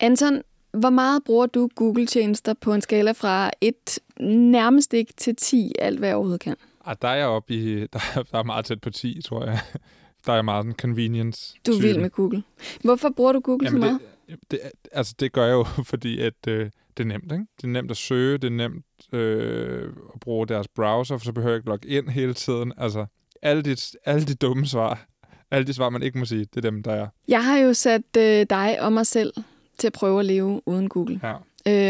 Anton, 0.00 0.42
hvor 0.72 0.90
meget 0.90 1.24
bruger 1.24 1.46
du 1.46 1.68
Google-tjenester 1.74 2.54
på 2.60 2.74
en 2.74 2.80
skala 2.80 3.12
fra 3.12 3.50
et 3.60 3.98
nærmest 4.20 4.94
ikke 4.94 5.12
til 5.16 5.36
10, 5.36 5.72
alt 5.78 5.98
hvad 5.98 6.08
jeg 6.08 6.16
overhovedet 6.16 6.40
kan? 6.40 6.56
Ah, 6.84 6.96
der 7.02 7.08
er 7.08 7.14
jeg 7.16 7.26
oppe 7.26 7.54
i, 7.54 7.74
der, 7.92 7.98
er- 8.16 8.22
der 8.22 8.38
er 8.38 8.42
meget 8.42 8.64
tæt 8.64 8.80
på 8.80 8.90
10, 8.90 9.22
tror 9.22 9.44
jeg. 9.44 9.58
Der 10.26 10.32
er 10.32 10.42
meget 10.42 10.66
en 10.66 10.72
convenience 10.72 11.54
Du 11.66 11.72
er 11.72 11.80
vild 11.80 11.98
med 12.00 12.10
Google. 12.10 12.42
Hvorfor 12.84 13.08
bruger 13.16 13.32
du 13.32 13.40
Google 13.40 13.64
Jamen 13.66 13.82
så 13.82 13.86
meget? 13.88 14.00
det, 14.28 14.38
det, 14.50 14.60
altså 14.92 15.14
det 15.20 15.32
gør 15.32 15.44
jeg 15.46 15.52
jo, 15.52 15.64
fordi 15.92 16.20
at, 16.20 16.34
øh, 16.48 16.70
det 16.96 17.02
er 17.02 17.04
nemt. 17.04 17.32
Ikke? 17.32 17.44
Det 17.56 17.64
er 17.64 17.68
nemt 17.68 17.90
at 17.90 17.96
søge, 17.96 18.38
det 18.38 18.44
er 18.44 18.50
nemt 18.68 19.14
øh, 19.14 19.88
at 20.14 20.20
bruge 20.20 20.46
deres 20.46 20.68
browser, 20.68 21.18
for 21.18 21.24
så 21.24 21.32
behøver 21.32 21.52
jeg 21.52 21.58
ikke 21.58 21.68
logge 21.68 21.88
ind 21.88 22.08
hele 22.08 22.34
tiden. 22.34 22.72
Altså 22.76 23.06
alle 23.42 23.62
de, 23.62 23.76
alle 24.04 24.24
de 24.26 24.34
dumme 24.34 24.66
svar, 24.66 25.06
alle 25.50 25.66
de 25.66 25.72
svar, 25.72 25.90
man 25.90 26.02
ikke 26.02 26.18
må 26.18 26.24
sige, 26.24 26.40
det 26.44 26.56
er 26.56 26.70
dem, 26.70 26.82
der 26.82 26.92
er. 26.92 27.06
Jeg 27.28 27.44
har 27.44 27.58
jo 27.58 27.74
sat 27.74 28.16
øh, 28.18 28.46
dig 28.50 28.76
og 28.80 28.92
mig 28.92 29.06
selv 29.06 29.32
til 29.80 29.86
at 29.86 29.92
prøve 29.92 30.20
at 30.20 30.26
leve 30.26 30.62
uden 30.66 30.88
Google. 30.88 31.20
Ja. 31.22 31.34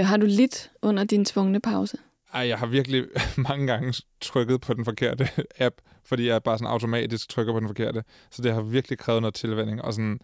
Øh, 0.01 0.07
har 0.07 0.17
du 0.17 0.27
lidt 0.27 0.71
under 0.83 1.05
din 1.05 1.25
tvungne 1.25 1.61
pause? 1.61 1.99
Ej, 2.35 2.49
jeg 2.49 2.59
har 2.59 2.67
virkelig 2.67 3.05
mange 3.49 3.67
gange 3.67 3.95
trykket 4.21 4.61
på 4.61 4.75
den 4.75 4.85
forkerte 4.85 5.29
app, 5.59 5.75
fordi 6.05 6.27
jeg 6.29 6.43
bare 6.43 6.59
sådan 6.59 6.73
automatisk 6.73 7.29
trykker 7.29 7.53
på 7.53 7.61
den 7.61 7.69
forkerte. 7.69 8.05
Så 8.31 8.43
det 8.43 8.53
har 8.55 8.61
virkelig 8.61 8.99
krævet 8.99 9.23
noget 9.23 9.35
tilvænding. 9.35 9.83
Og 9.83 9.95
sådan, 9.95 10.21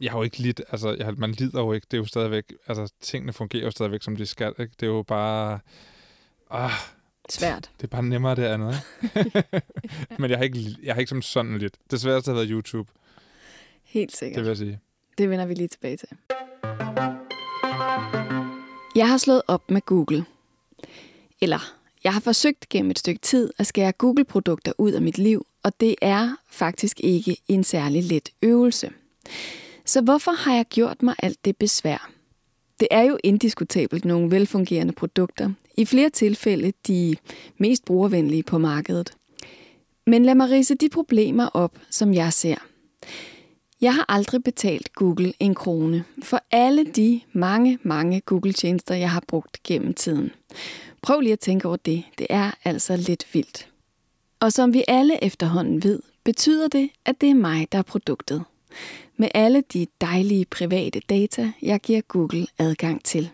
jeg 0.00 0.10
har 0.10 0.18
jo 0.18 0.22
ikke 0.22 0.38
lidt, 0.38 0.62
altså 0.70 0.96
jeg, 0.98 1.14
man 1.16 1.30
lider 1.32 1.60
jo 1.60 1.72
ikke, 1.72 1.86
det 1.90 1.96
er 1.96 2.00
jo 2.00 2.04
stadigvæk, 2.06 2.52
altså 2.66 2.92
tingene 3.00 3.32
fungerer 3.32 3.64
jo 3.64 3.70
stadigvæk, 3.70 4.02
som 4.02 4.16
de 4.16 4.26
skal. 4.26 4.52
Ikke? 4.58 4.72
Det 4.80 4.86
er 4.86 4.90
jo 4.90 5.02
bare, 5.02 5.58
ah, 6.50 6.70
Svært. 7.30 7.70
det 7.76 7.84
er 7.84 7.88
bare 7.88 8.02
nemmere 8.02 8.34
det 8.36 8.44
andet. 8.44 8.76
Ikke? 9.02 9.42
Men 10.18 10.30
jeg 10.30 10.38
har, 10.38 10.44
ikke, 10.44 10.76
jeg 10.82 10.94
har 10.94 11.00
ikke 11.00 11.10
som 11.10 11.22
sådan 11.22 11.58
lidt. 11.58 11.74
Det 11.90 12.00
sværeste 12.00 12.28
har 12.28 12.34
været 12.34 12.48
YouTube, 12.50 12.90
Helt 13.84 14.16
sikkert. 14.16 14.36
det 14.36 14.42
vil 14.44 14.48
jeg 14.48 14.56
sige. 14.56 14.80
Det 15.18 15.30
vender 15.30 15.46
vi 15.46 15.54
lige 15.54 15.68
tilbage 15.68 15.96
til. 15.96 16.08
Jeg 18.96 19.08
har 19.08 19.16
slået 19.18 19.42
op 19.48 19.70
med 19.70 19.80
Google. 19.80 20.24
Eller, 21.40 21.74
jeg 22.04 22.12
har 22.12 22.20
forsøgt 22.20 22.68
gennem 22.68 22.90
et 22.90 22.98
stykke 22.98 23.20
tid 23.20 23.50
at 23.58 23.66
skære 23.66 23.92
Google-produkter 23.92 24.72
ud 24.78 24.92
af 24.92 25.02
mit 25.02 25.18
liv, 25.18 25.46
og 25.62 25.80
det 25.80 25.94
er 26.02 26.36
faktisk 26.50 27.00
ikke 27.00 27.36
en 27.48 27.64
særlig 27.64 28.04
let 28.04 28.28
øvelse. 28.42 28.90
Så 29.84 30.00
hvorfor 30.00 30.32
har 30.32 30.54
jeg 30.54 30.64
gjort 30.64 31.02
mig 31.02 31.14
alt 31.18 31.44
det 31.44 31.56
besvær? 31.56 32.10
Det 32.80 32.88
er 32.90 33.02
jo 33.02 33.18
indiskutabelt 33.24 34.04
nogle 34.04 34.30
velfungerende 34.30 34.92
produkter. 34.92 35.50
I 35.76 35.84
flere 35.84 36.10
tilfælde 36.10 36.72
de 36.86 37.16
mest 37.58 37.84
brugervenlige 37.84 38.42
på 38.42 38.58
markedet. 38.58 39.12
Men 40.06 40.24
lad 40.24 40.34
mig 40.34 40.50
rise 40.50 40.74
de 40.74 40.88
problemer 40.88 41.46
op, 41.46 41.78
som 41.90 42.14
jeg 42.14 42.32
ser. 42.32 42.56
Jeg 43.84 43.94
har 43.94 44.04
aldrig 44.08 44.44
betalt 44.44 44.92
Google 44.94 45.32
en 45.40 45.54
krone 45.54 46.04
for 46.22 46.40
alle 46.50 46.84
de 46.84 47.20
mange, 47.32 47.78
mange 47.82 48.20
Google-tjenester, 48.20 48.94
jeg 48.94 49.10
har 49.10 49.22
brugt 49.28 49.62
gennem 49.62 49.94
tiden. 49.94 50.30
Prøv 51.02 51.20
lige 51.20 51.32
at 51.32 51.40
tænke 51.40 51.68
over 51.68 51.76
det. 51.76 52.04
Det 52.18 52.26
er 52.30 52.50
altså 52.64 52.96
lidt 52.96 53.34
vildt. 53.34 53.68
Og 54.40 54.52
som 54.52 54.74
vi 54.74 54.84
alle 54.88 55.24
efterhånden 55.24 55.82
ved, 55.82 56.00
betyder 56.24 56.68
det, 56.68 56.90
at 57.04 57.20
det 57.20 57.30
er 57.30 57.34
mig, 57.34 57.68
der 57.72 57.78
er 57.78 57.82
produktet. 57.82 58.44
Med 59.16 59.28
alle 59.34 59.62
de 59.72 59.86
dejlige 60.00 60.44
private 60.44 61.00
data, 61.00 61.52
jeg 61.62 61.80
giver 61.80 62.00
Google 62.00 62.46
adgang 62.58 63.04
til. 63.04 63.30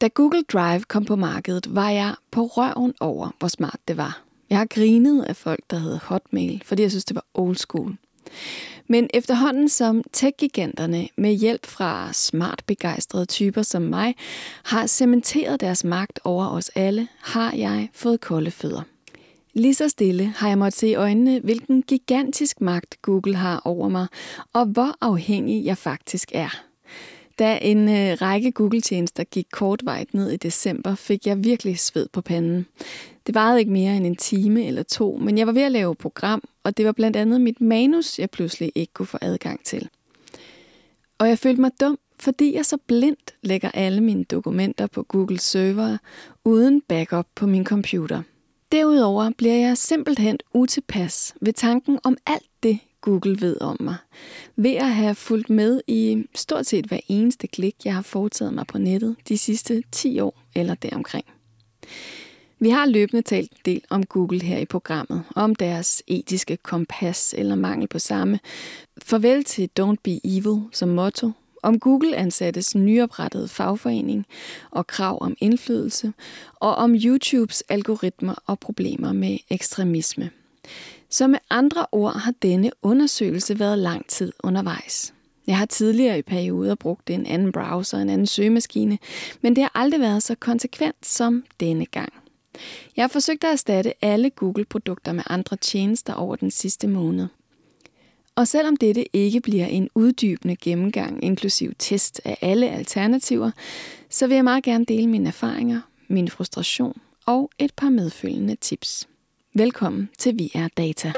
Da 0.00 0.08
Google 0.08 0.42
Drive 0.42 0.80
kom 0.80 1.04
på 1.04 1.16
markedet, 1.16 1.74
var 1.74 1.90
jeg 1.90 2.14
på 2.30 2.46
røven 2.46 2.94
over, 3.00 3.30
hvor 3.38 3.48
smart 3.48 3.80
det 3.88 3.96
var. 3.96 4.22
Jeg 4.50 4.58
har 4.58 4.66
grinet 4.66 5.22
af 5.22 5.36
folk, 5.36 5.60
der 5.70 5.76
havde 5.76 6.00
Hotmail, 6.02 6.62
fordi 6.64 6.82
jeg 6.82 6.90
synes, 6.90 7.04
det 7.04 7.14
var 7.14 7.24
old 7.34 7.56
school. 7.56 7.96
Men 8.86 9.10
efterhånden 9.14 9.68
som 9.68 10.02
tech-giganterne 10.12 11.08
med 11.16 11.32
hjælp 11.32 11.66
fra 11.66 12.12
smart 12.12 12.62
begejstrede 12.66 13.26
typer 13.26 13.62
som 13.62 13.82
mig 13.82 14.14
har 14.64 14.86
cementeret 14.86 15.60
deres 15.60 15.84
magt 15.84 16.20
over 16.24 16.48
os 16.48 16.68
alle, 16.74 17.08
har 17.20 17.52
jeg 17.52 17.88
fået 17.92 18.20
kolde 18.20 18.50
fødder. 18.50 18.82
Lige 19.54 19.74
så 19.74 19.88
stille 19.88 20.24
har 20.36 20.48
jeg 20.48 20.58
måttet 20.58 20.80
se 20.80 20.88
i 20.88 20.94
øjnene, 20.94 21.40
hvilken 21.40 21.82
gigantisk 21.82 22.60
magt 22.60 23.02
Google 23.02 23.36
har 23.36 23.62
over 23.64 23.88
mig, 23.88 24.06
og 24.52 24.66
hvor 24.66 24.96
afhængig 25.00 25.64
jeg 25.64 25.78
faktisk 25.78 26.30
er. 26.34 26.64
Da 27.38 27.58
en 27.62 27.88
øh, 27.88 28.16
række 28.22 28.52
Google-tjenester 28.52 29.24
gik 29.24 29.46
kortvejt 29.52 30.14
ned 30.14 30.30
i 30.30 30.36
december, 30.36 30.94
fik 30.94 31.26
jeg 31.26 31.44
virkelig 31.44 31.78
sved 31.78 32.08
på 32.12 32.20
panden. 32.20 32.66
Det 33.26 33.34
varede 33.34 33.60
ikke 33.60 33.72
mere 33.72 33.96
end 33.96 34.06
en 34.06 34.16
time 34.16 34.64
eller 34.66 34.82
to, 34.82 35.18
men 35.22 35.38
jeg 35.38 35.46
var 35.46 35.52
ved 35.52 35.62
at 35.62 35.72
lave 35.72 35.92
et 35.92 35.98
program, 35.98 36.42
og 36.64 36.76
det 36.76 36.86
var 36.86 36.92
blandt 36.92 37.16
andet 37.16 37.40
mit 37.40 37.60
manus, 37.60 38.18
jeg 38.18 38.30
pludselig 38.30 38.72
ikke 38.74 38.92
kunne 38.92 39.06
få 39.06 39.18
adgang 39.20 39.64
til. 39.64 39.88
Og 41.18 41.28
jeg 41.28 41.38
følte 41.38 41.60
mig 41.60 41.70
dum, 41.80 41.98
fordi 42.20 42.54
jeg 42.54 42.66
så 42.66 42.76
blindt 42.86 43.34
lægger 43.42 43.70
alle 43.74 44.00
mine 44.00 44.24
dokumenter 44.24 44.86
på 44.86 45.02
Google 45.02 45.38
server 45.38 45.98
uden 46.44 46.80
backup 46.80 47.26
på 47.34 47.46
min 47.46 47.64
computer. 47.64 48.22
Derudover 48.72 49.30
bliver 49.38 49.54
jeg 49.54 49.78
simpelthen 49.78 50.38
utilpas 50.54 51.34
ved 51.40 51.52
tanken 51.52 51.98
om 52.04 52.16
alt 52.26 52.50
det, 52.62 52.78
Google 53.00 53.40
ved 53.40 53.60
om 53.60 53.76
mig. 53.80 53.96
Ved 54.56 54.74
at 54.74 54.90
have 54.90 55.14
fulgt 55.14 55.50
med 55.50 55.80
i 55.86 56.24
stort 56.34 56.66
set 56.66 56.86
hver 56.86 57.00
eneste 57.08 57.46
klik, 57.46 57.74
jeg 57.84 57.94
har 57.94 58.02
foretaget 58.02 58.54
mig 58.54 58.66
på 58.66 58.78
nettet 58.78 59.16
de 59.28 59.38
sidste 59.38 59.82
10 59.92 60.20
år 60.20 60.42
eller 60.54 60.74
deromkring. 60.74 61.24
Vi 62.58 62.70
har 62.70 62.86
løbende 62.86 63.22
talt 63.22 63.50
en 63.50 63.58
del 63.64 63.82
om 63.90 64.06
Google 64.06 64.42
her 64.42 64.58
i 64.58 64.64
programmet, 64.64 65.22
om 65.36 65.54
deres 65.54 66.02
etiske 66.06 66.56
kompas 66.56 67.34
eller 67.38 67.54
mangel 67.54 67.88
på 67.88 67.98
samme. 67.98 68.40
Farvel 69.02 69.44
til 69.44 69.70
Don't 69.80 69.96
Be 70.02 70.20
Evil 70.24 70.62
som 70.72 70.88
motto, 70.88 71.30
om 71.62 71.78
Google-ansattes 71.78 72.74
nyoprettede 72.74 73.48
fagforening 73.48 74.26
og 74.70 74.86
krav 74.86 75.18
om 75.20 75.36
indflydelse, 75.40 76.12
og 76.54 76.74
om 76.74 76.94
YouTubes 76.94 77.62
algoritmer 77.68 78.34
og 78.46 78.58
problemer 78.58 79.12
med 79.12 79.38
ekstremisme. 79.50 80.30
Så 81.10 81.26
med 81.26 81.38
andre 81.50 81.86
ord 81.92 82.20
har 82.20 82.32
denne 82.42 82.70
undersøgelse 82.82 83.58
været 83.58 83.78
lang 83.78 84.06
tid 84.06 84.32
undervejs. 84.42 85.14
Jeg 85.46 85.58
har 85.58 85.66
tidligere 85.66 86.18
i 86.18 86.22
perioder 86.22 86.74
brugt 86.74 87.10
en 87.10 87.26
anden 87.26 87.52
browser, 87.52 87.98
en 87.98 88.08
anden 88.08 88.26
søgemaskine, 88.26 88.98
men 89.40 89.56
det 89.56 89.62
har 89.62 89.70
aldrig 89.74 90.00
været 90.00 90.22
så 90.22 90.34
konsekvent 90.34 91.06
som 91.06 91.44
denne 91.60 91.86
gang. 91.86 92.12
Jeg 92.96 93.02
har 93.02 93.08
forsøgt 93.08 93.44
at 93.44 93.52
erstatte 93.52 94.04
alle 94.04 94.30
Google-produkter 94.30 95.12
med 95.12 95.22
andre 95.26 95.56
tjenester 95.56 96.14
over 96.14 96.36
den 96.36 96.50
sidste 96.50 96.88
måned. 96.88 97.28
Og 98.36 98.48
selvom 98.48 98.76
dette 98.76 99.16
ikke 99.16 99.40
bliver 99.40 99.66
en 99.66 99.88
uddybende 99.94 100.56
gennemgang, 100.56 101.24
inklusiv 101.24 101.72
test 101.78 102.20
af 102.24 102.38
alle 102.40 102.70
alternativer, 102.70 103.50
så 104.10 104.26
vil 104.26 104.34
jeg 104.34 104.44
meget 104.44 104.64
gerne 104.64 104.84
dele 104.84 105.06
mine 105.06 105.28
erfaringer, 105.28 105.80
min 106.08 106.28
frustration 106.28 107.00
og 107.26 107.50
et 107.58 107.74
par 107.76 107.90
medfølgende 107.90 108.54
tips. 108.54 109.08
Velkommen 109.54 110.10
til 110.18 110.38
Vi 110.38 110.50
er 110.54 110.68
Data. 110.76 111.12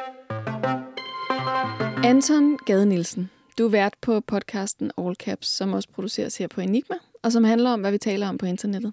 Anton 2.04 2.58
Gade 2.66 2.86
Nielsen, 2.86 3.30
du 3.58 3.64
er 3.64 3.70
vært 3.70 3.94
på 4.00 4.20
podcasten 4.20 4.90
All 4.98 5.14
Caps, 5.14 5.48
som 5.48 5.72
også 5.72 5.88
produceres 5.88 6.36
her 6.36 6.48
på 6.48 6.60
Enigma, 6.60 6.96
og 7.26 7.32
som 7.32 7.44
handler 7.44 7.70
om, 7.70 7.80
hvad 7.80 7.92
vi 7.92 7.98
taler 7.98 8.28
om 8.28 8.38
på 8.38 8.46
internettet. 8.46 8.92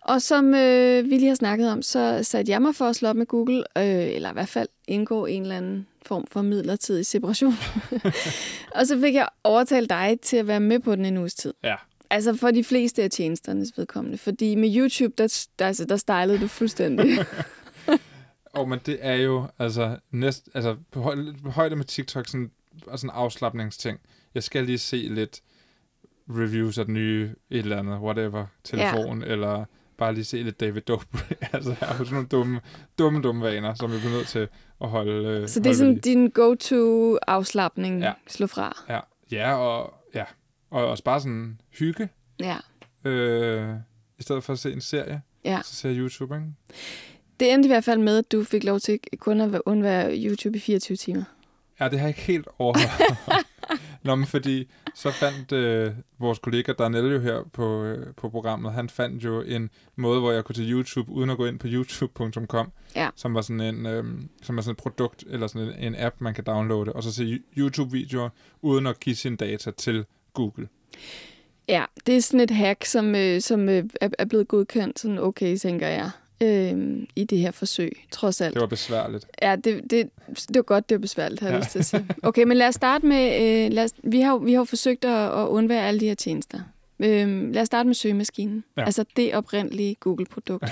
Og 0.00 0.22
som 0.22 0.54
øh, 0.54 1.04
vi 1.04 1.10
lige 1.10 1.28
har 1.28 1.34
snakket 1.34 1.70
om, 1.70 1.82
så 1.82 2.18
satte 2.22 2.52
jeg 2.52 2.62
mig 2.62 2.74
for 2.74 2.84
at 2.84 2.96
slå 2.96 3.08
op 3.08 3.16
med 3.16 3.26
Google, 3.26 3.64
øh, 3.78 4.14
eller 4.14 4.30
i 4.30 4.32
hvert 4.32 4.48
fald 4.48 4.68
indgå 4.88 5.26
en 5.26 5.42
eller 5.42 5.56
anden 5.56 5.86
form 6.06 6.26
for 6.30 6.42
midlertidig 6.42 7.06
separation. 7.06 7.54
og 8.76 8.86
så 8.86 9.00
fik 9.00 9.14
jeg 9.14 9.28
overtalt 9.44 9.90
dig 9.90 10.18
til 10.22 10.36
at 10.36 10.46
være 10.46 10.60
med 10.60 10.78
på 10.78 10.96
den 10.96 11.04
en 11.04 11.16
uges 11.16 11.34
tid. 11.34 11.54
Ja. 11.64 11.74
Altså 12.10 12.36
for 12.36 12.50
de 12.50 12.64
fleste 12.64 13.02
af 13.02 13.10
tjenesternes 13.10 13.78
vedkommende. 13.78 14.18
Fordi 14.18 14.54
med 14.54 14.76
YouTube, 14.76 15.14
der, 15.18 15.46
der, 15.58 15.66
altså, 15.66 15.84
der 15.84 15.96
stylede 15.96 16.40
du 16.40 16.46
fuldstændig. 16.46 17.18
Og 18.54 18.68
men 18.68 18.78
det 18.86 18.98
er 19.00 19.14
jo, 19.14 19.46
altså, 19.58 19.96
næst, 20.10 20.48
altså 20.54 20.76
på, 20.90 21.14
højde, 21.44 21.76
med 21.76 21.84
TikTok, 21.84 22.28
sådan, 22.28 22.50
sådan 22.96 23.10
afslappningsting. 23.10 23.98
Jeg 24.34 24.42
skal 24.42 24.64
lige 24.64 24.78
se 24.78 24.96
lidt 24.96 25.42
reviews 26.30 26.78
af 26.78 26.84
den 26.84 26.94
nye 26.94 27.30
et 27.50 27.58
eller 27.58 27.78
andet, 27.78 27.98
whatever, 27.98 28.46
telefon, 28.64 29.22
ja. 29.22 29.26
eller 29.26 29.64
bare 29.98 30.14
lige 30.14 30.24
se 30.24 30.42
lidt 30.42 30.60
David 30.60 30.80
Dobrik. 30.82 31.32
altså, 31.52 31.70
jeg 31.80 31.88
har 31.88 31.96
sådan 31.96 32.12
nogle 32.12 32.28
dumme, 32.28 32.60
dumme, 32.98 33.22
dumme 33.22 33.42
vaner, 33.44 33.74
som 33.74 33.90
jeg 33.92 34.00
bliver 34.00 34.12
nødt 34.16 34.26
til 34.28 34.48
at 34.80 34.88
holde 34.88 35.28
øh, 35.28 35.48
Så 35.48 35.60
det 35.60 35.70
er 35.70 35.74
sådan 35.74 35.98
din 35.98 36.30
go-to 36.30 37.16
afslappning, 37.26 38.00
Ja. 38.02 38.12
slå 38.28 38.46
fra. 38.46 38.82
Ja, 38.88 39.00
ja, 39.32 39.54
og, 39.54 39.94
ja. 40.14 40.24
og 40.70 40.86
også 40.86 41.04
bare 41.04 41.20
sådan 41.20 41.60
hygge, 41.78 42.08
Ja. 42.40 42.56
øh, 43.10 43.74
i 44.18 44.22
stedet 44.22 44.44
for 44.44 44.52
at 44.52 44.58
se 44.58 44.72
en 44.72 44.80
serie, 44.80 45.22
ja. 45.44 45.60
så 45.64 45.74
ser 45.74 45.88
jeg 45.88 45.98
YouTube, 45.98 46.34
ikke? 46.34 46.46
Det 47.40 47.52
endte 47.52 47.66
i 47.66 47.70
hvert 47.70 47.84
fald 47.84 48.00
med, 48.00 48.18
at 48.18 48.32
du 48.32 48.44
fik 48.44 48.64
lov 48.64 48.80
til 48.80 48.98
kun 49.18 49.40
at 49.40 49.52
være- 49.52 49.68
undvære 49.68 50.16
YouTube 50.24 50.56
i 50.56 50.60
24 50.60 50.96
timer. 50.96 51.24
Ja, 51.82 51.88
det 51.88 51.98
har 51.98 52.06
jeg 52.06 52.16
ikke 52.18 52.32
helt 52.32 52.48
overholdt. 52.58 53.46
Nå, 54.04 54.14
men 54.14 54.26
fordi 54.26 54.70
så 54.94 55.10
fandt 55.10 55.52
øh, 55.52 55.92
vores 56.18 56.38
kollega 56.38 56.72
Darnell 56.72 57.12
jo 57.12 57.20
her 57.20 57.42
på, 57.52 57.84
øh, 57.84 58.14
på 58.14 58.28
programmet, 58.28 58.72
han 58.72 58.88
fandt 58.88 59.24
jo 59.24 59.42
en 59.42 59.70
måde, 59.96 60.20
hvor 60.20 60.32
jeg 60.32 60.44
kunne 60.44 60.54
til 60.54 60.72
YouTube, 60.72 61.10
uden 61.12 61.30
at 61.30 61.36
gå 61.36 61.46
ind 61.46 61.58
på 61.58 61.66
youtube.com, 61.70 62.72
Ja. 62.96 63.08
som 63.16 63.34
var 63.34 63.40
sådan 63.40 63.60
en, 63.60 63.86
øh, 63.86 64.04
som 64.42 64.58
er 64.58 64.62
sådan 64.62 64.72
et 64.72 64.76
produkt, 64.76 65.24
eller 65.30 65.46
sådan 65.46 65.68
en, 65.68 65.94
en 65.94 65.94
app, 65.98 66.20
man 66.20 66.34
kan 66.34 66.44
downloade, 66.44 66.92
og 66.92 67.02
så 67.02 67.12
se 67.12 67.40
YouTube-videoer, 67.58 68.28
uden 68.62 68.86
at 68.86 69.00
give 69.00 69.16
sine 69.16 69.36
data 69.36 69.70
til 69.70 70.04
Google. 70.34 70.68
Ja, 71.68 71.84
det 72.06 72.16
er 72.16 72.20
sådan 72.20 72.40
et 72.40 72.50
hack, 72.50 72.84
som, 72.84 73.14
øh, 73.14 73.40
som 73.40 73.68
øh, 73.68 73.84
er, 74.00 74.08
er 74.18 74.24
blevet 74.24 74.48
godkendt 74.48 74.98
sådan 74.98 75.18
okay, 75.18 75.56
tænker 75.56 75.88
jeg, 75.88 76.10
øh, 76.42 77.06
i 77.16 77.24
det 77.24 77.38
her 77.38 77.50
forsøg, 77.50 77.92
trods 78.10 78.40
alt. 78.40 78.54
Det 78.54 78.60
var 78.60 78.66
besværligt. 78.66 79.26
Ja, 79.42 79.56
det, 79.56 79.90
det, 79.90 80.10
det 80.28 80.56
var 80.56 80.62
godt, 80.62 80.88
det 80.88 80.94
var 80.94 81.00
besværligt, 81.00 81.40
har 81.40 81.48
jeg 81.48 81.54
ja. 81.54 81.60
lyst 81.60 81.70
til 81.70 81.78
at 81.78 81.84
sige. 81.84 82.06
Okay, 82.22 82.44
men 82.44 82.56
lad 82.56 82.68
os 82.68 82.74
starte 82.74 83.06
med, 83.06 83.34
øh, 83.34 83.72
lad 83.72 83.84
os, 83.84 83.92
vi, 84.04 84.20
har, 84.20 84.38
vi 84.38 84.52
har 84.52 84.60
jo 84.60 84.64
forsøgt 84.64 85.04
at, 85.04 85.40
at 85.40 85.46
undvære 85.46 85.88
alle 85.88 86.00
de 86.00 86.06
her 86.06 86.14
tjenester. 86.14 86.60
Øh, 86.98 87.52
lad 87.52 87.62
os 87.62 87.66
starte 87.66 87.86
med 87.86 87.94
søgemaskinen. 87.94 88.64
Ja. 88.76 88.84
Altså 88.84 89.04
det 89.16 89.34
oprindelige 89.34 89.94
Google-produkt. 89.94 90.64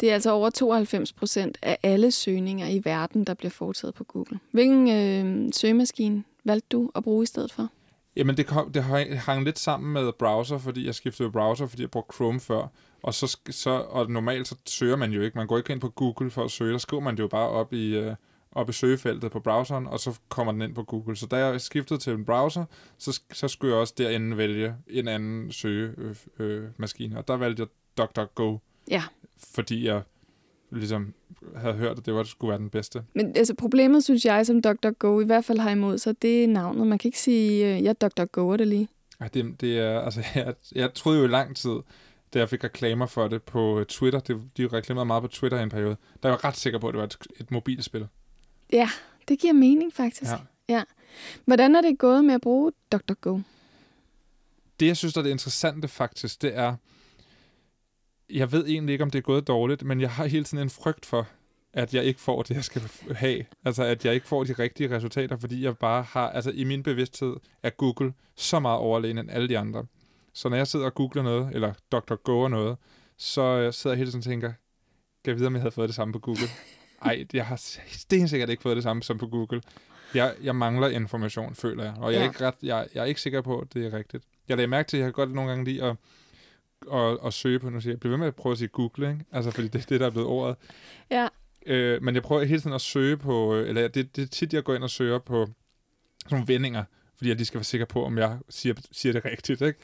Det 0.00 0.10
er 0.10 0.14
altså 0.14 0.30
over 0.30 0.50
92 0.50 1.12
procent 1.12 1.58
af 1.62 1.78
alle 1.82 2.10
søgninger 2.10 2.68
i 2.68 2.80
verden, 2.84 3.24
der 3.24 3.34
bliver 3.34 3.50
foretaget 3.50 3.94
på 3.94 4.04
Google. 4.04 4.38
Hvilken 4.52 4.90
øh, 4.90 5.52
søgemaskine 5.52 6.24
valgte 6.44 6.66
du 6.72 6.90
at 6.94 7.02
bruge 7.02 7.22
i 7.22 7.26
stedet 7.26 7.52
for? 7.52 7.68
Jamen, 8.16 8.36
det, 8.36 8.46
kom, 8.46 8.72
det 8.72 8.82
hang 9.18 9.44
lidt 9.44 9.58
sammen 9.58 9.92
med 9.92 10.12
browser, 10.18 10.58
fordi 10.58 10.86
jeg 10.86 10.94
skiftede 10.94 11.30
browser, 11.30 11.66
fordi 11.66 11.82
jeg 11.82 11.90
brugte 11.90 12.14
Chrome 12.14 12.40
før. 12.40 12.68
Og, 13.02 13.14
så, 13.14 13.38
så, 13.50 13.70
og 13.70 14.10
normalt 14.10 14.48
så 14.48 14.56
søger 14.66 14.96
man 14.96 15.12
jo 15.12 15.22
ikke. 15.22 15.38
Man 15.38 15.46
går 15.46 15.58
ikke 15.58 15.72
ind 15.72 15.80
på 15.80 15.88
Google 15.88 16.30
for 16.30 16.44
at 16.44 16.50
søge. 16.50 16.72
Der 16.72 16.78
skriver 16.78 17.02
man 17.02 17.16
det 17.16 17.22
jo 17.22 17.28
bare 17.28 17.48
op 17.48 17.72
i, 17.72 17.96
øh, 17.96 18.14
op 18.52 18.68
i 18.68 18.72
søgefeltet 18.72 19.30
på 19.30 19.40
browseren, 19.40 19.86
og 19.86 20.00
så 20.00 20.18
kommer 20.28 20.52
den 20.52 20.62
ind 20.62 20.74
på 20.74 20.82
Google. 20.82 21.16
Så 21.16 21.26
da 21.26 21.36
jeg 21.36 21.60
skiftede 21.60 22.00
til 22.00 22.12
en 22.12 22.24
browser, 22.24 22.64
så, 22.98 23.20
så 23.32 23.48
skulle 23.48 23.72
jeg 23.72 23.80
også 23.80 23.94
derinde 23.98 24.36
vælge 24.36 24.74
en 24.86 25.08
anden 25.08 25.52
søgemaskine. 25.52 27.08
Øh, 27.08 27.12
øh, 27.12 27.18
og 27.18 27.28
der 27.28 27.36
valgte 27.36 27.60
jeg 27.60 27.68
DuckDuckGo. 27.98 28.58
Ja. 28.90 29.02
Fordi 29.54 29.86
jeg 29.86 30.02
ligesom 30.70 31.14
havde 31.56 31.74
hørt, 31.74 31.98
at 31.98 32.06
det 32.06 32.14
var, 32.14 32.22
det 32.22 32.30
skulle 32.30 32.48
være 32.48 32.58
den 32.58 32.70
bedste. 32.70 33.04
Men 33.14 33.36
altså, 33.36 33.54
problemet, 33.54 34.04
synes 34.04 34.24
jeg, 34.24 34.46
som 34.46 34.62
DuckDuckGo 34.62 35.20
i 35.20 35.24
hvert 35.24 35.44
fald 35.44 35.58
har 35.58 35.70
imod 35.70 35.98
sig, 35.98 36.22
det 36.22 36.44
er 36.44 36.48
navnet. 36.48 36.86
Man 36.86 36.98
kan 36.98 37.08
ikke 37.08 37.20
sige, 37.20 37.76
øh, 37.76 37.84
jeg 37.84 37.96
DuckDuckGo'er 38.04 38.56
det 38.56 38.68
lige. 38.68 38.88
Ja, 39.20 39.28
det, 39.34 39.60
det 39.60 39.78
er, 39.78 40.00
altså, 40.00 40.22
jeg, 40.34 40.54
jeg 40.74 40.94
troede 40.94 41.18
jo 41.18 41.24
i 41.24 41.28
lang 41.28 41.56
tid, 41.56 41.76
da 42.34 42.38
jeg 42.38 42.48
fik 42.48 42.64
reklamer 42.64 43.06
for 43.06 43.28
det 43.28 43.42
på 43.42 43.80
øh, 43.80 43.86
Twitter, 43.86 44.20
det, 44.20 44.40
de 44.56 44.66
reklamerede 44.68 45.06
meget 45.06 45.22
på 45.22 45.28
Twitter 45.28 45.58
i 45.58 45.62
en 45.62 45.70
periode, 45.70 45.96
der 46.22 46.28
var 46.28 46.36
jeg 46.36 46.44
ret 46.44 46.56
sikker 46.56 46.78
på, 46.78 46.88
at 46.88 46.92
det 46.92 46.98
var 46.98 47.04
et, 47.04 47.16
et 47.40 47.50
mobilspil. 47.50 48.06
Ja, 48.72 48.90
det 49.28 49.38
giver 49.38 49.52
mening 49.52 49.92
faktisk. 49.92 50.30
Ja. 50.30 50.38
ja. 50.68 50.82
Hvordan 51.44 51.76
er 51.76 51.80
det 51.80 51.98
gået 51.98 52.24
med 52.24 52.34
at 52.34 52.40
bruge 52.40 52.72
DuckDuckGo? 52.92 53.40
Det, 54.80 54.86
jeg 54.86 54.96
synes, 54.96 55.14
der 55.14 55.20
er 55.20 55.22
det 55.22 55.30
interessante 55.30 55.88
faktisk, 55.88 56.42
det 56.42 56.56
er, 56.56 56.74
jeg 58.30 58.52
ved 58.52 58.66
egentlig 58.66 58.92
ikke, 58.92 59.04
om 59.04 59.10
det 59.10 59.18
er 59.18 59.22
gået 59.22 59.46
dårligt, 59.48 59.82
men 59.82 60.00
jeg 60.00 60.10
har 60.10 60.26
hele 60.26 60.44
tiden 60.44 60.62
en 60.62 60.70
frygt 60.70 61.06
for, 61.06 61.28
at 61.72 61.94
jeg 61.94 62.04
ikke 62.04 62.20
får 62.20 62.42
det, 62.42 62.54
jeg 62.54 62.64
skal 62.64 62.82
have. 63.14 63.44
Altså, 63.64 63.84
at 63.84 64.04
jeg 64.04 64.14
ikke 64.14 64.28
får 64.28 64.44
de 64.44 64.52
rigtige 64.52 64.96
resultater, 64.96 65.36
fordi 65.36 65.64
jeg 65.64 65.78
bare 65.78 66.02
har, 66.02 66.30
altså 66.30 66.50
i 66.50 66.64
min 66.64 66.82
bevidsthed 66.82 67.36
er 67.62 67.70
Google 67.70 68.12
så 68.36 68.60
meget 68.60 68.78
overlegen 68.78 69.18
end 69.18 69.30
alle 69.30 69.48
de 69.48 69.58
andre. 69.58 69.86
Så 70.34 70.48
når 70.48 70.56
jeg 70.56 70.66
sidder 70.66 70.86
og 70.86 70.94
googler 70.94 71.22
noget, 71.22 71.54
eller 71.54 71.72
Dr. 71.92 72.14
Go 72.14 72.48
noget, 72.48 72.76
så 73.16 73.72
sidder 73.72 73.94
jeg 73.94 73.98
hele 73.98 74.10
tiden 74.10 74.18
og 74.18 74.24
tænker, 74.24 74.48
kan 75.24 75.30
jeg 75.30 75.36
vide, 75.36 75.46
om 75.46 75.54
jeg 75.54 75.62
havde 75.62 75.72
fået 75.72 75.88
det 75.88 75.96
samme 75.96 76.12
på 76.12 76.18
Google? 76.18 76.46
Ej, 77.04 77.26
jeg 77.32 77.46
har 77.46 77.56
stensikkert 77.88 78.48
ikke 78.48 78.62
fået 78.62 78.76
det 78.76 78.82
samme 78.82 79.02
som 79.02 79.18
på 79.18 79.26
Google. 79.26 79.62
Jeg, 80.14 80.34
jeg 80.42 80.56
mangler 80.56 80.88
information, 80.88 81.54
føler 81.54 81.84
jeg. 81.84 81.94
Og 81.96 82.12
jeg 82.12 82.20
er, 82.20 82.24
ikke 82.24 82.46
ret, 82.46 82.54
jeg, 82.62 82.88
jeg 82.94 83.00
er 83.00 83.04
ikke 83.04 83.20
sikker 83.20 83.40
på, 83.40 83.58
at 83.60 83.74
det 83.74 83.86
er 83.86 83.92
rigtigt. 83.92 84.24
Jeg 84.48 84.56
lagde 84.56 84.68
mærke 84.68 84.88
til, 84.88 84.96
at 84.96 84.98
jeg 84.98 85.06
har 85.06 85.12
godt 85.12 85.34
nogle 85.34 85.50
gange 85.50 85.64
lide 85.64 85.82
at 85.82 85.96
at, 86.92 87.18
at 87.24 87.34
søge 87.34 87.58
på, 87.58 87.70
nu 87.70 87.80
siger 87.80 87.92
jeg, 87.92 88.00
bliver 88.00 88.10
ved 88.10 88.18
med 88.18 88.26
at 88.26 88.34
prøve 88.34 88.52
at 88.52 88.58
sige 88.58 88.68
Google, 88.68 89.10
ikke? 89.10 89.24
Altså, 89.32 89.50
fordi 89.50 89.68
det 89.68 89.82
er 89.82 89.86
det, 89.86 90.00
der 90.00 90.06
er 90.06 90.10
blevet 90.10 90.28
ordet. 90.28 90.56
Ja. 91.10 91.28
Øh, 91.66 92.02
men 92.02 92.14
jeg 92.14 92.22
prøver 92.22 92.44
hele 92.44 92.60
tiden 92.60 92.74
at 92.74 92.80
søge 92.80 93.16
på, 93.16 93.56
øh, 93.56 93.68
eller 93.68 93.88
det, 93.88 94.16
det 94.16 94.22
er 94.22 94.26
tit, 94.26 94.54
jeg 94.54 94.64
går 94.64 94.74
ind 94.74 94.82
og 94.82 94.90
søger 94.90 95.18
på 95.18 95.46
sådan 96.22 96.36
nogle 96.36 96.48
vendinger, 96.48 96.84
fordi 97.16 97.28
jeg 97.28 97.36
lige 97.36 97.46
skal 97.46 97.58
være 97.58 97.64
sikker 97.64 97.86
på, 97.86 98.04
om 98.04 98.18
jeg 98.18 98.38
siger, 98.48 98.74
siger 98.92 99.12
det 99.12 99.24
rigtigt, 99.24 99.60
ikke? 99.60 99.78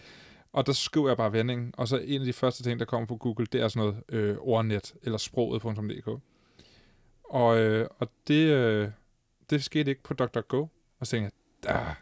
Og 0.53 0.67
der 0.67 0.73
skriver 0.73 1.09
jeg 1.09 1.17
bare 1.17 1.33
vendingen, 1.33 1.75
og 1.77 1.89
så 1.89 1.97
en 1.97 2.21
af 2.21 2.27
de 2.27 2.33
første 2.33 2.63
ting, 2.63 2.81
der 2.81 2.87
kommer 2.87 3.07
på 3.07 3.17
Google, 3.17 3.47
det 3.53 3.61
er 3.61 3.69
sådan 3.69 3.81
noget 3.81 4.03
øh, 4.09 4.37
ordnet, 4.41 4.95
eller 5.03 5.19
sproget.dk. 5.19 6.09
Og, 7.25 7.59
øh, 7.59 7.87
og 7.99 8.09
det, 8.29 8.49
øh, 8.49 8.89
det 9.51 9.65
skete 9.65 9.91
ikke 9.91 10.03
på 10.03 10.15
DuckDuckGo. 10.15 10.67
Og 11.01 11.07
så 11.07 11.11
tænkte 11.11 11.37
jeg, 11.65 11.75
ah, 11.75 11.95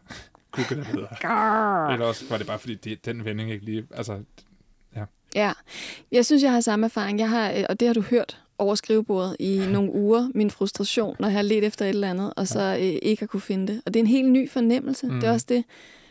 Google 0.50 0.86
er 0.86 0.92
bedre. 0.92 1.92
Eller 1.92 2.06
også 2.06 2.24
var 2.30 2.38
det 2.38 2.46
bare, 2.46 2.58
fordi 2.58 2.74
det, 2.74 3.04
den 3.04 3.24
vending 3.24 3.50
ikke 3.50 3.64
lige... 3.64 3.86
Altså, 3.90 4.22
Ja. 4.96 5.04
Ja, 5.34 5.52
jeg 6.12 6.26
synes, 6.26 6.42
jeg 6.42 6.52
har 6.52 6.60
samme 6.60 6.86
erfaring. 6.86 7.18
Jeg 7.18 7.30
har, 7.30 7.50
øh, 7.50 7.64
og 7.68 7.80
det 7.80 7.88
har 7.88 7.94
du 7.94 8.00
hørt 8.00 8.42
over 8.58 8.74
skrivebordet 8.74 9.36
i 9.40 9.66
nogle 9.72 9.92
uger, 9.92 10.28
min 10.34 10.50
frustration, 10.50 11.16
når 11.18 11.28
jeg 11.28 11.36
har 11.36 11.42
let 11.42 11.64
efter 11.64 11.84
et 11.84 11.88
eller 11.88 12.10
andet, 12.10 12.34
og 12.36 12.48
så 12.48 12.76
øh, 12.80 12.98
ikke 13.02 13.20
har 13.20 13.26
kunne 13.26 13.40
finde 13.40 13.72
det. 13.72 13.82
Og 13.86 13.94
det 13.94 14.00
er 14.00 14.04
en 14.04 14.10
helt 14.10 14.30
ny 14.30 14.50
fornemmelse. 14.50 15.06
Mm. 15.06 15.14
Det 15.14 15.24
er 15.24 15.30
mm. 15.30 15.34
også 15.34 15.46
det. 15.48 15.64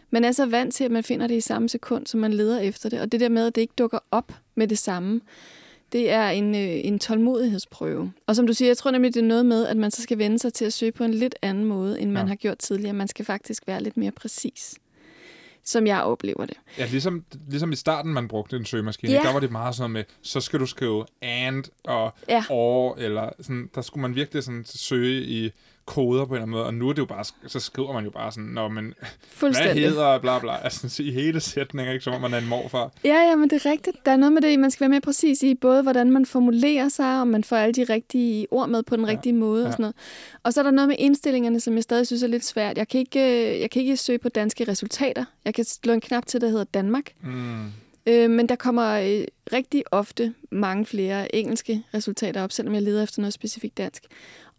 Man 0.09 0.23
er 0.23 0.31
så 0.31 0.45
vant 0.45 0.73
til, 0.73 0.83
at 0.83 0.91
man 0.91 1.03
finder 1.03 1.27
det 1.27 1.35
i 1.35 1.41
samme 1.41 1.69
sekund, 1.69 2.07
som 2.07 2.19
man 2.19 2.33
leder 2.33 2.59
efter 2.59 2.89
det. 2.89 3.01
Og 3.01 3.11
det 3.11 3.19
der 3.19 3.29
med, 3.29 3.47
at 3.47 3.55
det 3.55 3.61
ikke 3.61 3.73
dukker 3.77 3.99
op 4.11 4.31
med 4.55 4.67
det 4.67 4.77
samme, 4.77 5.21
det 5.91 6.11
er 6.11 6.29
en, 6.29 6.55
øh, 6.55 6.61
en 6.61 6.99
tålmodighedsprøve. 6.99 8.13
Og 8.27 8.35
som 8.35 8.47
du 8.47 8.53
siger, 8.53 8.69
jeg 8.69 8.77
tror 8.77 8.91
nemlig, 8.91 9.13
det 9.13 9.21
er 9.21 9.25
noget 9.25 9.45
med, 9.45 9.65
at 9.65 9.77
man 9.77 9.91
så 9.91 10.01
skal 10.01 10.17
vende 10.17 10.39
sig 10.39 10.53
til 10.53 10.65
at 10.65 10.73
søge 10.73 10.91
på 10.91 11.03
en 11.03 11.13
lidt 11.13 11.35
anden 11.41 11.65
måde, 11.65 12.01
end 12.01 12.11
man 12.11 12.23
ja. 12.23 12.27
har 12.27 12.35
gjort 12.35 12.57
tidligere. 12.57 12.93
Man 12.93 13.07
skal 13.07 13.25
faktisk 13.25 13.67
være 13.67 13.83
lidt 13.83 13.97
mere 13.97 14.11
præcis 14.11 14.75
som 15.65 15.87
jeg 15.87 16.01
oplever 16.01 16.45
det. 16.45 16.57
Ja, 16.77 16.85
ligesom, 16.85 17.25
ligesom 17.47 17.71
i 17.71 17.75
starten, 17.75 18.13
man 18.13 18.27
brugte 18.27 18.55
en 18.55 18.65
søgemaskine, 18.65 19.13
ja. 19.13 19.21
der 19.21 19.33
var 19.33 19.39
det 19.39 19.51
meget 19.51 19.75
sådan 19.75 19.91
med, 19.91 20.03
så 20.21 20.41
skal 20.41 20.59
du 20.59 20.65
skrive 20.65 21.05
and 21.21 21.63
og 21.83 22.13
ja. 22.29 22.43
or, 22.49 22.95
eller 22.97 23.29
sådan, 23.41 23.69
der 23.75 23.81
skulle 23.81 24.01
man 24.01 24.15
virkelig 24.15 24.43
sådan 24.43 24.65
søge 24.65 25.21
i 25.21 25.51
koder 25.85 26.25
på 26.25 26.33
en 26.33 26.35
eller 26.35 26.41
anden 26.41 26.51
måde, 26.51 26.65
og 26.65 26.73
nu 26.73 26.89
er 26.89 26.93
det 26.93 26.99
jo 26.99 27.05
bare, 27.05 27.23
så 27.47 27.59
skriver 27.59 27.93
man 27.93 28.03
jo 28.03 28.09
bare 28.09 28.31
sådan, 28.31 28.49
når 28.49 28.67
man, 28.67 28.93
hvad 29.39 29.73
hedder, 29.73 30.19
bla 30.19 30.39
bla, 30.39 30.63
altså 30.63 31.03
i 31.03 31.11
hele 31.11 31.39
sætninger, 31.39 31.93
ikke, 31.93 32.03
som 32.03 32.13
om 32.13 32.21
man 32.21 32.33
er 32.33 32.37
en 32.37 32.47
morfar. 32.47 32.91
Ja, 33.03 33.29
ja, 33.29 33.35
men 33.35 33.49
det 33.49 33.65
er 33.65 33.71
rigtigt. 33.71 34.05
Der 34.05 34.11
er 34.11 34.17
noget 34.17 34.33
med 34.33 34.41
det, 34.41 34.59
man 34.59 34.71
skal 34.71 34.81
være 34.81 34.89
mere 34.89 35.01
præcis 35.01 35.43
i, 35.43 35.55
både 35.55 35.81
hvordan 35.81 36.11
man 36.11 36.25
formulerer 36.25 36.89
sig, 36.89 37.19
og 37.19 37.27
man 37.27 37.43
får 37.43 37.55
alle 37.55 37.73
de 37.73 37.93
rigtige 37.93 38.47
ord 38.51 38.69
med 38.69 38.83
på 38.83 38.95
den 38.95 39.05
ja. 39.05 39.11
rigtige 39.11 39.33
måde 39.33 39.61
ja. 39.61 39.67
og 39.67 39.73
sådan 39.73 39.83
noget. 39.83 39.95
Og 40.43 40.53
så 40.53 40.61
er 40.61 40.63
der 40.63 40.71
noget 40.71 40.87
med 40.87 40.95
indstillingerne, 40.99 41.59
som 41.59 41.75
jeg 41.75 41.83
stadig 41.83 42.07
synes 42.07 42.23
er 42.23 42.27
lidt 42.27 42.45
svært. 42.45 42.77
Jeg 42.77 42.87
kan 42.87 42.99
ikke, 42.99 43.19
øh, 43.19 43.61
jeg 43.61 43.69
kan 43.71 43.81
ikke 43.81 43.97
søge 43.97 44.19
på 44.19 44.29
danske 44.29 44.67
resultater. 44.67 45.25
Jeg 45.45 45.53
kan 45.53 45.65
slå 45.65 45.93
en 45.93 46.01
knap 46.01 46.25
til, 46.25 46.41
der 46.41 46.47
hedder 46.47 46.63
Danmark. 46.63 47.11
Mm. 47.23 47.71
Øh, 48.05 48.29
men 48.29 48.49
der 48.49 48.55
kommer 48.55 48.91
øh, 48.91 49.25
rigtig 49.53 49.83
ofte 49.91 50.33
mange 50.51 50.85
flere 50.85 51.35
engelske 51.35 51.83
resultater 51.93 52.43
op, 52.43 52.51
selvom 52.51 52.73
jeg 52.73 52.81
leder 52.81 53.03
efter 53.03 53.21
noget 53.21 53.33
specifikt 53.33 53.77
dansk. 53.77 54.03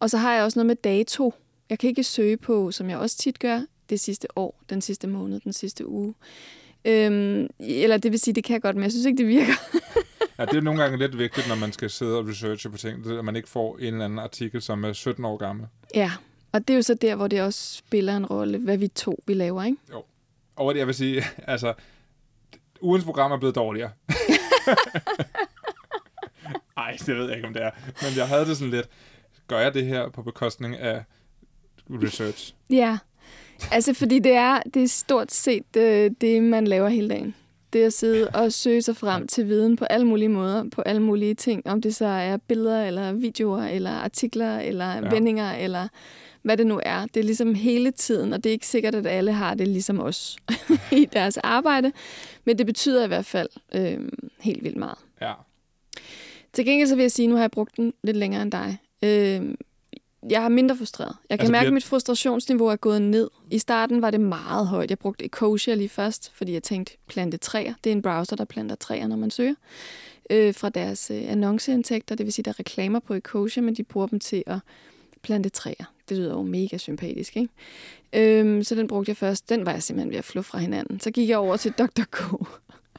Og 0.00 0.10
så 0.10 0.18
har 0.18 0.34
jeg 0.34 0.44
også 0.44 0.58
noget 0.58 0.66
med 0.66 0.76
dato. 0.76 1.34
Jeg 1.70 1.78
kan 1.78 1.88
ikke 1.88 2.04
søge 2.04 2.36
på, 2.36 2.70
som 2.70 2.90
jeg 2.90 2.98
også 2.98 3.18
tit 3.18 3.38
gør, 3.38 3.60
det 3.90 4.00
sidste 4.00 4.28
år, 4.36 4.62
den 4.70 4.80
sidste 4.80 5.06
måned, 5.06 5.40
den 5.40 5.52
sidste 5.52 5.88
uge. 5.88 6.14
Øhm, 6.84 7.48
eller 7.60 7.96
det 7.96 8.12
vil 8.12 8.20
sige, 8.20 8.34
det 8.34 8.44
kan 8.44 8.54
jeg 8.54 8.62
godt, 8.62 8.76
men 8.76 8.82
jeg 8.82 8.92
synes 8.92 9.06
ikke, 9.06 9.18
det 9.18 9.26
virker. 9.26 9.52
ja, 10.38 10.44
det 10.44 10.56
er 10.56 10.60
nogle 10.60 10.82
gange 10.82 10.98
lidt 10.98 11.18
vigtigt, 11.18 11.48
når 11.48 11.54
man 11.54 11.72
skal 11.72 11.90
sidde 11.90 12.18
og 12.18 12.28
researche 12.28 12.70
på 12.70 12.76
ting, 12.76 13.10
at 13.10 13.24
man 13.24 13.36
ikke 13.36 13.48
får 13.48 13.78
en 13.78 13.84
eller 13.84 14.04
anden 14.04 14.18
artikel, 14.18 14.62
som 14.62 14.84
er 14.84 14.92
17 14.92 15.24
år 15.24 15.36
gammel. 15.36 15.66
Ja, 15.94 16.12
og 16.52 16.68
det 16.68 16.74
er 16.74 16.76
jo 16.76 16.82
så 16.82 16.94
der, 16.94 17.14
hvor 17.14 17.28
det 17.28 17.42
også 17.42 17.74
spiller 17.76 18.16
en 18.16 18.26
rolle, 18.26 18.58
hvad 18.58 18.76
vi 18.76 18.88
to 18.88 19.22
vi 19.26 19.34
laver, 19.34 19.64
ikke? 19.64 19.78
Jo. 19.92 20.02
Og 20.56 20.74
det, 20.74 20.78
jeg 20.78 20.86
vil 20.86 20.94
sige, 20.94 21.24
altså, 21.54 21.74
ugens 22.86 23.04
program 23.04 23.32
er 23.32 23.38
blevet 23.38 23.54
dårligere. 23.54 23.90
Nej, 26.76 26.96
det 27.06 27.16
ved 27.16 27.26
jeg 27.26 27.36
ikke, 27.36 27.48
om 27.48 27.54
det 27.54 27.62
er. 27.62 27.70
Men 28.02 28.16
jeg 28.16 28.28
havde 28.28 28.46
det 28.46 28.56
sådan 28.56 28.70
lidt, 28.70 28.88
gør 29.46 29.58
jeg 29.58 29.74
det 29.74 29.86
her 29.86 30.10
på 30.10 30.22
bekostning 30.22 30.76
af 30.76 31.04
research? 31.90 32.54
Ja, 32.70 32.98
altså 33.70 33.94
fordi 33.94 34.18
det 34.18 34.32
er, 34.32 34.60
det 34.74 34.82
er 34.82 34.88
stort 34.88 35.32
set 35.32 35.62
det, 35.74 35.80
øh, 35.80 36.10
det, 36.20 36.42
man 36.42 36.66
laver 36.66 36.88
hele 36.88 37.08
dagen. 37.08 37.34
Det 37.72 37.82
at 37.84 37.92
sidde 37.92 38.28
og 38.28 38.52
søge 38.52 38.82
sig 38.82 38.96
frem 38.96 39.26
til 39.26 39.48
viden 39.48 39.76
på 39.76 39.84
alle 39.84 40.06
mulige 40.06 40.28
måder, 40.28 40.64
på 40.72 40.82
alle 40.82 41.02
mulige 41.02 41.34
ting, 41.34 41.66
om 41.66 41.82
det 41.82 41.94
så 41.94 42.06
er 42.06 42.36
billeder, 42.36 42.84
eller 42.84 43.12
videoer, 43.12 43.62
eller 43.62 43.90
artikler, 43.90 44.58
eller 44.58 44.94
ja. 44.94 45.08
vendinger, 45.10 45.52
eller 45.52 45.88
hvad 46.46 46.56
det 46.56 46.66
nu 46.66 46.80
er. 46.82 47.06
Det 47.06 47.20
er 47.20 47.24
ligesom 47.24 47.54
hele 47.54 47.90
tiden, 47.90 48.32
og 48.32 48.44
det 48.44 48.50
er 48.50 48.52
ikke 48.52 48.66
sikkert, 48.66 48.94
at 48.94 49.06
alle 49.06 49.32
har 49.32 49.54
det 49.54 49.68
ligesom 49.68 50.00
os 50.00 50.36
i 50.92 51.08
deres 51.12 51.36
arbejde, 51.36 51.92
men 52.44 52.58
det 52.58 52.66
betyder 52.66 53.04
i 53.04 53.08
hvert 53.08 53.26
fald 53.26 53.48
øh, 53.74 54.00
helt 54.40 54.64
vildt 54.64 54.76
meget. 54.76 54.98
Ja. 55.20 55.32
Til 56.52 56.64
gengæld 56.64 56.88
så 56.88 56.94
vil 56.94 57.02
jeg 57.02 57.12
sige, 57.12 57.28
nu 57.28 57.34
har 57.34 57.42
jeg 57.42 57.50
brugt 57.50 57.76
den 57.76 57.92
lidt 58.02 58.16
længere 58.16 58.42
end 58.42 58.52
dig. 58.52 58.78
Øh, 59.02 59.54
jeg 60.30 60.44
er 60.44 60.48
mindre 60.48 60.76
frustreret. 60.76 61.16
Jeg 61.30 61.38
kan 61.38 61.44
altså, 61.44 61.52
mærke, 61.52 61.66
at 61.66 61.72
mit 61.72 61.84
frustrationsniveau 61.84 62.68
er 62.68 62.76
gået 62.76 63.02
ned. 63.02 63.30
I 63.50 63.58
starten 63.58 64.02
var 64.02 64.10
det 64.10 64.20
meget 64.20 64.66
højt. 64.66 64.90
Jeg 64.90 64.98
brugte 64.98 65.24
Ecosia 65.24 65.74
lige 65.74 65.88
først, 65.88 66.32
fordi 66.34 66.52
jeg 66.52 66.62
tænkte, 66.62 66.96
plante 67.06 67.36
træer. 67.36 67.74
Det 67.84 67.90
er 67.90 67.94
en 67.94 68.02
browser, 68.02 68.36
der 68.36 68.44
planter 68.44 68.76
træer, 68.76 69.06
når 69.06 69.16
man 69.16 69.30
søger. 69.30 69.54
Øh, 70.30 70.54
fra 70.54 70.68
deres 70.68 71.10
øh, 71.10 71.30
annonceindtægter, 71.30 72.14
det 72.14 72.26
vil 72.26 72.32
sige, 72.32 72.42
der 72.42 72.50
er 72.50 72.60
reklamer 72.60 73.00
på 73.00 73.14
Ecosia, 73.14 73.62
men 73.62 73.74
de 73.74 73.84
bruger 73.84 74.06
dem 74.06 74.20
til 74.20 74.42
at 74.46 74.58
plante 75.26 75.48
træer. 75.48 75.84
Det 76.08 76.16
lyder 76.16 76.34
jo 76.34 76.42
mega 76.42 76.76
sympatisk, 76.76 77.36
ikke? 77.36 77.48
Øhm, 78.12 78.62
så 78.62 78.74
den 78.74 78.88
brugte 78.88 79.10
jeg 79.10 79.16
først. 79.16 79.48
Den 79.48 79.66
var 79.66 79.72
jeg 79.72 79.82
simpelthen 79.82 80.10
ved 80.10 80.18
at 80.18 80.24
flå 80.24 80.42
fra 80.42 80.58
hinanden. 80.58 81.00
Så 81.00 81.10
gik 81.10 81.28
jeg 81.28 81.38
over 81.38 81.56
til 81.56 81.72
DrGo. 81.72 82.44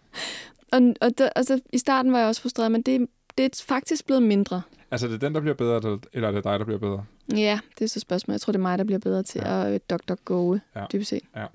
og, 0.74 0.81
og, 1.01 1.17
der, 1.17 1.29
altså, 1.36 1.60
i 1.74 1.77
starten 1.77 2.12
var 2.12 2.19
jeg 2.19 2.27
også 2.27 2.41
frustreret, 2.41 2.72
men 2.72 2.81
det, 2.81 3.07
det 3.38 3.46
er 3.46 3.63
faktisk 3.67 4.05
blevet 4.05 4.24
mindre. 4.24 4.62
Altså, 4.91 5.07
det 5.07 5.13
er 5.13 5.19
den, 5.19 5.36
der 5.36 5.41
bliver 5.41 5.55
bedre, 5.55 6.00
eller 6.13 6.27
er 6.27 6.31
det 6.31 6.43
dig, 6.43 6.60
der 6.60 6.65
bliver 6.65 6.79
bedre? 6.79 7.05
Ja, 7.36 7.60
det 7.79 7.86
er 7.86 7.89
så 7.89 8.00
spørgsmålet. 8.00 8.34
Jeg 8.34 8.41
tror, 8.41 8.51
det 8.51 8.60
er 8.60 8.62
mig, 8.62 8.77
der 8.77 8.84
bliver 8.84 9.00
bedre 9.00 9.24
til 9.24 9.41
ja. 9.46 9.69
at 9.69 9.89
DuckDuckGo, 9.89 10.57
ja. 10.75 10.86
dybest 10.93 11.10
set. 11.10 11.24
Ja. 11.36 11.46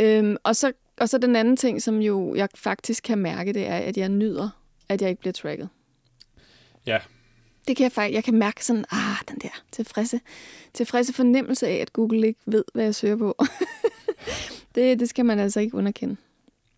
Øhm, 0.00 0.36
og 0.42 0.56
så 0.56 0.72
Og 1.00 1.08
så 1.08 1.18
den 1.18 1.36
anden 1.36 1.56
ting, 1.56 1.82
som 1.82 1.98
jo 1.98 2.34
jeg 2.34 2.48
faktisk 2.54 3.02
kan 3.02 3.18
mærke, 3.18 3.52
det 3.52 3.66
er, 3.66 3.76
at 3.76 3.96
jeg 3.96 4.08
nyder, 4.08 4.48
at 4.88 5.02
jeg 5.02 5.10
ikke 5.10 5.20
bliver 5.20 5.32
tracket. 5.32 5.68
Ja. 6.86 6.98
Det 7.68 7.76
kan 7.76 7.84
jeg 7.84 7.92
faktisk, 7.92 8.14
jeg 8.14 8.24
kan 8.24 8.34
mærke 8.34 8.64
sådan, 8.64 8.84
ah, 8.90 9.16
den 9.28 9.38
der 9.42 9.62
tilfredse, 9.72 10.20
tilfredse 10.74 11.12
fornemmelse 11.12 11.66
af, 11.66 11.74
at 11.76 11.92
Google 11.92 12.26
ikke 12.26 12.40
ved, 12.46 12.64
hvad 12.74 12.84
jeg 12.84 12.94
søger 12.94 13.16
på. 13.16 13.44
det, 14.74 15.00
det 15.00 15.08
skal 15.08 15.24
man 15.24 15.38
altså 15.38 15.60
ikke 15.60 15.76
underkende. 15.76 16.16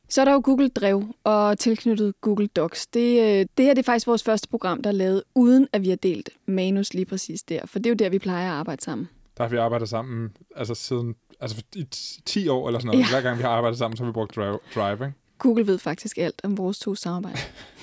Så 0.09 0.21
er 0.21 0.25
der 0.25 0.33
jo 0.33 0.41
Google 0.45 0.69
Drev 0.69 1.05
og 1.25 1.59
tilknyttet 1.59 2.21
Google 2.21 2.47
Docs. 2.47 2.87
Det, 2.87 3.21
øh, 3.21 3.47
det 3.57 3.67
her 3.67 3.75
det 3.75 3.79
er 3.79 3.83
faktisk 3.83 4.07
vores 4.07 4.23
første 4.23 4.49
program, 4.49 4.83
der 4.83 4.91
er 4.91 4.95
lavet, 4.95 5.23
uden 5.35 5.69
at 5.73 5.83
vi 5.83 5.89
har 5.89 5.97
delt 5.97 6.31
manus 6.47 6.95
lige 6.95 7.05
præcis 7.05 7.43
der. 7.43 7.67
For 7.67 7.79
det 7.79 7.87
er 7.87 7.91
jo 7.91 7.95
der, 7.95 8.09
vi 8.09 8.19
plejer 8.19 8.51
at 8.51 8.59
arbejde 8.59 8.83
sammen. 8.83 9.09
Der 9.37 9.45
har 9.45 9.51
vi 9.51 9.57
arbejdet 9.57 9.89
sammen 9.89 10.37
altså 10.57 10.75
siden 10.75 11.15
altså 11.41 11.63
i 11.75 11.87
10 12.25 12.49
år 12.49 12.69
eller 12.69 12.81
sådan 12.81 12.87
noget. 12.87 13.01
Ja. 13.01 13.11
Hver 13.11 13.21
gang 13.21 13.39
vi 13.39 13.43
har 13.43 13.51
arbejdet 13.51 13.79
sammen, 13.79 13.97
så 13.97 14.03
har 14.03 14.11
vi 14.11 14.13
brugt 14.13 14.37
Drive. 14.37 14.59
drive 14.75 14.93
ikke? 14.93 15.13
Google 15.39 15.67
ved 15.67 15.79
faktisk 15.79 16.19
alt 16.19 16.41
om 16.45 16.59
vores 16.59 16.79
to 16.79 16.95
samarbejder. 16.95 17.39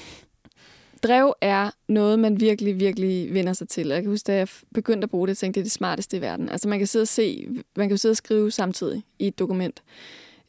Drev 1.04 1.34
er 1.42 1.70
noget, 1.88 2.20
man 2.20 2.40
virkelig, 2.40 2.80
virkelig 2.80 3.34
vender 3.34 3.54
sig 3.54 3.70
til. 3.70 3.88
Jeg 3.88 4.02
kan 4.02 4.12
huske, 4.12 4.28
da 4.28 4.36
jeg 4.36 4.48
begyndte 4.74 5.06
at 5.06 5.10
bruge 5.10 5.28
det, 5.28 5.38
tænkte 5.38 5.60
det 5.60 5.62
er 5.62 5.66
det 5.66 5.72
smarteste 5.72 6.18
i 6.18 6.22
verden. 6.22 6.50
Altså 6.50 6.68
man 6.68 6.78
kan 6.80 6.88
sidde 6.88 7.04
og 7.04 7.08
se, 7.08 7.48
man 7.76 7.90
kan 7.90 7.98
sidde 7.98 8.14
og 8.14 8.18
skrive 8.18 8.52
samtidig 8.52 9.04
i 9.20 9.28
et 9.28 9.40
dokument. 9.40 9.84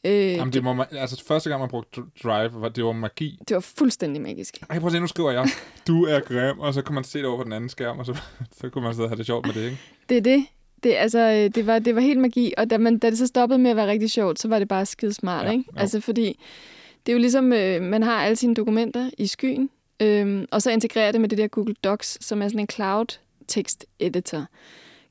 Øh, 0.03 0.11
Jamen, 0.13 0.53
det 0.53 0.63
man, 0.63 0.85
altså 0.91 1.23
første 1.25 1.49
gang, 1.49 1.59
man 1.59 1.69
brugte 1.69 2.01
Drive, 2.23 2.61
var, 2.61 2.69
det 2.69 2.85
var 2.85 2.91
magi. 2.91 3.39
Det 3.47 3.55
var 3.55 3.61
fuldstændig 3.61 4.21
magisk. 4.21 4.57
Ej, 4.69 4.79
prøv 4.79 4.87
at 4.87 4.91
se, 4.93 4.99
nu 4.99 5.07
skriver 5.07 5.31
jeg, 5.31 5.47
du 5.87 6.05
er 6.05 6.19
grim, 6.19 6.59
og 6.59 6.73
så 6.73 6.81
kan 6.81 6.95
man 6.95 7.03
se 7.03 7.19
det 7.19 7.27
over 7.27 7.37
på 7.37 7.43
den 7.43 7.53
anden 7.53 7.69
skærm, 7.69 7.99
og 7.99 8.05
så, 8.05 8.21
så 8.61 8.69
kunne 8.69 8.83
man 8.83 8.93
sidde 8.93 9.05
og 9.05 9.09
have 9.09 9.17
det 9.17 9.25
sjovt 9.25 9.45
med 9.45 9.53
det, 9.53 9.63
ikke? 9.65 9.77
Det 10.09 10.17
er 10.17 10.21
det. 10.21 10.45
Det, 10.83 10.95
altså, 10.95 11.19
øh, 11.19 11.55
det, 11.55 11.67
var, 11.67 11.79
det 11.79 11.95
var 11.95 12.01
helt 12.01 12.19
magi, 12.19 12.53
og 12.57 12.69
da, 12.69 12.77
man, 12.77 12.97
da 12.97 13.09
det 13.09 13.17
så 13.17 13.27
stoppede 13.27 13.59
med 13.59 13.71
at 13.71 13.77
være 13.77 13.87
rigtig 13.87 14.11
sjovt, 14.11 14.39
så 14.39 14.47
var 14.47 14.59
det 14.59 14.67
bare 14.67 14.85
skide 14.85 15.13
smart, 15.13 15.45
ja, 15.45 15.51
ikke? 15.51 15.63
Jo. 15.75 15.79
Altså, 15.79 15.99
fordi 15.99 16.39
det 17.05 17.11
er 17.11 17.13
jo 17.13 17.19
ligesom, 17.19 17.53
øh, 17.53 17.81
man 17.81 18.03
har 18.03 18.23
alle 18.23 18.35
sine 18.35 18.55
dokumenter 18.55 19.09
i 19.17 19.27
skyen, 19.27 19.69
øh, 19.99 20.45
og 20.51 20.61
så 20.61 20.71
integrerer 20.71 21.11
det 21.11 21.21
med 21.21 21.29
det 21.29 21.37
der 21.37 21.47
Google 21.47 21.75
Docs, 21.83 22.25
som 22.25 22.41
er 22.41 22.47
sådan 22.47 22.59
en 22.59 22.69
cloud 22.69 23.19
text 23.47 23.85
editor, 23.99 24.45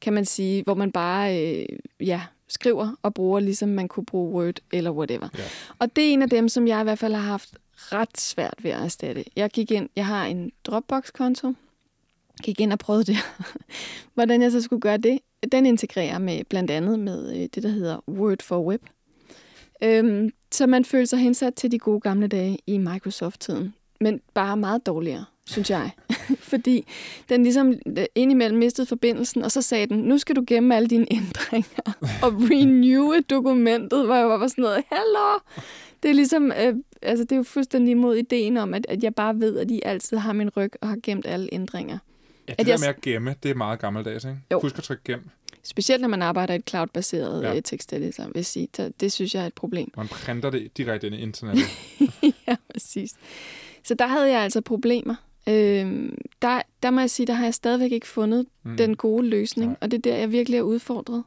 kan 0.01 0.13
man 0.13 0.25
sige, 0.25 0.63
hvor 0.63 0.75
man 0.75 0.93
bare, 0.93 1.43
øh, 1.43 1.67
ja, 2.01 2.21
skriver 2.49 2.97
og 3.03 3.15
bruger, 3.15 3.41
ligesom 3.41 3.69
man 3.69 3.89
kunne 3.89 4.07
bruge 4.07 4.33
Word 4.33 4.61
eller 4.73 4.91
whatever. 4.91 5.29
Ja. 5.39 5.45
Og 5.79 5.97
det 5.97 6.09
er 6.09 6.13
en 6.13 6.23
af 6.23 6.31
dem, 6.31 6.49
som 6.49 6.69
jeg 6.69 6.81
i 6.81 6.83
hvert 6.83 6.99
fald 6.99 7.15
har 7.15 7.23
haft 7.23 7.55
ret 7.75 8.21
svært 8.21 8.55
ved 8.63 8.71
at 8.71 8.85
erstatte. 8.85 9.25
Jeg 9.37 9.51
gik 9.51 9.71
ind, 9.71 9.89
jeg 9.97 10.07
har 10.07 10.27
en 10.27 10.53
Dropbox-konto, 10.65 11.55
gik 12.43 12.61
ind 12.61 12.73
og 12.73 12.79
prøvede 12.79 13.05
det. 13.05 13.17
Hvordan 14.15 14.43
jeg 14.43 14.53
så 14.53 14.63
skulle 14.63 14.81
gøre 14.81 14.97
det, 14.97 15.19
den 15.53 15.67
integrerer 15.67 16.19
med 16.19 16.45
blandt 16.45 16.71
andet 16.71 16.99
med 16.99 17.37
øh, 17.37 17.49
det, 17.55 17.63
der 17.63 17.69
hedder 17.69 18.09
Word 18.09 18.43
for 18.43 18.63
Web. 18.63 18.83
Øhm, 19.83 20.31
så 20.53 20.67
man 20.67 20.85
føler 20.85 21.05
sig 21.05 21.19
hensat 21.19 21.55
til 21.55 21.73
de 21.73 21.79
gode 21.79 22.01
gamle 22.01 22.27
dage 22.27 22.59
i 22.67 22.79
Microsoft-tiden, 22.79 23.75
men 24.01 24.21
bare 24.35 24.57
meget 24.57 24.87
dårligere 24.87 25.25
synes 25.49 25.71
jeg. 25.71 25.91
Fordi 26.51 26.87
den 27.29 27.43
ligesom 27.43 27.75
øh, 27.87 28.05
indimellem 28.15 28.59
mistede 28.59 28.87
forbindelsen, 28.87 29.43
og 29.43 29.53
så 29.53 29.63
sagde 29.63 29.87
den, 29.87 29.99
nu 29.99 30.19
skal 30.19 30.37
du 30.37 30.45
gemme 30.47 30.77
alle 30.77 30.89
dine 30.89 31.07
ændringer 31.11 31.93
og 32.25 32.33
renew 32.33 33.15
dokumentet, 33.31 34.07
hvor 34.07 34.15
jeg 34.15 34.29
var 34.29 34.49
sådan 34.49 34.63
noget, 34.63 34.85
hello! 34.91 35.39
Det 36.03 36.09
er 36.09 36.15
ligesom, 36.15 36.53
øh, 36.53 36.75
altså 37.03 37.25
det 37.25 37.33
er 37.33 37.37
jo 37.37 37.43
fuldstændig 37.43 37.93
imod 37.93 38.17
ideen 38.17 38.57
om, 38.57 38.75
at, 38.75 38.87
at 38.89 39.03
jeg 39.03 39.15
bare 39.15 39.41
ved, 39.41 39.59
at 39.59 39.71
I 39.71 39.81
altid 39.85 40.17
har 40.17 40.33
min 40.33 40.51
ryg 40.57 40.73
og 40.81 40.89
har 40.89 40.99
gemt 41.03 41.27
alle 41.27 41.49
ændringer. 41.53 41.99
Ja, 42.49 42.53
det 42.53 42.61
at 42.61 42.67
der 42.67 42.73
jeg... 42.73 42.81
med 42.81 42.89
at 42.89 43.01
gemme, 43.01 43.35
det 43.43 43.51
er 43.51 43.55
meget 43.55 43.79
gammeldags, 43.79 44.25
ikke? 44.25 44.39
Jo. 44.53 44.61
Husk 44.61 44.79
at 44.79 44.85
trykke 44.85 45.03
gem. 45.05 45.21
Specielt 45.63 46.01
når 46.01 46.09
man 46.09 46.23
arbejder 46.23 46.55
i 46.55 46.57
et 46.57 46.71
cloud-baseret 46.71 47.43
ja. 47.43 47.57
Øh, 47.57 47.63
teksteditor, 47.63 48.25
vil 48.25 48.33
jeg 48.35 48.47
sige. 48.47 48.69
Det, 48.77 49.01
det 49.01 49.13
synes 49.13 49.35
jeg 49.35 49.43
er 49.43 49.47
et 49.47 49.55
problem. 49.55 49.91
Man 49.97 50.09
printer 50.09 50.51
det 50.51 50.77
direkte 50.77 51.07
ind 51.07 51.17
i 51.17 51.19
internettet. 51.19 51.65
ja, 52.49 52.57
præcis. 52.73 53.15
Så 53.85 53.95
der 53.95 54.07
havde 54.07 54.31
jeg 54.31 54.41
altså 54.41 54.61
problemer. 54.61 55.15
Øh, 55.49 56.13
der, 56.43 56.63
der 56.83 56.91
må 56.91 57.01
jeg 57.01 57.11
sige, 57.11 57.27
der 57.27 57.33
har 57.33 57.45
jeg 57.45 57.55
stadigvæk 57.55 57.93
ikke 57.93 58.07
fundet 58.07 58.47
mm. 58.63 58.77
den 58.77 58.97
gode 58.97 59.27
løsning, 59.27 59.71
Nej. 59.71 59.77
og 59.81 59.91
det 59.91 59.97
er 59.97 60.13
der, 60.13 60.17
jeg 60.17 60.33
virkelig 60.33 60.59
er 60.59 60.63
udfordret. 60.63 61.25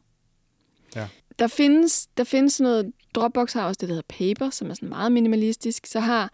Ja. 0.96 1.08
Der 1.40 1.48
findes, 1.48 2.08
der 2.18 2.24
findes 2.24 2.62
noget, 2.62 2.92
Dropbox 3.16 3.54
har 3.54 3.68
også 3.68 3.78
det, 3.82 3.90
der 3.90 3.96
hedder 3.96 4.36
Paper, 4.36 4.50
som 4.50 4.70
er 4.70 4.74
sådan 4.74 4.90
meget 4.90 5.12
minimalistisk. 5.12 5.86
Så 5.86 6.00
har 6.00 6.32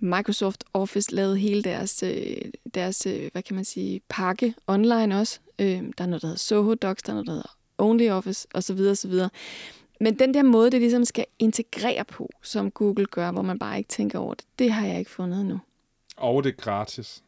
Microsoft 0.00 0.64
Office 0.74 1.14
lavet 1.14 1.40
hele 1.40 1.62
deres, 1.62 2.02
øh, 2.02 2.36
deres 2.74 3.06
øh, 3.06 3.28
hvad 3.32 3.42
kan 3.42 3.56
man 3.56 3.64
sige, 3.64 4.00
pakke 4.08 4.54
online 4.66 5.18
også. 5.18 5.40
Øh, 5.58 5.66
der 5.66 6.04
er 6.04 6.06
noget, 6.06 6.22
der 6.22 6.28
hedder 6.28 6.38
Soho 6.38 6.74
Docs, 6.74 7.02
der 7.02 7.10
er 7.10 7.14
noget, 7.14 7.26
der 7.26 7.32
hedder 7.32 7.56
OnlyOffice 7.78 8.48
osv. 8.54 8.80
osv. 8.80 9.12
Men 10.00 10.18
den 10.18 10.34
der 10.34 10.42
måde, 10.42 10.70
det 10.70 10.80
ligesom 10.80 11.04
skal 11.04 11.26
integrere 11.38 12.04
på, 12.04 12.30
som 12.42 12.70
Google 12.70 13.06
gør, 13.06 13.32
hvor 13.32 13.42
man 13.42 13.58
bare 13.58 13.78
ikke 13.78 13.88
tænker 13.88 14.18
over 14.18 14.34
det, 14.34 14.44
det 14.58 14.72
har 14.72 14.86
jeg 14.86 14.98
ikke 14.98 15.10
fundet 15.10 15.40
endnu. 15.40 15.60
Og 16.16 16.44
det 16.44 16.50
er 16.50 16.56
gratis. 16.56 17.24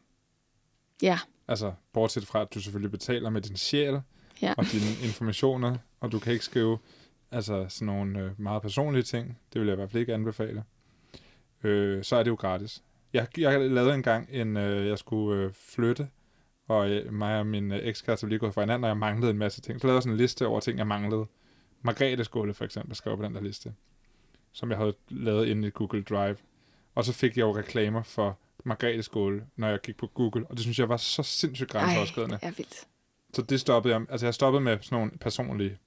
Ja. 1.01 1.19
Altså, 1.47 1.73
bortset 1.93 2.27
fra, 2.27 2.41
at 2.41 2.53
du 2.53 2.59
selvfølgelig 2.59 2.91
betaler 2.91 3.29
med 3.29 3.41
din 3.41 3.57
sjæl 3.57 4.01
ja. 4.41 4.53
og 4.57 4.65
dine 4.71 5.07
informationer, 5.07 5.77
og 5.99 6.11
du 6.11 6.19
kan 6.19 6.33
ikke 6.33 6.45
skrive 6.45 6.77
altså, 7.31 7.65
sådan 7.69 7.85
nogle 7.85 8.19
øh, 8.19 8.31
meget 8.37 8.61
personlige 8.61 9.03
ting. 9.03 9.37
Det 9.53 9.61
vil 9.61 9.67
jeg 9.67 9.73
i 9.73 9.75
hvert 9.75 9.91
fald 9.91 10.01
ikke 10.01 10.13
anbefale. 10.13 10.63
Øh, 11.63 12.03
så 12.03 12.15
er 12.15 12.23
det 12.23 12.29
jo 12.29 12.35
gratis. 12.35 12.83
Jeg, 13.13 13.27
jeg 13.37 13.59
lavede 13.59 13.93
engang 13.93 14.27
en, 14.31 14.57
øh, 14.57 14.87
jeg 14.87 14.97
skulle 14.97 15.43
øh, 15.43 15.51
flytte, 15.53 16.07
og 16.67 16.89
øh, 16.89 17.13
mig 17.13 17.39
og 17.39 17.47
min 17.47 17.71
øh, 17.71 17.79
ekskæreste 17.83 18.27
lige 18.27 18.39
gået 18.39 18.53
fra 18.53 18.61
hinanden, 18.61 18.83
og 18.83 18.87
jeg 18.87 18.97
manglede 18.97 19.31
en 19.31 19.37
masse 19.37 19.61
ting. 19.61 19.81
Så 19.81 19.87
lavede 19.87 19.95
jeg 19.95 20.03
sådan 20.03 20.13
en 20.13 20.17
liste 20.17 20.47
over 20.47 20.59
ting, 20.59 20.77
jeg 20.77 20.87
manglede. 20.87 21.25
Margrethe 21.81 22.23
Skåle 22.23 22.53
for 22.53 22.65
eksempel 22.65 22.95
skrev 22.95 23.17
på 23.17 23.23
den 23.23 23.35
der 23.35 23.41
liste, 23.41 23.73
som 24.51 24.69
jeg 24.69 24.77
havde 24.77 24.93
lavet 25.09 25.47
inde 25.47 25.67
i 25.67 25.71
Google 25.71 26.03
Drive. 26.03 26.37
Og 26.95 27.05
så 27.05 27.13
fik 27.13 27.37
jeg 27.37 27.41
jo 27.41 27.57
reklamer 27.57 28.03
for 28.03 28.37
Margrethe 28.63 29.03
Skåle, 29.03 29.45
når 29.55 29.67
jeg 29.67 29.79
gik 29.81 29.97
på 29.97 30.07
Google, 30.07 30.45
og 30.49 30.55
det 30.55 30.59
synes 30.59 30.79
jeg 30.79 30.89
var 30.89 30.97
så 30.97 31.23
sindssygt 31.23 31.69
grænseoverskridende. 31.69 32.35
Ej, 32.35 32.39
det 32.39 32.47
er 32.47 32.57
vildt. 32.57 32.87
Så 33.33 33.41
det 33.41 33.59
stoppede 33.59 33.93
jeg, 33.93 34.05
altså 34.09 34.25
jeg 34.25 34.33
stoppede 34.33 34.63
med 34.63 34.77
sådan 34.81 34.97
nogle 34.97 35.11
personlige 35.11 35.77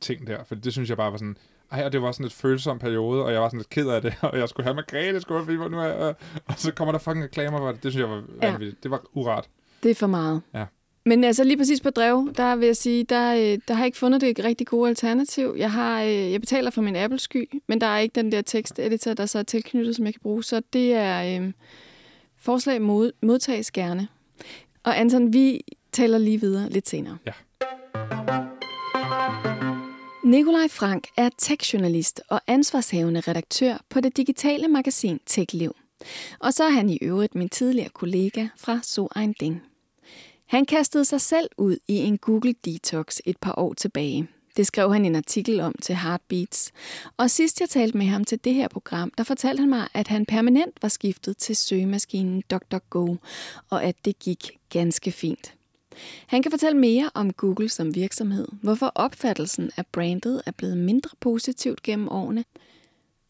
ting 0.00 0.26
der, 0.26 0.44
for 0.44 0.54
det 0.54 0.72
synes 0.72 0.88
jeg 0.88 0.96
bare 0.96 1.12
var 1.12 1.18
sådan, 1.18 1.36
ej, 1.70 1.84
og 1.84 1.92
det 1.92 2.02
var 2.02 2.12
sådan 2.12 2.26
et 2.26 2.32
følsom 2.32 2.78
periode, 2.78 3.24
og 3.24 3.32
jeg 3.32 3.40
var 3.40 3.48
sådan 3.48 3.58
lidt 3.58 3.68
ked 3.68 3.88
af 3.88 4.02
det, 4.02 4.14
og 4.32 4.38
jeg 4.38 4.48
skulle 4.48 4.64
have 4.64 4.74
Margrethe 4.74 5.20
Skåle, 5.20 5.44
fordi 5.44 5.56
nu 5.56 5.78
er 5.78 5.84
jeg, 5.84 6.14
og 6.46 6.54
så 6.56 6.72
kommer 6.72 6.92
der 6.92 6.98
fucking 6.98 7.24
reklamer 7.24 7.58
for 7.58 7.72
det, 7.72 7.82
det 7.82 7.92
synes 7.92 8.00
jeg 8.00 8.10
var 8.10 8.24
ja. 8.42 8.50
vanvittigt. 8.50 8.82
Det 8.82 8.90
var 8.90 9.02
uret. 9.12 9.48
Det 9.82 9.90
er 9.90 9.94
for 9.94 10.06
meget. 10.06 10.42
Ja. 10.54 10.66
Men 11.08 11.24
altså 11.24 11.44
lige 11.44 11.56
præcis 11.56 11.80
på 11.80 11.90
drev, 11.90 12.32
der 12.36 12.56
vil 12.56 12.66
jeg 12.66 12.76
sige, 12.76 13.04
der, 13.04 13.34
øh, 13.34 13.58
der 13.68 13.74
har 13.74 13.80
jeg 13.80 13.86
ikke 13.86 13.98
fundet 13.98 14.20
det 14.20 14.44
rigtig 14.44 14.66
gode 14.66 14.88
alternativ. 14.88 15.54
Jeg, 15.58 15.72
har, 15.72 16.02
øh, 16.02 16.32
jeg 16.32 16.40
betaler 16.40 16.70
for 16.70 16.82
min 16.82 16.96
Apple-sky, 16.96 17.60
men 17.68 17.80
der 17.80 17.86
er 17.86 17.98
ikke 17.98 18.14
den 18.14 18.32
der 18.32 18.42
teksteditor, 18.42 19.14
der 19.14 19.26
så 19.26 19.38
er 19.38 19.42
tilknyttet, 19.42 19.96
som 19.96 20.04
jeg 20.04 20.14
kan 20.14 20.20
bruge. 20.22 20.44
Så 20.44 20.62
det 20.72 20.94
er 20.94 21.40
øh, 21.40 21.52
forslag 22.38 22.82
mod, 22.82 23.12
modtages 23.22 23.70
gerne. 23.70 24.08
Og 24.84 24.98
Anton, 24.98 25.32
vi 25.32 25.60
taler 25.92 26.18
lige 26.18 26.40
videre 26.40 26.70
lidt 26.70 26.88
senere. 26.88 27.18
Ja. 27.26 27.32
Nikolaj 30.24 30.68
Frank 30.68 31.06
er 31.16 31.28
tech-journalist 31.38 32.20
og 32.28 32.40
ansvarshavende 32.46 33.20
redaktør 33.20 33.76
på 33.90 34.00
det 34.00 34.16
digitale 34.16 34.68
magasin 34.68 35.20
TechLiv. 35.26 35.76
Og 36.38 36.52
så 36.52 36.64
er 36.64 36.70
han 36.70 36.90
i 36.90 36.98
øvrigt 37.02 37.34
min 37.34 37.48
tidligere 37.48 37.88
kollega 37.88 38.46
fra 38.56 38.80
So 38.82 39.08
Ein 39.16 39.34
Ding. 39.40 39.67
Han 40.48 40.66
kastede 40.66 41.04
sig 41.04 41.20
selv 41.20 41.48
ud 41.56 41.76
i 41.88 41.94
en 41.94 42.18
Google 42.18 42.54
Detox 42.64 43.18
et 43.26 43.36
par 43.36 43.54
år 43.58 43.74
tilbage. 43.74 44.28
Det 44.56 44.66
skrev 44.66 44.92
han 44.92 45.04
en 45.04 45.16
artikel 45.16 45.60
om 45.60 45.74
til 45.82 45.94
Heartbeats. 45.94 46.72
Og 47.16 47.30
sidst 47.30 47.60
jeg 47.60 47.68
talte 47.68 47.98
med 47.98 48.06
ham 48.06 48.24
til 48.24 48.44
det 48.44 48.54
her 48.54 48.68
program, 48.68 49.10
der 49.18 49.24
fortalte 49.24 49.60
han 49.60 49.70
mig, 49.70 49.88
at 49.94 50.08
han 50.08 50.26
permanent 50.26 50.82
var 50.82 50.88
skiftet 50.88 51.36
til 51.36 51.56
søgemaskinen 51.56 52.42
DuckDuckGo, 52.50 53.16
og 53.70 53.84
at 53.84 53.96
det 54.04 54.18
gik 54.18 54.50
ganske 54.70 55.12
fint. 55.12 55.54
Han 56.26 56.42
kan 56.42 56.50
fortælle 56.50 56.78
mere 56.78 57.10
om 57.14 57.32
Google 57.32 57.68
som 57.68 57.94
virksomhed, 57.94 58.48
hvorfor 58.62 58.92
opfattelsen 58.94 59.70
af 59.76 59.86
brandet 59.86 60.42
er 60.46 60.50
blevet 60.50 60.76
mindre 60.76 61.10
positivt 61.20 61.82
gennem 61.82 62.08
årene, 62.08 62.44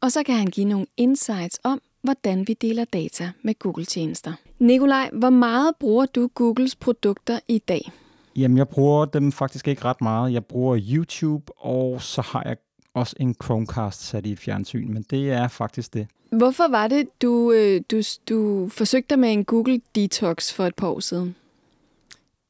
og 0.00 0.12
så 0.12 0.22
kan 0.22 0.34
han 0.34 0.46
give 0.46 0.66
nogle 0.66 0.86
insights 0.96 1.60
om, 1.64 1.80
hvordan 2.02 2.48
vi 2.48 2.54
deler 2.54 2.84
data 2.84 3.30
med 3.42 3.58
Google-tjenester. 3.58 4.32
Nikolaj, 4.58 5.10
hvor 5.12 5.30
meget 5.30 5.72
bruger 5.80 6.06
du 6.06 6.30
Googles 6.34 6.76
produkter 6.76 7.38
i 7.48 7.58
dag? 7.58 7.92
Jamen, 8.36 8.58
jeg 8.58 8.68
bruger 8.68 9.04
dem 9.04 9.32
faktisk 9.32 9.68
ikke 9.68 9.84
ret 9.84 10.00
meget. 10.00 10.32
Jeg 10.32 10.44
bruger 10.44 10.78
YouTube, 10.90 11.52
og 11.56 12.02
så 12.02 12.22
har 12.22 12.42
jeg 12.46 12.56
også 12.94 13.16
en 13.20 13.34
Chromecast 13.42 14.02
sat 14.02 14.26
i 14.26 14.32
et 14.32 14.38
fjernsyn, 14.38 14.92
men 14.92 15.04
det 15.10 15.30
er 15.30 15.48
faktisk 15.48 15.94
det. 15.94 16.06
Hvorfor 16.32 16.68
var 16.68 16.88
det, 16.88 17.22
du, 17.22 17.52
øh, 17.52 17.80
du, 17.90 18.02
du 18.28 18.68
forsøgte 18.68 19.16
med 19.16 19.32
en 19.32 19.44
Google 19.44 19.80
Detox 19.94 20.52
for 20.52 20.64
et 20.64 20.74
par 20.74 20.88
år 20.88 21.00
siden? 21.00 21.34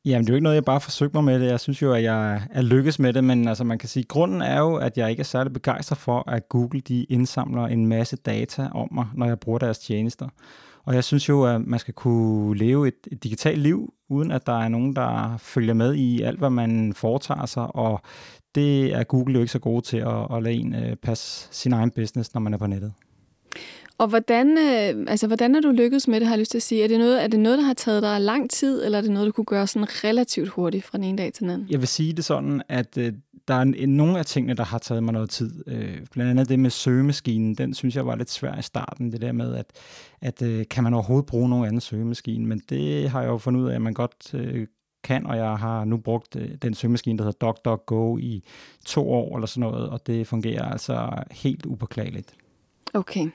Jamen, 0.09 0.25
det 0.25 0.31
er 0.31 0.35
jo 0.35 0.37
ikke 0.37 0.43
noget, 0.43 0.55
jeg 0.55 0.65
bare 0.65 0.81
forsøgte 0.81 1.17
mig 1.17 1.25
med 1.25 1.41
det. 1.41 1.47
Jeg 1.47 1.61
synes 1.61 1.83
jo, 1.83 1.93
at 1.93 2.03
jeg 2.03 2.43
er 2.50 2.62
lykkes 2.62 2.99
med 2.99 3.12
det, 3.12 3.25
men 3.25 3.49
altså, 3.49 3.65
man 3.65 3.79
kan 3.79 3.88
sige, 3.88 4.03
at 4.03 4.09
grunden 4.09 4.43
er 4.43 4.59
jo, 4.59 4.75
at 4.75 4.99
jeg 4.99 5.11
ikke 5.11 5.21
er 5.21 5.25
særlig 5.25 5.53
begejstret 5.53 5.99
for, 5.99 6.31
at 6.31 6.49
Google 6.49 6.81
de 6.81 7.05
indsamler 7.05 7.67
en 7.67 7.87
masse 7.87 8.17
data 8.17 8.69
om 8.75 8.88
mig, 8.93 9.07
når 9.15 9.27
jeg 9.27 9.41
bruger 9.41 9.59
deres 9.59 9.79
tjenester. 9.79 10.29
Og 10.85 10.95
jeg 10.95 11.05
synes 11.05 11.29
jo, 11.29 11.45
at 11.45 11.61
man 11.61 11.79
skal 11.79 11.95
kunne 11.95 12.59
leve 12.59 12.88
et, 12.88 12.95
et 13.12 13.25
digitalt 13.25 13.59
liv, 13.59 13.95
uden 14.09 14.31
at 14.31 14.47
der 14.47 14.59
er 14.61 14.69
nogen, 14.69 14.97
der 14.97 15.37
følger 15.38 15.75
med 15.75 15.95
i 15.95 16.23
alt, 16.23 16.38
hvad 16.38 16.50
man 16.50 16.93
foretager 16.95 17.47
sig. 17.47 17.77
Og 17.77 18.00
det 18.55 18.95
er 18.95 19.05
Google 19.05 19.35
jo 19.35 19.41
ikke 19.41 19.53
så 19.53 19.59
gode 19.59 19.83
til 19.83 19.97
at, 19.97 20.37
at 20.37 20.43
lade 20.43 20.55
en 20.55 20.75
øh, 20.75 20.97
passe 20.97 21.49
sin 21.50 21.73
egen 21.73 21.91
business, 21.91 22.35
når 22.35 22.41
man 22.41 22.55
er 22.55 22.59
på 22.59 22.67
nettet. 22.67 22.93
Og 23.99 24.09
hvordan, 24.09 24.59
øh, 24.59 25.05
altså, 25.09 25.26
hvordan 25.26 25.55
er 25.55 25.61
du 25.61 25.71
lykkedes 25.71 26.09
med 26.09 26.21
det, 26.21 26.26
har 26.26 26.35
jeg 26.35 26.38
lyst 26.38 26.50
til 26.50 26.59
at 26.59 26.62
sige? 26.62 26.85
Er 26.85 26.88
det, 26.88 26.99
noget, 26.99 27.25
er 27.25 27.26
det 27.26 27.40
noget, 27.40 27.59
der 27.59 27.64
har 27.64 27.75
taget 27.75 28.02
dig 28.02 28.21
lang 28.21 28.50
tid, 28.50 28.85
eller 28.85 28.99
er 28.99 29.02
det 29.02 29.11
noget, 29.11 29.26
du 29.26 29.33
kunne 29.33 29.45
gøre 29.45 29.67
sådan 29.67 30.05
relativt 30.05 30.49
hurtigt 30.49 30.85
fra 30.85 30.99
den 30.99 31.05
ene 31.05 31.19
dag 31.19 31.33
til 31.33 31.43
den 31.43 31.50
anden? 31.50 31.67
Jeg 31.71 31.81
vil 31.81 31.88
sige 31.88 32.12
det 32.12 32.25
sådan, 32.25 32.62
at 32.69 32.99
øh, 32.99 33.12
der 33.49 33.55
er 33.55 33.62
en, 33.62 33.88
nogle 33.88 34.19
af 34.19 34.26
tingene, 34.26 34.55
der 34.55 34.64
har 34.64 34.78
taget 34.78 35.02
mig 35.02 35.12
noget 35.12 35.31
tid. 35.31 35.64
Øh, 35.67 35.99
blandt 36.12 36.31
andet 36.31 36.49
det 36.49 36.59
med 36.59 36.71
søgemaskinen, 36.71 37.55
den 37.55 37.75
synes 37.75 37.97
jeg 37.97 38.07
var 38.07 38.17
lidt 38.17 38.31
svær 38.31 38.59
i 38.59 38.62
starten. 38.62 39.12
Det 39.12 39.21
der 39.21 39.33
med, 39.33 39.55
at, 39.55 39.67
at 40.21 40.43
øh, 40.43 40.67
kan 40.71 40.85
man 40.85 40.95
overhovedet 40.95 41.26
bruge 41.26 41.49
nogen 41.49 41.67
anden 41.67 41.81
søgemaskine? 41.81 42.47
Men 42.47 42.62
det 42.69 43.11
har 43.11 43.21
jeg 43.21 43.28
jo 43.28 43.38
fundet 43.38 43.61
ud 43.61 43.69
af, 43.69 43.75
at 43.75 43.83
man 43.83 43.95
godt 43.95 44.35
øh, 44.35 44.67
kan, 45.05 45.26
og 45.26 45.37
jeg 45.37 45.57
har 45.57 45.85
nu 45.85 45.97
brugt 45.97 46.37
øh, 46.37 46.50
den 46.62 46.75
søgemaskine, 46.75 47.19
der 47.19 47.25
hedder 47.25 47.47
DuckDuckGo 47.47 48.19
i 48.19 48.45
to 48.87 49.11
år 49.11 49.37
eller 49.37 49.47
sådan 49.47 49.71
noget, 49.71 49.88
og 49.88 50.07
det 50.07 50.26
fungerer 50.26 50.64
altså 50.64 51.11
helt 51.31 51.67
upåklageligt. 51.67 52.35
Okay. 52.95 53.26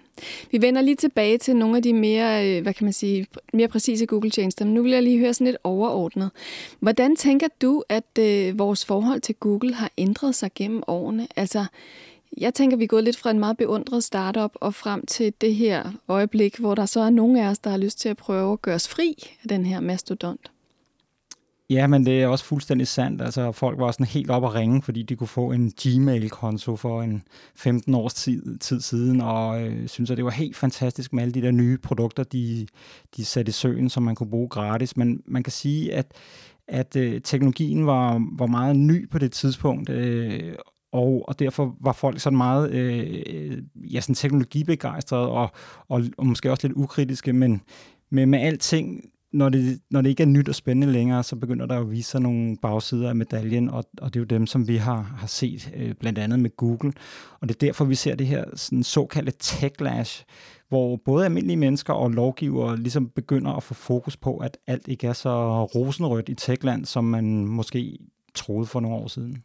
Vi 0.51 0.61
vender 0.61 0.81
lige 0.81 0.95
tilbage 0.95 1.37
til 1.37 1.55
nogle 1.55 1.77
af 1.77 1.83
de 1.83 1.93
mere, 1.93 2.49
øh, 2.49 2.61
hvad 2.63 2.73
kan 2.73 2.85
man 2.85 2.93
sige, 2.93 3.27
mere 3.53 3.67
præcise 3.67 4.05
Google-tjenester, 4.05 4.65
men 4.65 4.73
nu 4.73 4.83
vil 4.83 4.91
jeg 4.91 5.03
lige 5.03 5.19
høre 5.19 5.33
sådan 5.33 5.45
lidt 5.45 5.57
overordnet. 5.63 6.31
Hvordan 6.79 7.15
tænker 7.15 7.47
du, 7.61 7.83
at 7.89 8.19
øh, 8.19 8.59
vores 8.59 8.85
forhold 8.85 9.21
til 9.21 9.35
Google 9.35 9.73
har 9.73 9.91
ændret 9.97 10.35
sig 10.35 10.51
gennem 10.55 10.83
årene? 10.87 11.27
Altså, 11.35 11.65
jeg 12.37 12.53
tænker, 12.53 12.77
vi 12.77 12.83
er 12.83 12.87
gået 12.87 13.03
lidt 13.03 13.17
fra 13.17 13.31
en 13.31 13.39
meget 13.39 13.57
beundret 13.57 14.03
startup 14.03 14.51
og 14.55 14.73
frem 14.73 15.05
til 15.05 15.33
det 15.41 15.55
her 15.55 15.91
øjeblik, 16.07 16.57
hvor 16.57 16.75
der 16.75 16.85
så 16.85 16.99
er 16.99 17.09
nogle 17.09 17.43
af 17.43 17.49
os, 17.49 17.59
der 17.59 17.69
har 17.69 17.77
lyst 17.77 17.99
til 17.99 18.09
at 18.09 18.17
prøve 18.17 18.53
at 18.53 18.61
gøre 18.61 18.75
os 18.75 18.87
fri 18.87 19.37
af 19.43 19.49
den 19.49 19.65
her 19.65 19.79
mastodont. 19.79 20.52
Ja, 21.73 21.87
men 21.87 22.05
det 22.05 22.23
er 22.23 22.27
også 22.27 22.45
fuldstændig 22.45 22.87
sandt. 22.87 23.21
Altså, 23.21 23.51
folk 23.51 23.79
var 23.79 23.91
sådan 23.91 24.05
helt 24.05 24.29
op 24.29 24.45
at 24.45 24.55
ringe, 24.55 24.81
fordi 24.81 25.03
de 25.03 25.15
kunne 25.15 25.27
få 25.27 25.51
en 25.51 25.71
Gmail-konto 25.71 26.75
for 26.75 27.01
en 27.01 27.23
15 27.55 27.93
års 27.93 28.13
tid, 28.13 28.57
tid 28.57 28.81
siden, 28.81 29.21
og 29.21 29.61
øh, 29.61 29.87
synes, 29.87 30.11
at 30.11 30.17
det 30.17 30.25
var 30.25 30.31
helt 30.31 30.55
fantastisk 30.55 31.13
med 31.13 31.23
alle 31.23 31.33
de 31.33 31.41
der 31.41 31.51
nye 31.51 31.77
produkter, 31.77 32.23
de, 32.23 32.67
de 33.17 33.25
satte 33.25 33.49
i 33.49 33.53
søen, 33.53 33.89
som 33.89 34.03
man 34.03 34.15
kunne 34.15 34.29
bruge 34.29 34.49
gratis. 34.49 34.97
Men 34.97 35.21
man 35.25 35.43
kan 35.43 35.51
sige, 35.51 35.93
at, 35.93 36.11
at 36.67 36.95
øh, 36.95 37.21
teknologien 37.21 37.85
var, 37.85 38.27
var 38.37 38.47
meget 38.47 38.75
ny 38.75 39.09
på 39.09 39.19
det 39.19 39.31
tidspunkt, 39.31 39.89
øh, 39.89 40.53
og, 40.91 41.23
og 41.27 41.39
derfor 41.39 41.75
var 41.81 41.93
folk 41.93 42.19
sådan 42.19 42.37
meget 42.37 42.71
øh, 42.71 43.63
ja, 43.75 44.01
sådan 44.01 44.15
teknologibegejstrede 44.15 45.29
og, 45.29 45.51
og, 45.87 46.03
og 46.17 46.25
måske 46.25 46.51
også 46.51 46.67
lidt 46.67 46.77
ukritiske, 46.77 47.33
men 47.33 47.61
med, 48.09 48.25
med 48.25 48.39
alting 48.39 49.12
når 49.33 49.49
det, 49.49 49.79
når 49.89 50.01
det 50.01 50.09
ikke 50.09 50.23
er 50.23 50.27
nyt 50.27 50.49
og 50.49 50.55
spændende 50.55 50.93
længere, 50.93 51.23
så 51.23 51.35
begynder 51.35 51.65
der 51.65 51.79
at 51.79 51.91
vise 51.91 52.09
sig 52.09 52.21
nogle 52.21 52.57
bagsider 52.57 53.09
af 53.09 53.15
medaljen, 53.15 53.69
og, 53.69 53.85
og 54.01 54.13
det 54.13 54.19
er 54.19 54.21
jo 54.21 54.25
dem, 54.25 54.47
som 54.47 54.67
vi 54.67 54.77
har, 54.77 55.15
har 55.17 55.27
set 55.27 55.71
øh, 55.75 55.93
blandt 55.93 56.19
andet 56.19 56.39
med 56.39 56.57
Google. 56.57 56.93
Og 57.39 57.49
det 57.49 57.55
er 57.55 57.59
derfor, 57.59 57.85
vi 57.85 57.95
ser 57.95 58.15
det 58.15 58.27
her 58.27 58.45
sådan 58.55 58.83
såkaldte 58.83 59.33
techlash, 59.39 60.23
hvor 60.69 60.95
både 60.95 61.25
almindelige 61.25 61.57
mennesker 61.57 61.93
og 61.93 62.11
lovgivere 62.11 62.77
ligesom 62.77 63.09
begynder 63.09 63.51
at 63.51 63.63
få 63.63 63.73
fokus 63.73 64.17
på, 64.17 64.37
at 64.37 64.57
alt 64.67 64.87
ikke 64.87 65.07
er 65.07 65.13
så 65.13 65.65
rosenrødt 65.65 66.29
i 66.29 66.35
techland, 66.35 66.85
som 66.85 67.03
man 67.03 67.45
måske 67.47 67.97
troede 68.35 68.65
for 68.65 68.79
nogle 68.79 68.97
år 68.97 69.07
siden. 69.07 69.43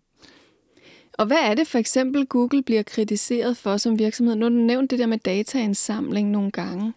Og 1.19 1.27
hvad 1.27 1.39
er 1.43 1.55
det 1.55 1.67
for 1.67 1.79
eksempel, 1.79 2.27
Google 2.27 2.63
bliver 2.63 2.83
kritiseret 2.83 3.57
for 3.57 3.77
som 3.77 3.99
virksomhed? 3.99 4.37
Nu 4.37 4.45
har 4.45 4.51
du 4.51 4.57
nævnt 4.57 4.91
det 4.91 4.99
der 4.99 5.07
med 5.07 5.19
dataindsamling 5.19 6.31
nogle 6.31 6.51
gange, 6.51 6.93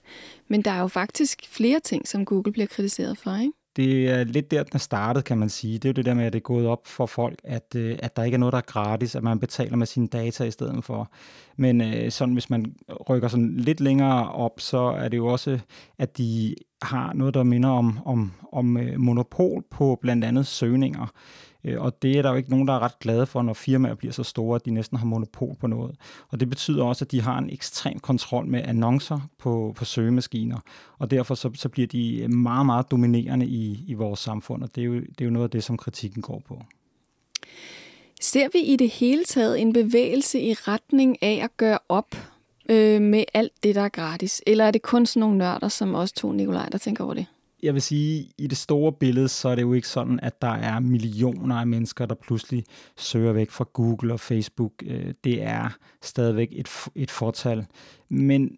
men 0.52 0.62
der 0.62 0.72
er 0.72 0.80
jo 0.80 0.88
faktisk 0.88 1.48
flere 1.48 1.80
ting, 1.80 2.08
som 2.08 2.26
Google 2.26 2.52
bliver 2.52 2.68
kritiseret 2.68 3.18
for, 3.18 3.36
ikke? 3.36 3.54
Det 3.76 4.10
er 4.10 4.24
lidt 4.24 4.52
der, 4.52 4.64
den 4.64 4.72
er 4.74 4.80
startet, 4.80 5.26
kan 5.26 5.38
man 5.38 5.50
sige. 5.50 5.74
Det 5.74 5.86
er 5.86 5.90
jo 5.90 5.94
det 5.94 6.06
der 6.06 6.14
med, 6.14 6.26
at 6.26 6.34
det 6.34 6.40
er 6.40 6.44
gået 6.44 6.68
op 6.68 6.88
for 6.88 7.06
folk, 7.06 7.40
at, 7.44 7.76
øh, 7.76 7.98
at 8.04 8.16
der 8.16 8.24
ikke 8.24 8.36
er 8.36 8.40
noget, 8.40 8.52
der 8.52 8.58
er 8.58 8.62
gratis, 8.62 9.16
at 9.16 9.24
man 9.24 9.40
betaler 9.40 9.76
med 9.76 9.88
sine 9.88 10.08
data 10.08 10.44
i 10.44 10.52
stedet 10.52 10.84
for. 10.84 11.12
Men 11.58 11.82
øh, 11.82 12.12
sådan, 12.12 12.34
hvis 12.34 12.50
man 12.50 12.76
rykker 13.10 13.28
sådan 13.28 13.58
lidt 13.58 13.80
længere 13.80 14.32
op, 14.32 14.60
så 14.60 14.78
er 14.78 15.10
det 15.10 15.18
jo 15.18 15.28
også, 15.28 15.60
at 15.98 16.18
de 16.18 16.56
har 16.82 17.14
noget, 17.14 17.34
der 17.34 17.44
minder 17.44 17.70
om, 17.70 18.00
om, 18.06 18.32
om 18.52 18.78
øh, 18.78 19.00
monopol 19.00 19.64
på 19.72 20.00
blandt 20.02 20.26
andet 20.26 20.48
søgninger. 20.48 21.12
Øh, 21.64 21.82
og 21.82 22.02
det 22.02 22.18
er 22.18 22.22
der 22.22 22.30
jo 22.30 22.36
ikke 22.36 22.50
nogen, 22.50 22.68
der 22.68 22.74
er 22.74 22.80
ret 22.80 23.00
glade 23.00 23.26
for, 23.26 23.42
når 23.42 23.54
firmaer 23.54 23.96
bliver 23.96 24.14
så 24.14 24.24
store, 24.24 24.56
at 24.56 24.66
de 24.66 24.72
næsten 24.72 24.98
har 24.98 25.06
monopol 25.06 25.56
på 25.60 25.68
noget. 25.68 25.96
Og 26.30 26.40
det 26.40 26.50
betyder 26.50 26.84
også, 26.84 27.06
at 27.06 27.12
de 27.12 27.22
har 27.22 27.38
en 27.38 27.50
ekstrem 27.50 28.00
kontrol 28.00 28.48
med 28.48 28.62
annoncer 28.64 29.20
på, 29.38 29.74
på 29.76 29.86
søgemaskiner. 29.86 30.60
Og 30.98 31.12
derfor 31.12 31.36
så, 31.36 31.52
så 31.54 31.70
bliver 31.70 31.88
de 31.88 32.22
øh, 32.22 32.30
meget, 32.30 32.66
meget 32.66 32.92
dominerende 32.92 33.46
i, 33.46 33.84
i 33.88 33.94
vores 33.94 34.20
samfund. 34.20 34.64
Og 34.64 34.76
det 34.76 34.82
er, 34.82 34.86
jo, 34.86 34.94
det 34.94 35.22
er 35.22 35.26
jo 35.26 35.32
noget 35.32 35.44
af 35.44 35.50
det, 35.50 35.64
som 35.64 35.78
kritikken 35.78 36.22
går 36.22 36.42
på. 36.48 36.62
Ser 38.22 38.48
vi 38.54 38.60
i 38.60 38.76
det 38.76 38.90
hele 38.90 39.24
taget 39.24 39.62
en 39.62 39.74
bevægelse 39.74 40.40
i 40.40 40.54
retning 40.54 41.24
af 41.24 41.40
at 41.44 41.58
gøre 41.58 41.80
op 41.90 42.16
øh, 42.70 43.02
med 43.02 43.24
alt 43.34 43.52
det, 43.64 43.76
der 43.76 43.82
er 43.82 43.90
gratis? 43.90 44.42
Eller 44.48 44.66
er 44.66 44.72
det 44.72 44.82
kun 44.82 45.06
sådan 45.06 45.20
nogle 45.20 45.38
nørder, 45.38 45.68
som 45.68 45.94
også 45.94 46.16
to 46.16 46.32
Nikolaj, 46.32 46.70
der 46.70 46.78
tænker 46.78 47.04
over 47.04 47.14
det? 47.14 47.26
Jeg 47.64 47.74
vil 47.74 47.82
sige, 47.82 48.30
i 48.38 48.48
det 48.48 48.58
store 48.58 48.92
billede, 48.92 49.28
så 49.28 49.50
er 49.50 49.56
det 49.56 49.62
jo 49.62 49.74
ikke 49.74 49.88
sådan, 49.88 50.20
at 50.20 50.42
der 50.42 50.52
er 50.52 50.80
millioner 50.80 51.56
af 51.56 51.68
mennesker, 51.68 52.06
der 52.06 52.16
pludselig 52.16 52.64
søger 52.98 53.34
væk 53.34 53.52
fra 53.52 53.66
Google 53.74 54.14
og 54.14 54.20
Facebook. 54.20 54.72
Øh, 54.86 55.14
det 55.24 55.44
er 55.44 55.78
stadigvæk 56.02 56.50
et, 56.52 56.70
et 56.96 57.12
fortal. 57.12 57.66
Men 58.10 58.58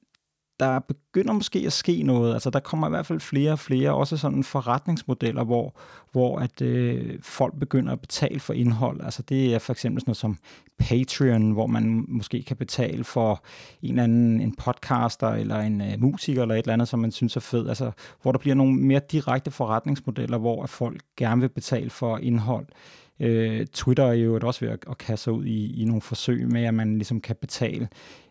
der 0.60 0.80
begynder 0.80 1.34
måske 1.34 1.60
at 1.66 1.74
ske 1.74 2.04
noget. 2.04 2.34
Altså, 2.34 2.50
der 2.50 2.60
kommer 2.60 2.88
i 2.88 2.90
hvert 2.90 3.06
fald 3.06 3.20
flere 3.20 3.52
og 3.52 3.60
flere, 3.60 3.94
også 3.94 4.18
sådan 4.18 4.44
forretningsmodeller, 4.44 5.44
hvor, 5.44 5.76
hvor 6.12 6.40
at 6.40 6.62
øh, 6.62 7.20
folk 7.22 7.60
begynder 7.60 7.92
at 7.94 8.02
betale 8.02 8.40
for 8.40 8.54
indhold. 8.54 9.02
Altså, 9.04 9.22
det 9.22 9.54
er 9.54 9.60
for 9.60 9.74
eksempel 9.74 10.02
sådan 10.02 10.10
noget 10.10 10.18
som 10.18 10.38
Patreon, 10.80 11.52
hvor 11.52 11.68
man 11.68 12.06
måske 12.08 12.44
kan 12.44 12.58
betale 12.58 13.04
for 13.04 13.44
en 13.82 13.90
eller 13.90 14.04
anden 14.04 14.42
en 14.42 14.56
podcaster, 14.56 15.30
eller 15.30 15.60
en 15.60 15.82
øh, 15.82 16.02
musiker, 16.02 16.42
eller 16.42 16.56
et 16.56 16.60
eller 16.60 16.74
andet, 16.74 16.88
som 16.88 17.00
man 17.00 17.12
synes 17.12 17.36
er 17.36 17.40
fed. 17.40 17.70
Altså, 17.70 17.92
hvor 18.22 18.32
der 18.32 18.40
bliver 18.40 18.56
nogle 18.56 18.74
mere 18.74 19.02
direkte 19.12 19.52
forretningsmodeller, 19.52 20.38
hvor 20.38 20.64
at 20.64 20.70
folk 20.70 21.02
gerne 21.18 21.42
vil 21.42 21.50
betale 21.50 21.90
for 21.90 22.18
indhold. 22.18 22.66
Øh, 22.70 23.03
Øh, 23.20 23.66
Twitter 23.66 24.04
er 24.04 24.14
jo 24.14 24.40
også 24.44 24.66
ved 24.66 24.70
at, 24.70 24.86
at 24.90 24.98
kaste 24.98 25.24
sig 25.24 25.34
ud 25.34 25.46
i, 25.46 25.82
i 25.82 25.86
nogle 25.86 26.02
forsøg 26.02 26.48
med, 26.48 26.64
at 26.64 26.74
man 26.74 26.94
ligesom 26.96 27.22
kan 27.22 27.36
betale 27.36 27.88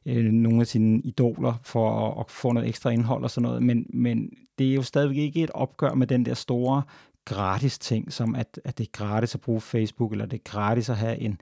øh, 0.06 0.24
nogle 0.24 0.60
af 0.60 0.66
sine 0.66 1.00
idoler 1.00 1.54
for 1.62 2.08
at, 2.08 2.20
at 2.20 2.30
få 2.30 2.52
noget 2.52 2.68
ekstra 2.68 2.90
indhold 2.90 3.24
og 3.24 3.30
sådan 3.30 3.42
noget. 3.42 3.62
Men, 3.62 3.86
men 3.94 4.30
det 4.58 4.70
er 4.70 4.74
jo 4.74 4.82
stadigvæk 4.82 5.16
ikke 5.16 5.42
et 5.42 5.50
opgør 5.50 5.94
med 5.94 6.06
den 6.06 6.26
der 6.26 6.34
store 6.34 6.82
gratis 7.24 7.78
ting, 7.78 8.12
som 8.12 8.34
at, 8.34 8.60
at 8.64 8.78
det 8.78 8.86
er 8.86 8.90
gratis 8.92 9.34
at 9.34 9.40
bruge 9.40 9.60
Facebook, 9.60 10.12
eller 10.12 10.26
det 10.26 10.38
er 10.38 10.50
gratis 10.50 10.88
at 10.88 10.96
have 10.96 11.18
en, 11.18 11.40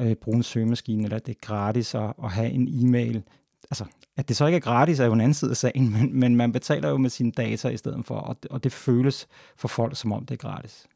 øh, 0.00 0.14
bruge 0.14 0.36
en 0.36 0.42
søgemaskine, 0.42 1.04
eller 1.04 1.18
det 1.18 1.32
er 1.32 1.46
gratis 1.46 1.94
at, 1.94 2.12
at 2.24 2.30
have 2.30 2.50
en 2.50 2.68
e-mail. 2.68 3.22
Altså, 3.70 3.84
at 4.16 4.28
det 4.28 4.36
så 4.36 4.46
ikke 4.46 4.56
er 4.56 4.60
gratis, 4.60 5.00
er 5.00 5.06
jo 5.06 5.12
en 5.12 5.20
anden 5.20 5.34
side 5.34 5.50
af 5.50 5.56
sagen, 5.56 5.92
men, 5.92 6.20
men 6.20 6.36
man 6.36 6.52
betaler 6.52 6.88
jo 6.88 6.96
med 6.96 7.10
sine 7.10 7.32
data 7.32 7.68
i 7.68 7.76
stedet 7.76 8.06
for, 8.06 8.14
og, 8.14 8.36
og 8.50 8.64
det 8.64 8.72
føles 8.72 9.28
for 9.56 9.68
folk, 9.68 9.96
som 9.96 10.12
om 10.12 10.26
det 10.26 10.34
er 10.34 10.48
gratis. 10.48 10.86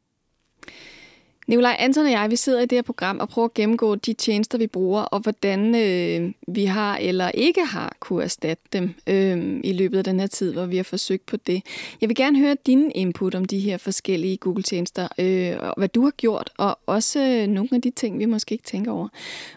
Nikolaj 1.47 1.75
Anton 1.79 2.05
og 2.05 2.11
jeg, 2.11 2.31
vi 2.31 2.35
sidder 2.35 2.61
i 2.61 2.65
det 2.65 2.77
her 2.77 2.81
program 2.81 3.19
og 3.19 3.29
prøver 3.29 3.45
at 3.47 3.53
gennemgå 3.53 3.95
de 3.95 4.13
tjenester, 4.13 4.57
vi 4.57 4.67
bruger, 4.67 5.01
og 5.01 5.19
hvordan 5.19 5.75
øh, 5.75 6.31
vi 6.47 6.65
har 6.65 6.97
eller 6.97 7.31
ikke 7.31 7.65
har 7.65 7.95
kunne 7.99 8.23
erstatte 8.23 8.63
dem 8.73 8.93
øh, 9.07 9.59
i 9.63 9.73
løbet 9.73 9.97
af 9.97 10.03
den 10.03 10.19
her 10.19 10.27
tid, 10.27 10.53
hvor 10.53 10.65
vi 10.65 10.77
har 10.77 10.83
forsøgt 10.83 11.25
på 11.25 11.37
det. 11.37 11.61
Jeg 12.01 12.09
vil 12.09 12.15
gerne 12.15 12.39
høre 12.39 12.55
din 12.65 12.91
input 12.95 13.35
om 13.35 13.45
de 13.45 13.59
her 13.59 13.77
forskellige 13.77 14.37
Google-tjenester, 14.37 15.07
øh, 15.19 15.55
og 15.59 15.73
hvad 15.77 15.89
du 15.89 16.03
har 16.03 16.11
gjort, 16.11 16.49
og 16.57 16.79
også 16.85 17.19
øh, 17.19 17.47
nogle 17.47 17.69
af 17.71 17.81
de 17.81 17.91
ting, 17.91 18.19
vi 18.19 18.25
måske 18.25 18.53
ikke 18.53 18.63
tænker 18.63 18.91
over. 18.91 19.07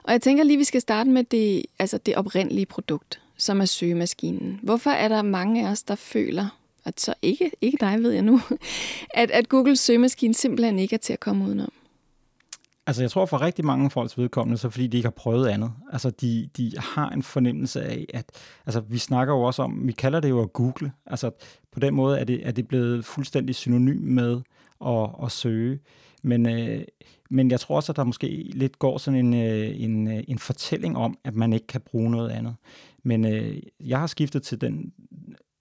Og 0.02 0.12
jeg 0.12 0.22
tænker 0.22 0.44
lige, 0.44 0.56
vi 0.56 0.64
skal 0.64 0.80
starte 0.80 1.10
med 1.10 1.24
det, 1.24 1.62
altså 1.78 1.98
det 1.98 2.16
oprindelige 2.16 2.66
produkt, 2.66 3.20
som 3.36 3.60
er 3.60 3.64
søgemaskinen. 3.64 4.60
Hvorfor 4.62 4.90
er 4.90 5.08
der 5.08 5.22
mange 5.22 5.66
af 5.66 5.70
os, 5.70 5.82
der 5.82 5.94
føler, 5.94 6.57
og 6.88 6.94
så 6.96 7.14
ikke, 7.22 7.50
ikke 7.60 7.78
dig 7.80 8.02
ved 8.02 8.10
jeg 8.10 8.22
nu, 8.22 8.40
at, 9.14 9.30
at 9.30 9.48
Googles 9.48 9.80
søgemaskine 9.80 10.34
simpelthen 10.34 10.78
ikke 10.78 10.94
er 10.94 10.98
til 10.98 11.12
at 11.12 11.20
komme 11.20 11.44
udenom? 11.44 11.72
Altså, 12.86 13.02
jeg 13.02 13.10
tror 13.10 13.26
for 13.26 13.40
rigtig 13.40 13.64
mange 13.64 13.90
folks 13.90 14.18
vedkommende, 14.18 14.58
så 14.58 14.70
fordi 14.70 14.86
de 14.86 14.96
ikke 14.96 15.06
har 15.06 15.10
prøvet 15.10 15.48
andet. 15.48 15.72
Altså, 15.92 16.10
de, 16.10 16.48
de 16.56 16.72
har 16.78 17.10
en 17.10 17.22
fornemmelse 17.22 17.82
af, 17.82 18.06
at 18.14 18.24
altså, 18.66 18.80
vi 18.80 18.98
snakker 18.98 19.34
jo 19.34 19.42
også 19.42 19.62
om, 19.62 19.86
vi 19.86 19.92
kalder 19.92 20.20
det 20.20 20.28
jo 20.28 20.42
at 20.42 20.52
google. 20.52 20.92
Altså, 21.06 21.30
på 21.72 21.80
den 21.80 21.94
måde 21.94 22.18
er 22.18 22.24
det, 22.24 22.46
er 22.46 22.50
det 22.50 22.68
blevet 22.68 23.04
fuldstændig 23.04 23.54
synonym 23.54 24.00
med 24.00 24.40
at, 24.86 25.08
at 25.24 25.32
søge. 25.32 25.78
Men, 26.22 26.48
øh, 26.48 26.84
men 27.30 27.50
jeg 27.50 27.60
tror 27.60 27.76
også, 27.76 27.92
at 27.92 27.96
der 27.96 28.04
måske 28.04 28.50
lidt 28.54 28.78
går 28.78 28.98
sådan 28.98 29.26
en, 29.26 29.34
øh, 29.34 29.80
en, 29.80 30.08
øh, 30.08 30.24
en 30.28 30.38
fortælling 30.38 30.96
om, 30.96 31.18
at 31.24 31.34
man 31.34 31.52
ikke 31.52 31.66
kan 31.66 31.80
bruge 31.80 32.10
noget 32.10 32.30
andet. 32.30 32.54
Men 33.02 33.24
øh, 33.24 33.56
jeg 33.80 34.00
har 34.00 34.06
skiftet 34.06 34.42
til 34.42 34.60
den 34.60 34.92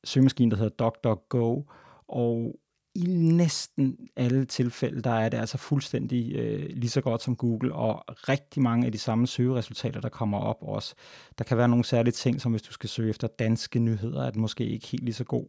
søgemaskine, 0.07 0.51
der 0.51 0.57
hedder 0.57 0.85
DuckDuckGo, 0.85 1.63
og 2.07 2.55
i 2.95 3.05
næsten 3.07 3.97
alle 4.15 4.45
tilfælde, 4.45 5.01
der 5.01 5.11
er 5.11 5.29
det 5.29 5.37
altså 5.37 5.57
fuldstændig 5.57 6.35
øh, 6.35 6.69
lige 6.69 6.89
så 6.89 7.01
godt 7.01 7.21
som 7.23 7.35
Google, 7.35 7.73
og 7.73 8.03
rigtig 8.09 8.63
mange 8.63 8.85
af 8.85 8.91
de 8.91 8.97
samme 8.97 9.27
søgeresultater, 9.27 10.01
der 10.01 10.09
kommer 10.09 10.39
op 10.39 10.57
også. 10.61 10.95
Der 11.37 11.43
kan 11.43 11.57
være 11.57 11.67
nogle 11.67 11.85
særlige 11.85 12.11
ting, 12.11 12.41
som 12.41 12.51
hvis 12.51 12.61
du 12.61 12.73
skal 12.73 12.89
søge 12.89 13.09
efter 13.09 13.27
danske 13.27 13.79
nyheder, 13.79 14.23
er 14.23 14.29
den 14.29 14.41
måske 14.41 14.65
ikke 14.65 14.87
helt 14.87 15.03
lige 15.03 15.13
så 15.13 15.23
god. 15.23 15.45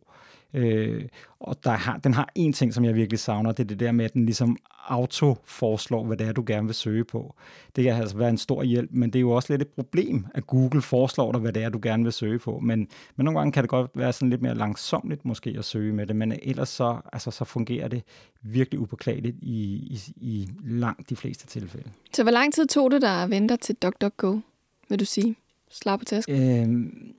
Øh, 0.55 1.05
og 1.41 1.65
der 1.65 1.71
har, 1.71 1.97
den 1.97 2.15
har 2.15 2.29
en 2.35 2.53
ting, 2.53 2.75
som 2.75 2.85
jeg 2.85 2.95
virkelig 2.95 3.19
savner, 3.19 3.53
det 3.53 3.63
er 3.63 3.67
det 3.67 3.81
der 3.81 3.93
med, 3.93 4.05
at 4.05 4.15
den 4.15 4.25
ligesom 4.25 4.57
auto 4.89 5.37
foreslår, 5.45 6.05
hvad 6.05 6.17
det 6.17 6.27
er, 6.27 6.33
du 6.33 6.45
gerne 6.47 6.67
vil 6.67 6.75
søge 6.75 7.05
på. 7.05 7.35
Det 7.77 7.85
kan 7.85 7.95
altså 7.95 8.17
være 8.17 8.29
en 8.29 8.39
stor 8.39 8.63
hjælp, 8.63 8.91
men 8.93 9.11
det 9.11 9.19
er 9.19 9.21
jo 9.21 9.31
også 9.31 9.53
lidt 9.53 9.63
et 9.63 9.69
problem, 9.69 10.27
at 10.35 10.47
Google 10.47 10.83
foreslår 10.83 11.33
dig, 11.33 11.41
hvad 11.41 11.53
det 11.53 11.63
er, 11.63 11.69
du 11.69 11.79
gerne 11.83 12.05
vil 12.05 12.13
søge 12.13 12.39
på. 12.39 12.59
Men, 12.59 12.89
men 13.17 13.25
nogle 13.25 13.41
gange 13.41 13.53
kan 13.53 13.63
det 13.63 13.71
godt 13.71 13.91
være 13.95 14.13
sådan 14.13 14.31
lidt 14.31 14.43
mere 14.43 14.55
langsomligt 14.55 15.25
måske 15.25 15.55
at 15.59 15.65
søge 15.65 15.93
med 15.93 16.07
det, 16.07 16.17
men 16.17 16.33
ellers 16.43 16.69
så, 16.69 17.01
altså, 17.13 17.31
så 17.31 17.45
fungerer 17.45 17.89
det 17.89 18.03
virkelig 18.43 18.81
upåklageligt 18.81 19.37
i, 19.43 19.75
i, 19.75 20.01
i 20.17 20.49
langt 20.65 21.11
de 21.11 21.17
fleste 21.17 21.47
tilfælde. 21.47 21.91
Så 22.13 22.23
hvor 22.23 22.33
lang 22.33 22.55
tid 22.55 22.67
tog 22.67 22.91
det 22.91 23.03
dig 23.03 23.23
at 23.23 23.31
vente 23.31 23.57
til 23.57 23.75
DuckDuckGo, 23.75 24.41
vil 24.89 25.01
du 25.01 25.05
sige? 25.05 25.37
Slag 25.71 25.99
på 25.99 26.05
tasken? 26.05 26.63
Øhm, 26.63 27.15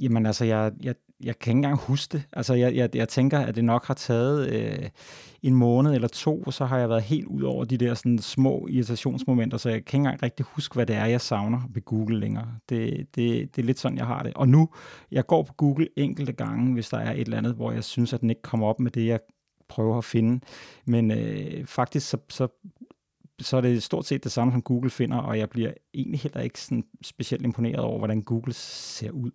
jamen 0.00 0.26
altså, 0.26 0.44
jeg, 0.44 0.72
jeg, 0.82 0.94
jeg 1.24 1.38
kan 1.38 1.50
ikke 1.50 1.56
engang 1.56 1.78
huske 1.78 2.12
det. 2.12 2.22
Altså, 2.32 2.54
jeg, 2.54 2.74
jeg, 2.74 2.96
jeg 2.96 3.08
tænker, 3.08 3.38
at 3.38 3.54
det 3.54 3.64
nok 3.64 3.86
har 3.86 3.94
taget 3.94 4.52
øh, 4.52 4.88
en 5.42 5.54
måned 5.54 5.94
eller 5.94 6.08
to, 6.08 6.42
og 6.42 6.52
så 6.52 6.64
har 6.64 6.78
jeg 6.78 6.88
været 6.88 7.02
helt 7.02 7.26
ud 7.26 7.42
over 7.42 7.64
de 7.64 7.78
der 7.78 7.94
sådan, 7.94 8.18
små 8.18 8.66
irritationsmomenter, 8.70 9.58
så 9.58 9.68
jeg 9.68 9.74
kan 9.74 9.80
ikke 9.80 9.96
engang 9.96 10.22
rigtig 10.22 10.46
huske, 10.48 10.74
hvad 10.74 10.86
det 10.86 10.96
er, 10.96 11.04
jeg 11.04 11.20
savner 11.20 11.60
ved 11.70 11.82
Google 11.82 12.20
længere. 12.20 12.48
Det, 12.68 13.06
det, 13.14 13.56
det 13.56 13.62
er 13.62 13.66
lidt 13.66 13.78
sådan, 13.78 13.98
jeg 13.98 14.06
har 14.06 14.22
det. 14.22 14.34
Og 14.34 14.48
nu, 14.48 14.68
jeg 15.10 15.26
går 15.26 15.42
på 15.42 15.52
Google 15.52 15.88
enkelte 15.96 16.32
gange, 16.32 16.72
hvis 16.72 16.88
der 16.88 16.98
er 16.98 17.12
et 17.12 17.20
eller 17.20 17.38
andet, 17.38 17.54
hvor 17.54 17.72
jeg 17.72 17.84
synes, 17.84 18.12
at 18.12 18.20
den 18.20 18.30
ikke 18.30 18.42
kommer 18.42 18.66
op 18.66 18.80
med 18.80 18.90
det, 18.90 19.06
jeg 19.06 19.20
prøver 19.68 19.98
at 19.98 20.04
finde. 20.04 20.40
Men 20.86 21.10
øh, 21.10 21.66
faktisk 21.66 22.08
så, 22.08 22.18
så 22.28 22.48
så 23.40 23.56
er 23.56 23.60
det 23.60 23.82
stort 23.82 24.06
set 24.06 24.24
det 24.24 24.32
samme, 24.32 24.52
som 24.52 24.62
Google 24.62 24.90
finder, 24.90 25.16
og 25.16 25.38
jeg 25.38 25.50
bliver 25.50 25.72
egentlig 25.94 26.20
heller 26.20 26.40
ikke 26.40 26.60
sådan 26.60 26.84
specielt 27.02 27.44
imponeret 27.44 27.78
over, 27.78 27.98
hvordan 27.98 28.22
Google 28.22 28.52
ser 28.52 29.10
ud. 29.10 29.30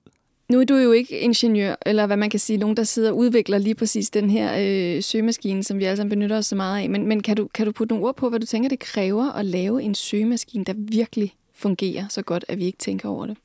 Nu 0.53 0.59
er 0.59 0.65
du 0.65 0.75
jo 0.75 0.91
ikke 0.91 1.19
ingeniør, 1.19 1.75
eller 1.85 2.07
hvad 2.07 2.17
man 2.17 2.29
kan 2.29 2.39
sige, 2.39 2.57
nogen, 2.57 2.77
der 2.77 2.83
sidder 2.83 3.11
og 3.11 3.17
udvikler 3.17 3.57
lige 3.57 3.75
præcis 3.75 4.09
den 4.09 4.29
her 4.29 4.55
øh, 4.59 5.03
søgemaskine, 5.03 5.63
som 5.63 5.79
vi 5.79 5.83
alle 5.83 5.97
sammen 5.97 6.09
benytter 6.09 6.37
os 6.37 6.45
så 6.45 6.55
meget 6.55 6.83
af. 6.83 6.89
Men, 6.89 7.07
men 7.07 7.23
kan, 7.23 7.37
du, 7.37 7.47
kan 7.53 7.65
du 7.65 7.71
putte 7.71 7.93
nogle 7.93 8.07
ord 8.07 8.15
på, 8.15 8.29
hvad 8.29 8.39
du 8.39 8.45
tænker, 8.45 8.69
det 8.69 8.79
kræver 8.79 9.31
at 9.31 9.45
lave 9.45 9.83
en 9.83 9.95
søgemaskine, 9.95 10.65
der 10.65 10.73
virkelig 10.77 11.33
fungerer 11.53 12.07
så 12.09 12.21
godt, 12.21 12.45
at 12.47 12.57
vi 12.57 12.65
ikke 12.65 12.77
tænker 12.77 13.09
over 13.09 13.25
det? 13.25 13.37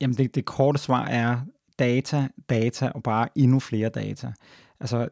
Jamen 0.00 0.16
det, 0.16 0.34
det 0.34 0.44
korte 0.44 0.78
svar 0.78 1.04
er 1.04 1.40
data, 1.78 2.28
data 2.50 2.88
og 2.94 3.02
bare 3.02 3.28
endnu 3.34 3.60
flere 3.60 3.88
data. 3.88 4.32
Altså 4.80 5.08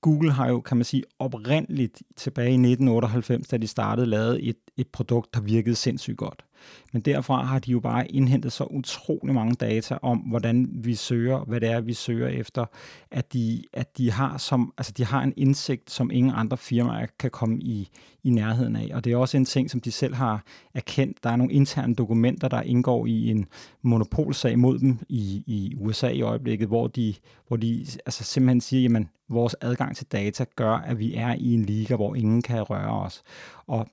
Google 0.00 0.32
har 0.32 0.48
jo, 0.48 0.60
kan 0.60 0.76
man 0.76 0.84
sige, 0.84 1.02
oprindeligt 1.18 2.02
tilbage 2.16 2.50
i 2.50 2.52
1998, 2.52 3.48
da 3.48 3.56
de 3.56 3.66
startede, 3.66 4.06
lavet 4.06 4.48
et, 4.48 4.58
et 4.76 4.88
produkt, 4.88 5.34
der 5.34 5.40
virkede 5.40 5.76
sindssygt 5.76 6.16
godt. 6.16 6.45
Men 6.92 7.02
derfra 7.02 7.44
har 7.44 7.58
de 7.58 7.70
jo 7.70 7.80
bare 7.80 8.08
indhentet 8.08 8.52
så 8.52 8.64
utrolig 8.64 9.34
mange 9.34 9.54
data 9.54 9.98
om, 10.02 10.18
hvordan 10.18 10.68
vi 10.72 10.94
søger, 10.94 11.44
hvad 11.44 11.60
det 11.60 11.68
er, 11.68 11.80
vi 11.80 11.94
søger 11.94 12.28
efter, 12.28 12.66
at 13.10 13.32
de, 13.32 13.62
at 13.72 13.98
de, 13.98 14.12
har, 14.12 14.38
som, 14.38 14.72
altså 14.78 14.92
de 14.92 15.04
har 15.04 15.22
en 15.22 15.32
indsigt, 15.36 15.90
som 15.90 16.10
ingen 16.10 16.32
andre 16.36 16.56
firmaer 16.56 17.06
kan 17.18 17.30
komme 17.30 17.58
i, 17.58 17.88
i 18.24 18.30
nærheden 18.30 18.76
af. 18.76 18.90
Og 18.94 19.04
det 19.04 19.12
er 19.12 19.16
også 19.16 19.36
en 19.36 19.44
ting, 19.44 19.70
som 19.70 19.80
de 19.80 19.92
selv 19.92 20.14
har 20.14 20.44
erkendt. 20.74 21.24
Der 21.24 21.30
er 21.30 21.36
nogle 21.36 21.52
interne 21.52 21.94
dokumenter, 21.94 22.48
der 22.48 22.62
indgår 22.62 23.06
i 23.06 23.30
en 23.30 23.46
monopolsag 23.82 24.58
mod 24.58 24.78
dem 24.78 24.98
i, 25.08 25.44
i 25.46 25.74
USA 25.78 26.08
i 26.08 26.22
øjeblikket, 26.22 26.68
hvor 26.68 26.86
de, 26.86 27.14
hvor 27.48 27.56
de 27.56 27.86
altså 28.06 28.24
simpelthen 28.24 28.60
siger, 28.60 28.82
jamen, 28.82 29.08
vores 29.28 29.56
adgang 29.60 29.96
til 29.96 30.06
data 30.06 30.44
gør, 30.56 30.72
at 30.72 30.98
vi 30.98 31.14
er 31.14 31.34
i 31.34 31.54
en 31.54 31.64
liga, 31.64 31.96
hvor 31.96 32.14
ingen 32.14 32.42
kan 32.42 32.62
røre 32.62 33.00
os. 33.00 33.22
Og 33.66 33.86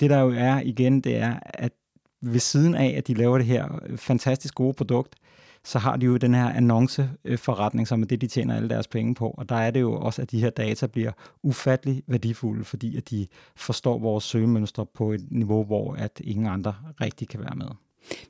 det 0.00 0.10
der 0.10 0.20
jo 0.20 0.30
er 0.30 0.60
igen, 0.60 1.00
det 1.00 1.16
er, 1.16 1.34
at 1.44 1.72
ved 2.22 2.40
siden 2.40 2.74
af, 2.74 2.94
at 2.96 3.06
de 3.06 3.14
laver 3.14 3.38
det 3.38 3.46
her 3.46 3.68
fantastisk 3.96 4.54
gode 4.54 4.74
produkt, 4.74 5.14
så 5.64 5.78
har 5.78 5.96
de 5.96 6.06
jo 6.06 6.16
den 6.16 6.34
her 6.34 6.48
annonceforretning, 6.48 7.88
som 7.88 8.02
er 8.02 8.06
det, 8.06 8.20
de 8.20 8.26
tjener 8.26 8.56
alle 8.56 8.68
deres 8.68 8.86
penge 8.88 9.14
på. 9.14 9.34
Og 9.38 9.48
der 9.48 9.56
er 9.56 9.70
det 9.70 9.80
jo 9.80 9.92
også, 9.92 10.22
at 10.22 10.30
de 10.30 10.40
her 10.40 10.50
data 10.50 10.86
bliver 10.86 11.12
ufattelig 11.42 12.02
værdifulde, 12.06 12.64
fordi 12.64 12.96
at 12.96 13.10
de 13.10 13.26
forstår 13.56 13.98
vores 13.98 14.24
søgemønstre 14.24 14.86
på 14.86 15.12
et 15.12 15.26
niveau, 15.30 15.64
hvor 15.64 15.94
at 15.94 16.20
ingen 16.24 16.46
andre 16.46 16.74
rigtig 17.00 17.28
kan 17.28 17.40
være 17.40 17.56
med. 17.56 17.66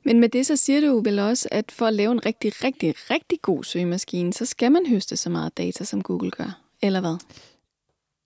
Men 0.05 0.19
med 0.19 0.29
det 0.29 0.45
så 0.45 0.55
siger 0.55 0.81
du 0.81 0.99
vel 0.99 1.19
også, 1.19 1.49
at 1.51 1.71
for 1.71 1.85
at 1.85 1.93
lave 1.93 2.11
en 2.11 2.25
rigtig, 2.25 2.63
rigtig, 2.63 2.93
rigtig 3.09 3.41
god 3.41 3.63
søgemaskine, 3.63 4.33
så 4.33 4.45
skal 4.45 4.71
man 4.71 4.85
høste 4.89 5.17
så 5.17 5.29
meget 5.29 5.57
data, 5.57 5.83
som 5.83 6.01
Google 6.01 6.31
gør, 6.31 6.61
eller 6.81 6.99
hvad? 7.01 7.17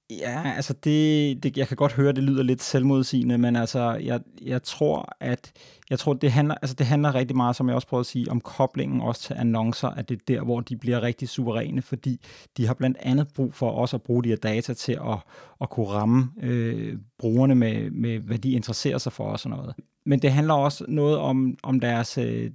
Ja, 0.09 0.53
altså 0.55 0.73
det, 0.73 1.43
det, 1.43 1.57
jeg 1.57 1.67
kan 1.67 1.77
godt 1.77 1.93
høre, 1.93 2.11
det 2.11 2.23
lyder 2.23 2.43
lidt 2.43 2.61
selvmodsigende, 2.61 3.37
men 3.37 3.55
altså 3.55 3.93
jeg, 3.93 4.19
jeg 4.41 4.63
tror, 4.63 5.15
at 5.19 5.51
jeg 5.89 5.99
tror, 5.99 6.13
det 6.13 6.31
handler, 6.31 6.55
altså 6.55 6.75
det 6.75 6.85
handler 6.85 7.15
rigtig 7.15 7.37
meget, 7.37 7.55
som 7.55 7.67
jeg 7.67 7.75
også 7.75 7.87
prøvede 7.87 8.01
at 8.01 8.05
sige, 8.05 8.31
om 8.31 8.41
koblingen 8.41 9.01
også 9.01 9.21
til 9.21 9.33
annoncer, 9.33 9.87
at 9.87 10.09
det 10.09 10.15
er 10.15 10.25
der, 10.27 10.41
hvor 10.41 10.61
de 10.61 10.77
bliver 10.77 11.01
rigtig 11.01 11.29
suveræne, 11.29 11.81
fordi 11.81 12.21
de 12.57 12.67
har 12.67 12.73
blandt 12.73 12.97
andet 12.99 13.27
brug 13.35 13.53
for 13.53 13.69
også 13.69 13.95
at 13.95 14.01
bruge 14.01 14.23
de 14.23 14.29
her 14.29 14.35
data 14.35 14.73
til 14.73 14.93
at, 14.93 15.17
at 15.61 15.69
kunne 15.69 15.87
ramme 15.87 16.31
øh, 16.41 16.97
brugerne 17.19 17.55
med, 17.55 17.91
med, 17.91 18.19
hvad 18.19 18.37
de 18.37 18.51
interesserer 18.51 18.97
sig 18.97 19.11
for 19.11 19.23
og 19.23 19.39
sådan 19.39 19.57
noget. 19.57 19.75
Men 20.05 20.19
det 20.19 20.31
handler 20.31 20.53
også 20.53 20.85
noget 20.87 21.17
om, 21.17 21.57
om 21.63 21.79
deres, 21.79 22.17
øh, 22.17 22.51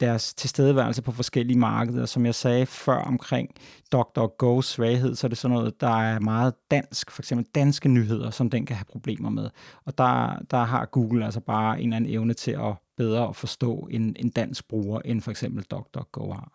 deres 0.00 0.34
tilstedeværelse 0.34 1.02
på 1.02 1.12
forskellige 1.12 1.58
markeder. 1.58 2.06
Som 2.06 2.26
jeg 2.26 2.34
sagde 2.34 2.66
før 2.66 2.96
omkring 2.96 3.50
Dr. 3.92 4.26
Go's 4.42 4.62
svaghed, 4.62 5.14
så 5.14 5.26
er 5.26 5.28
det 5.28 5.38
sådan 5.38 5.56
noget, 5.56 5.80
der 5.80 6.00
er 6.00 6.20
meget 6.20 6.54
dansk, 6.70 7.10
for 7.10 7.22
eksempel 7.22 7.46
danske 7.54 7.88
nyheder, 7.88 8.30
som 8.30 8.50
den 8.50 8.66
kan 8.66 8.76
have 8.76 8.84
problemer 8.84 9.30
med. 9.30 9.50
Og 9.84 9.98
der, 9.98 10.38
der 10.50 10.64
har 10.64 10.84
Google 10.86 11.24
altså 11.24 11.40
bare 11.40 11.80
en 11.80 11.88
eller 11.88 11.96
anden 11.96 12.10
evne 12.10 12.34
til 12.34 12.50
at 12.50 12.74
bedre 12.96 13.28
at 13.28 13.36
forstå 13.36 13.88
en, 13.90 14.16
en 14.18 14.28
dansk 14.28 14.68
bruger, 14.68 15.00
end 15.04 15.20
for 15.20 15.30
eksempel 15.30 15.64
Dr. 15.64 16.02
Go 16.12 16.32
har. 16.32 16.52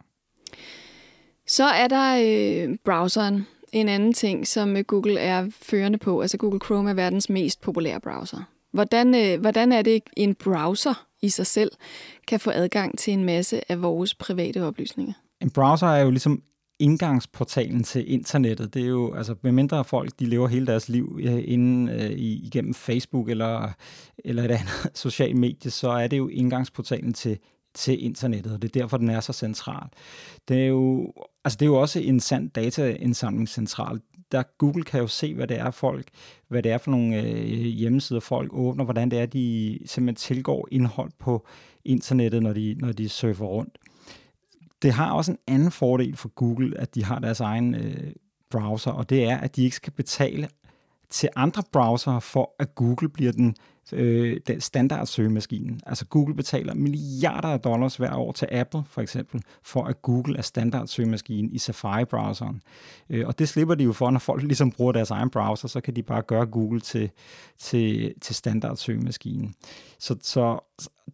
Så 1.47 1.63
er 1.63 1.87
der 1.87 2.17
øh, 2.23 2.77
browseren, 2.85 3.47
en 3.71 3.89
anden 3.89 4.13
ting, 4.13 4.47
som 4.47 4.77
øh, 4.77 4.83
Google 4.83 5.19
er 5.19 5.49
førende 5.51 5.97
på. 5.97 6.21
Altså 6.21 6.37
Google 6.37 6.59
Chrome 6.65 6.89
er 6.89 6.93
verdens 6.93 7.29
mest 7.29 7.61
populære 7.61 7.99
browser. 7.99 8.43
Hvordan, 8.73 9.15
øh, 9.15 9.41
hvordan 9.41 9.71
er 9.71 9.81
det 9.81 10.03
en 10.17 10.35
browser 10.35 11.07
i 11.21 11.29
sig 11.29 11.47
selv 11.47 11.71
kan 12.27 12.39
få 12.39 12.51
adgang 12.51 12.97
til 12.97 13.13
en 13.13 13.23
masse 13.23 13.71
af 13.71 13.81
vores 13.81 14.15
private 14.15 14.63
oplysninger. 14.63 15.13
En 15.41 15.49
browser 15.49 15.87
er 15.87 16.01
jo 16.01 16.09
ligesom 16.09 16.43
indgangsportalen 16.79 17.83
til 17.83 18.11
internettet. 18.13 18.73
Det 18.73 18.81
er 18.81 18.87
jo, 18.87 19.13
altså, 19.13 19.35
med 19.41 19.51
mindre 19.51 19.83
folk, 19.83 20.11
de 20.19 20.25
lever 20.25 20.47
hele 20.47 20.67
deres 20.67 20.89
liv 20.89 21.19
øh, 21.23 21.43
inden, 21.45 21.89
øh, 21.89 22.11
igennem 22.17 22.73
Facebook 22.73 23.29
eller, 23.29 23.69
eller 24.25 24.43
et 24.43 24.51
andet 24.51 24.89
socialt 25.03 25.37
medie, 25.37 25.71
så 25.71 25.89
er 25.89 26.07
det 26.07 26.17
jo 26.17 26.27
indgangsportalen 26.27 27.13
til, 27.13 27.37
til 27.73 28.05
internettet, 28.05 28.53
og 28.53 28.61
det 28.61 28.75
er 28.75 28.79
derfor, 28.79 28.97
den 28.97 29.09
er 29.09 29.19
så 29.19 29.33
central. 29.33 29.87
Det 30.47 30.57
er 30.57 30.67
jo, 30.67 31.13
altså, 31.45 31.57
det 31.57 31.65
er 31.65 31.69
jo 31.69 31.81
også 31.81 31.99
en 31.99 32.19
sand 32.19 32.49
dataindsamlingscentral 32.49 34.01
der 34.31 34.43
Google 34.57 34.83
kan 34.83 34.99
jo 34.99 35.07
se, 35.07 35.33
hvad 35.33 35.47
det 35.47 35.59
er 35.59 35.71
folk, 35.71 36.07
hvad 36.47 36.63
det 36.63 36.71
er 36.71 36.77
for 36.77 36.91
nogle 36.91 37.21
øh, 37.21 37.49
hjemmesider 37.53 38.19
folk 38.19 38.49
åbner, 38.53 38.83
hvordan 38.83 39.11
det 39.11 39.19
er, 39.19 39.25
de 39.25 39.79
simpelthen 39.85 40.35
tilgår 40.35 40.67
indhold 40.71 41.11
på 41.19 41.47
internettet, 41.85 42.43
når 42.43 42.53
de, 42.53 42.75
når 42.79 42.91
de 42.91 43.09
surfer 43.09 43.45
rundt. 43.45 43.77
Det 44.81 44.93
har 44.93 45.11
også 45.11 45.31
en 45.31 45.37
anden 45.47 45.71
fordel 45.71 46.17
for 46.17 46.29
Google, 46.29 46.79
at 46.79 46.95
de 46.95 47.03
har 47.03 47.19
deres 47.19 47.39
egen 47.39 47.75
øh, 47.75 48.11
browser, 48.51 48.91
og 48.91 49.09
det 49.09 49.23
er, 49.23 49.37
at 49.37 49.55
de 49.55 49.63
ikke 49.63 49.75
skal 49.75 49.93
betale 49.93 50.49
til 51.09 51.29
andre 51.35 51.63
browser 51.71 52.19
for, 52.19 52.55
at 52.59 52.75
Google 52.75 53.09
bliver 53.09 53.31
den 53.31 53.55
øh, 53.93 54.39
den 54.47 54.61
standard 54.61 55.05
søgemaskinen. 55.05 55.81
Altså 55.85 56.05
Google 56.05 56.35
betaler 56.35 56.73
milliarder 56.73 57.47
af 57.47 57.59
dollars 57.59 57.95
hver 57.95 58.15
år 58.15 58.31
til 58.31 58.47
Apple 58.51 58.83
for 58.87 59.01
eksempel, 59.01 59.41
for 59.63 59.83
at 59.83 60.01
Google 60.01 60.37
er 60.37 60.41
standard 60.41 60.87
søgemaskinen 60.87 61.51
i 61.51 61.57
Safari-browseren. 61.57 62.61
Øh, 63.09 63.27
og 63.27 63.39
det 63.39 63.49
slipper 63.49 63.75
de 63.75 63.83
jo 63.83 63.93
for, 63.93 64.11
når 64.11 64.19
folk 64.19 64.43
ligesom 64.43 64.71
bruger 64.71 64.91
deres 64.91 65.11
egen 65.11 65.29
browser, 65.29 65.67
så 65.67 65.81
kan 65.81 65.95
de 65.95 66.03
bare 66.03 66.21
gøre 66.21 66.45
Google 66.45 66.79
til, 66.79 67.09
til, 67.59 68.13
til 68.21 68.35
standard 68.35 68.77
søgemaskinen. 68.77 69.55
Så, 69.99 70.15
så 70.21 70.59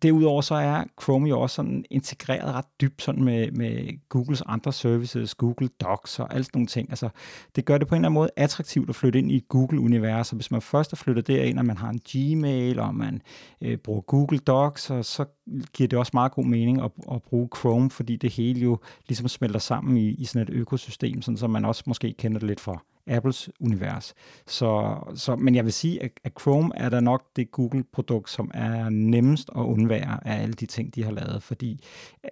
derudover 0.02 0.42
så 0.42 0.56
er 0.56 0.84
Chrome 1.02 1.30
jo 1.30 1.42
også 1.42 1.56
sådan 1.56 1.86
integreret 1.90 2.54
ret 2.54 2.66
dybt 2.82 3.02
sådan 3.02 3.24
med, 3.24 3.52
med 3.52 4.00
Googles 4.10 4.44
andre 4.46 4.74
services, 4.74 5.36
Google 5.36 5.68
Docs 5.68 6.20
og 6.20 6.36
alt 6.36 6.46
sådan 6.46 6.58
nogle 6.58 6.68
ting. 6.68 6.90
Altså, 6.90 7.10
det 7.56 7.66
gør 7.66 7.78
det 7.78 7.88
på 7.88 7.96
en 7.96 8.00
eller 8.00 8.10
anden 8.10 8.14
måde 8.14 8.30
attraktivt 8.36 8.90
at 8.90 8.96
flytte 8.96 9.20
ind 9.20 9.32
i 9.32 9.36
et 9.36 9.48
Google-univers, 9.48 10.32
og 10.32 10.36
hvis 10.36 10.52
man 10.52 10.62
først 10.62 10.94
er 10.94 10.98
flyttet 10.98 11.28
derind, 11.28 11.60
og 11.60 11.66
man 11.66 11.78
har 11.78 11.90
en 11.90 12.00
Gmail, 12.12 12.57
og 12.80 12.96
man 12.96 13.22
øh, 13.62 13.78
bruger 13.78 14.02
Google 14.02 14.40
Docs, 14.40 14.90
og 14.90 15.06
så 15.06 15.26
giver 15.74 15.88
det 15.88 16.00
også 16.00 16.12
meget 16.14 16.32
god 16.32 16.46
mening 16.46 16.82
at, 16.82 16.92
at 17.12 17.24
bruge 17.24 17.50
Chrome, 17.58 17.90
fordi 17.90 18.16
det 18.16 18.34
hele 18.34 18.60
jo 18.60 18.80
ligesom 19.08 19.28
smelter 19.28 19.60
sammen 19.60 19.98
i, 19.98 20.10
i 20.10 20.26
sådan 20.26 20.42
et 20.42 20.54
økosystem, 20.54 21.22
sådan 21.22 21.38
som 21.38 21.50
man 21.50 21.66
også 21.66 21.84
måske 21.88 22.14
kender 22.14 22.40
det 22.40 22.48
lidt 22.48 22.60
fra 22.60 22.84
Apples 23.08 23.50
univers. 23.60 24.14
Så, 24.48 25.00
så, 25.16 25.36
men 25.36 25.56
jeg 25.56 25.66
vil 25.66 25.74
sige, 25.74 26.04
at, 26.04 26.12
at 26.24 26.32
Chrome 26.42 26.72
er 26.76 26.90
da 26.90 27.00
nok 27.00 27.24
det 27.36 27.52
Google-produkt, 27.52 28.30
som 28.30 28.52
er 28.54 28.90
nemmest 28.90 29.50
at 29.56 29.62
undvære 29.62 30.28
af 30.28 30.42
alle 30.42 30.54
de 30.54 30.66
ting, 30.66 30.96
de 30.96 31.04
har 31.04 31.12
lavet, 31.12 31.44
fordi 31.44 31.84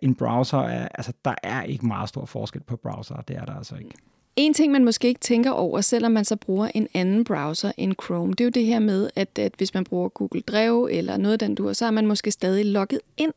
en 0.02 0.16
browser, 0.16 0.58
er, 0.58 0.88
altså 0.88 1.14
der 1.26 1.36
er 1.44 1.64
ikke 1.64 1.88
meget 1.88 2.10
stor 2.10 2.26
forskel 2.26 2.62
på 2.62 2.76
browser, 2.76 3.16
det 3.16 3.36
er 3.36 3.46
der 3.46 3.54
altså 3.54 3.76
ikke. 3.76 3.92
En 4.36 4.54
ting, 4.54 4.72
man 4.72 4.86
måske 4.86 5.08
ikke 5.08 5.20
tænker 5.20 5.52
over, 5.52 5.82
selvom 5.82 6.12
man 6.12 6.26
så 6.26 6.36
bruger 6.36 6.68
en 6.76 6.88
anden 6.94 7.24
browser 7.24 7.72
end 7.78 7.94
Chrome, 8.04 8.32
det 8.32 8.42
er 8.42 8.46
jo 8.46 8.50
det 8.50 8.66
her 8.66 8.80
med, 8.80 9.10
at, 9.16 9.40
at 9.40 9.54
hvis 9.58 9.74
man 9.74 9.84
bruger 9.84 10.10
Google 10.10 10.42
Drive 10.42 10.92
eller 10.92 11.18
noget 11.18 11.34
af 11.34 11.40
den 11.40 11.56
du 11.56 11.74
så 11.74 11.86
er 11.86 11.92
man 11.92 12.08
måske 12.08 12.32
stadig 12.32 12.66
logget 12.66 13.00
ind 13.18 13.34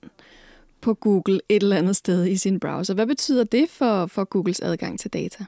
på 0.81 0.95
Google 0.95 1.41
et 1.49 1.63
eller 1.63 1.77
andet 1.77 1.97
sted 1.97 2.27
i 2.27 2.37
sin 2.37 2.61
browser. 2.61 2.95
Hvad 2.95 3.07
betyder 3.07 3.45
det 3.45 3.69
for, 3.71 4.07
for 4.07 4.25
Googles 4.25 4.61
adgang 4.61 5.01
til 5.01 5.13
data? 5.13 5.45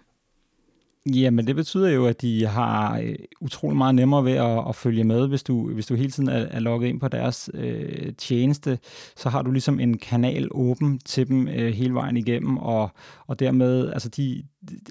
Jamen, 1.06 1.46
det 1.46 1.56
betyder 1.56 1.88
jo, 1.88 2.06
at 2.06 2.22
de 2.22 2.46
har 2.46 2.98
øh, 2.98 3.14
utrolig 3.40 3.76
meget 3.76 3.94
nemmere 3.94 4.24
ved 4.24 4.32
at, 4.32 4.68
at 4.68 4.76
følge 4.76 5.04
med. 5.04 5.28
Hvis 5.28 5.42
du, 5.42 5.72
hvis 5.72 5.86
du 5.86 5.94
hele 5.94 6.10
tiden 6.10 6.28
er, 6.28 6.46
er 6.50 6.60
logget 6.60 6.88
ind 6.88 7.00
på 7.00 7.08
deres 7.08 7.50
øh, 7.54 8.12
tjeneste, 8.18 8.78
så 9.16 9.28
har 9.28 9.42
du 9.42 9.50
ligesom 9.50 9.80
en 9.80 9.98
kanal 9.98 10.48
åben 10.50 10.98
til 10.98 11.28
dem 11.28 11.48
øh, 11.48 11.72
hele 11.72 11.94
vejen 11.94 12.16
igennem, 12.16 12.58
og, 12.58 12.90
og 13.26 13.38
dermed, 13.38 13.90
altså 13.92 14.08
de, 14.08 14.42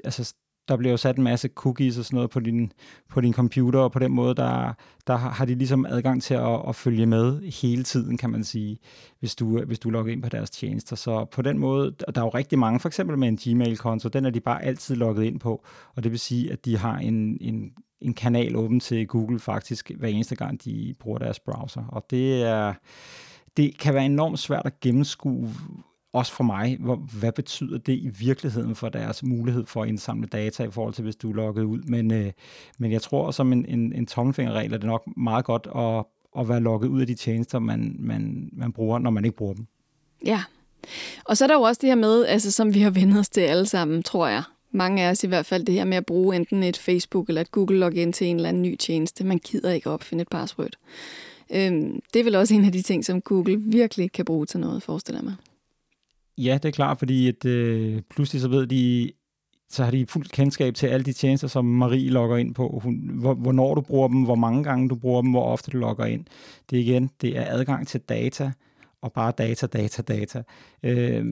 altså 0.04 0.34
der 0.70 0.78
bliver 0.78 0.92
jo 0.92 0.98
sat 0.98 1.18
en 1.18 1.24
masse 1.24 1.50
cookies 1.56 1.98
og 1.98 2.06
sådan 2.06 2.16
noget 2.16 2.30
på 2.30 2.40
din, 2.40 2.72
på 3.10 3.22
din 3.22 3.34
computer, 3.34 3.80
og 3.80 3.92
på 3.92 4.00
den 4.00 4.12
måde, 4.12 4.36
der, 4.36 4.74
der 5.08 5.16
har 5.16 5.46
de 5.46 5.56
ligesom 5.56 5.86
adgang 5.86 6.24
til 6.24 6.34
at, 6.34 6.62
at 6.68 6.76
følge 6.76 7.06
med 7.06 7.42
hele 7.62 7.84
tiden, 7.84 8.18
kan 8.18 8.30
man 8.30 8.44
sige, 8.44 8.80
hvis 9.20 9.36
du, 9.36 9.64
hvis 9.66 9.80
du 9.80 9.90
logger 9.90 10.14
ind 10.14 10.24
på 10.24 10.30
deres 10.30 10.50
tjenester. 10.50 10.96
Så 10.96 11.26
på 11.26 11.42
den 11.42 11.58
måde, 11.58 11.96
der 12.16 12.22
er 12.22 12.26
jo 12.26 12.30
rigtig 12.30 12.60
mange, 12.60 12.80
for 12.80 12.90
eksempel 12.90 13.18
med 13.18 13.28
en 13.28 13.38
Gmail-konto, 13.38 14.10
den 14.10 14.26
er 14.26 14.30
de 14.30 14.40
bare 14.40 14.64
altid 14.64 14.96
logget 14.96 15.24
ind 15.24 15.40
på, 15.40 15.66
og 15.96 16.04
det 16.04 16.12
vil 16.12 16.20
sige, 16.20 16.52
at 16.52 16.66
de 16.66 16.78
har 16.78 16.98
en, 16.98 17.38
en, 17.42 17.72
en 18.02 18.14
kanal 18.14 18.56
åben 18.56 18.80
til 18.80 19.08
Google 19.08 19.40
faktisk 19.40 19.92
hver 19.98 20.08
eneste 20.08 20.36
gang, 20.36 20.64
de 20.64 20.94
bruger 21.00 21.18
deres 21.20 21.40
browser. 21.40 21.84
Og 21.88 22.06
det 22.10 22.44
er 22.44 22.74
det 23.58 23.78
kan 23.78 23.94
være 23.94 24.06
enormt 24.06 24.40
svært 24.40 24.66
at 24.66 24.80
gennemskue, 24.80 25.50
også 26.14 26.32
for 26.32 26.44
mig, 26.44 26.78
hvor, 26.80 26.96
hvad 26.96 27.32
betyder 27.32 27.78
det 27.78 27.94
i 27.94 28.10
virkeligheden 28.20 28.76
for 28.76 28.90
deres 28.90 29.24
mulighed 29.24 29.66
for 29.66 29.84
at 29.84 29.90
indsamle 29.90 30.28
data 30.28 30.64
i 30.64 30.72
forhold 30.72 30.94
til, 30.94 31.04
hvis 31.04 31.16
du 31.16 31.30
er 31.30 31.36
logget 31.36 31.64
ud. 31.64 31.80
Men, 31.80 32.14
øh, 32.14 32.32
men 32.78 32.92
jeg 32.92 33.02
tror, 33.02 33.32
som 33.32 33.54
en, 33.54 33.66
en, 33.66 33.94
en 33.94 34.06
tommelfingerregel 34.06 34.74
er 34.74 34.78
det 34.78 34.88
nok 34.88 35.04
meget 35.18 35.46
godt 35.46 35.68
at, 35.76 36.06
at 36.42 36.50
være 36.50 36.60
logget 36.60 36.88
ud 36.88 37.02
af 37.02 37.08
de 37.08 37.16
tjenester, 37.16 37.60
man, 37.60 37.96
man, 38.00 38.50
man 38.54 38.74
bruger, 38.74 39.00
når 39.00 39.10
man 39.10 39.26
ikke 39.26 39.38
bruger 39.38 39.54
dem. 39.54 39.66
Ja, 40.26 40.44
og 41.26 41.38
så 41.38 41.46
er 41.46 41.48
der 41.48 41.56
jo 41.56 41.62
også 41.62 41.80
det 41.82 41.90
her 41.90 41.96
med, 41.96 42.26
altså, 42.26 42.52
som 42.52 42.74
vi 42.74 42.82
har 42.82 42.90
vendt 42.90 43.18
os 43.18 43.30
til 43.30 43.42
alle 43.42 43.66
sammen, 43.66 44.04
tror 44.04 44.28
jeg. 44.28 44.44
Mange 44.72 45.04
af 45.04 45.12
os 45.12 45.24
i 45.24 45.28
hvert 45.28 45.46
fald, 45.46 45.66
det 45.66 45.76
her 45.76 45.86
med 45.86 45.98
at 45.98 46.06
bruge 46.06 46.36
enten 46.36 46.64
et 46.64 46.78
Facebook 46.78 47.28
eller 47.28 47.42
et 47.42 47.52
Google 47.52 47.78
login 47.78 48.14
til 48.14 48.28
en 48.28 48.36
eller 48.36 48.50
anden 48.50 48.64
ny 48.64 48.76
tjeneste. 48.76 49.24
Man 49.24 49.38
gider 49.38 49.72
ikke 49.72 49.90
opfinde 49.90 50.22
et 50.22 50.28
password. 50.28 50.72
Øhm, 51.50 52.00
det 52.14 52.20
er 52.20 52.24
vel 52.24 52.36
også 52.36 52.54
en 52.54 52.66
af 52.66 52.72
de 52.72 52.82
ting, 52.82 53.06
som 53.06 53.22
Google 53.22 53.60
virkelig 53.60 54.12
kan 54.12 54.26
bruge 54.26 54.46
til 54.46 54.60
noget, 54.60 54.84
forestiller 54.84 55.20
jeg 55.20 55.26
mig. 55.26 55.36
Ja, 56.40 56.54
det 56.54 56.66
er 56.66 56.72
klart, 56.72 57.00
fordi 57.00 57.28
at, 57.28 57.46
øh, 57.46 58.02
pludselig 58.10 58.42
så 58.42 58.48
ved 58.48 58.68
de, 58.68 59.12
så 59.70 59.84
har 59.84 59.92
de 59.92 60.06
fuldt 60.06 60.32
kendskab 60.32 60.76
til 60.76 60.88
alle 60.88 61.04
de 61.04 61.14
tjenester, 61.14 61.48
som 61.48 61.66
Marie 61.66 62.10
logger 62.10 62.38
ind 62.38 62.56
på. 62.56 62.80
Hun, 62.84 63.10
hvor, 63.14 63.34
hvornår 63.34 63.76
du 63.76 63.82
bruger 63.82 64.08
dem, 64.08 64.24
hvor 64.24 64.36
mange 64.36 64.64
gange 64.64 64.90
du 64.90 64.96
bruger 64.96 65.22
dem, 65.22 65.32
hvor 65.32 65.44
ofte 65.44 65.72
du 65.72 65.78
logger 65.78 66.06
ind. 66.06 66.26
Det 66.70 66.78
er 66.78 66.84
igen, 66.84 67.10
det 67.22 67.38
er 67.38 67.46
adgang 67.48 67.88
til 67.88 68.00
data, 68.02 68.52
og 69.02 69.14
bare 69.14 69.34
data, 69.38 69.68
data, 69.68 70.02
data. 70.02 70.44
Øh, 70.84 71.26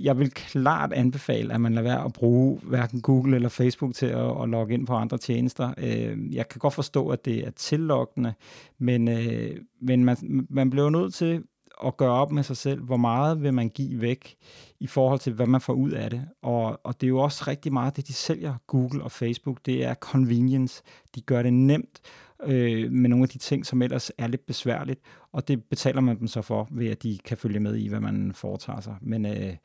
jeg 0.00 0.18
vil 0.18 0.30
klart 0.30 0.92
anbefale, 0.92 1.54
at 1.54 1.60
man 1.60 1.74
lader 1.74 1.88
være 1.88 2.04
at 2.04 2.12
bruge 2.12 2.60
hverken 2.62 3.00
Google 3.00 3.36
eller 3.36 3.48
Facebook 3.48 3.94
til 3.94 4.06
at, 4.06 4.42
at 4.42 4.48
logge 4.48 4.74
ind 4.74 4.86
på 4.86 4.94
andre 4.94 5.18
tjenester. 5.18 5.74
Øh, 5.78 6.34
jeg 6.34 6.48
kan 6.48 6.58
godt 6.58 6.74
forstå, 6.74 7.08
at 7.08 7.24
det 7.24 7.46
er 7.46 7.50
tillokkende, 7.50 8.34
men, 8.78 9.08
øh, 9.08 9.56
men 9.82 10.04
man, 10.04 10.46
man 10.50 10.70
bliver 10.70 10.90
nødt 10.90 11.14
til 11.14 11.42
at 11.86 11.96
gøre 11.96 12.12
op 12.12 12.32
med 12.32 12.42
sig 12.42 12.56
selv, 12.56 12.82
hvor 12.82 12.96
meget 12.96 13.42
vil 13.42 13.54
man 13.54 13.68
give 13.68 14.00
væk 14.00 14.36
i 14.80 14.86
forhold 14.86 15.18
til, 15.18 15.32
hvad 15.32 15.46
man 15.46 15.60
får 15.60 15.72
ud 15.72 15.90
af 15.90 16.10
det. 16.10 16.28
Og, 16.42 16.80
og 16.84 17.00
det 17.00 17.06
er 17.06 17.08
jo 17.08 17.18
også 17.18 17.44
rigtig 17.46 17.72
meget 17.72 17.96
det, 17.96 18.08
de 18.08 18.12
sælger, 18.12 18.54
Google 18.66 19.02
og 19.04 19.12
Facebook, 19.12 19.58
det 19.66 19.84
er 19.84 19.94
convenience. 19.94 20.82
De 21.14 21.20
gør 21.20 21.42
det 21.42 21.52
nemt 21.52 22.00
øh, 22.46 22.92
med 22.92 23.08
nogle 23.08 23.22
af 23.22 23.28
de 23.28 23.38
ting, 23.38 23.66
som 23.66 23.82
ellers 23.82 24.10
er 24.18 24.26
lidt 24.26 24.46
besværligt, 24.46 25.00
og 25.32 25.48
det 25.48 25.64
betaler 25.64 26.00
man 26.00 26.18
dem 26.18 26.26
så 26.26 26.42
for, 26.42 26.68
ved 26.70 26.88
at 26.88 27.02
de 27.02 27.18
kan 27.24 27.36
følge 27.36 27.60
med 27.60 27.76
i, 27.76 27.88
hvad 27.88 28.00
man 28.00 28.32
foretager 28.34 28.80
sig. 28.80 28.96
Men 29.00 29.26
øh, 29.26 29.56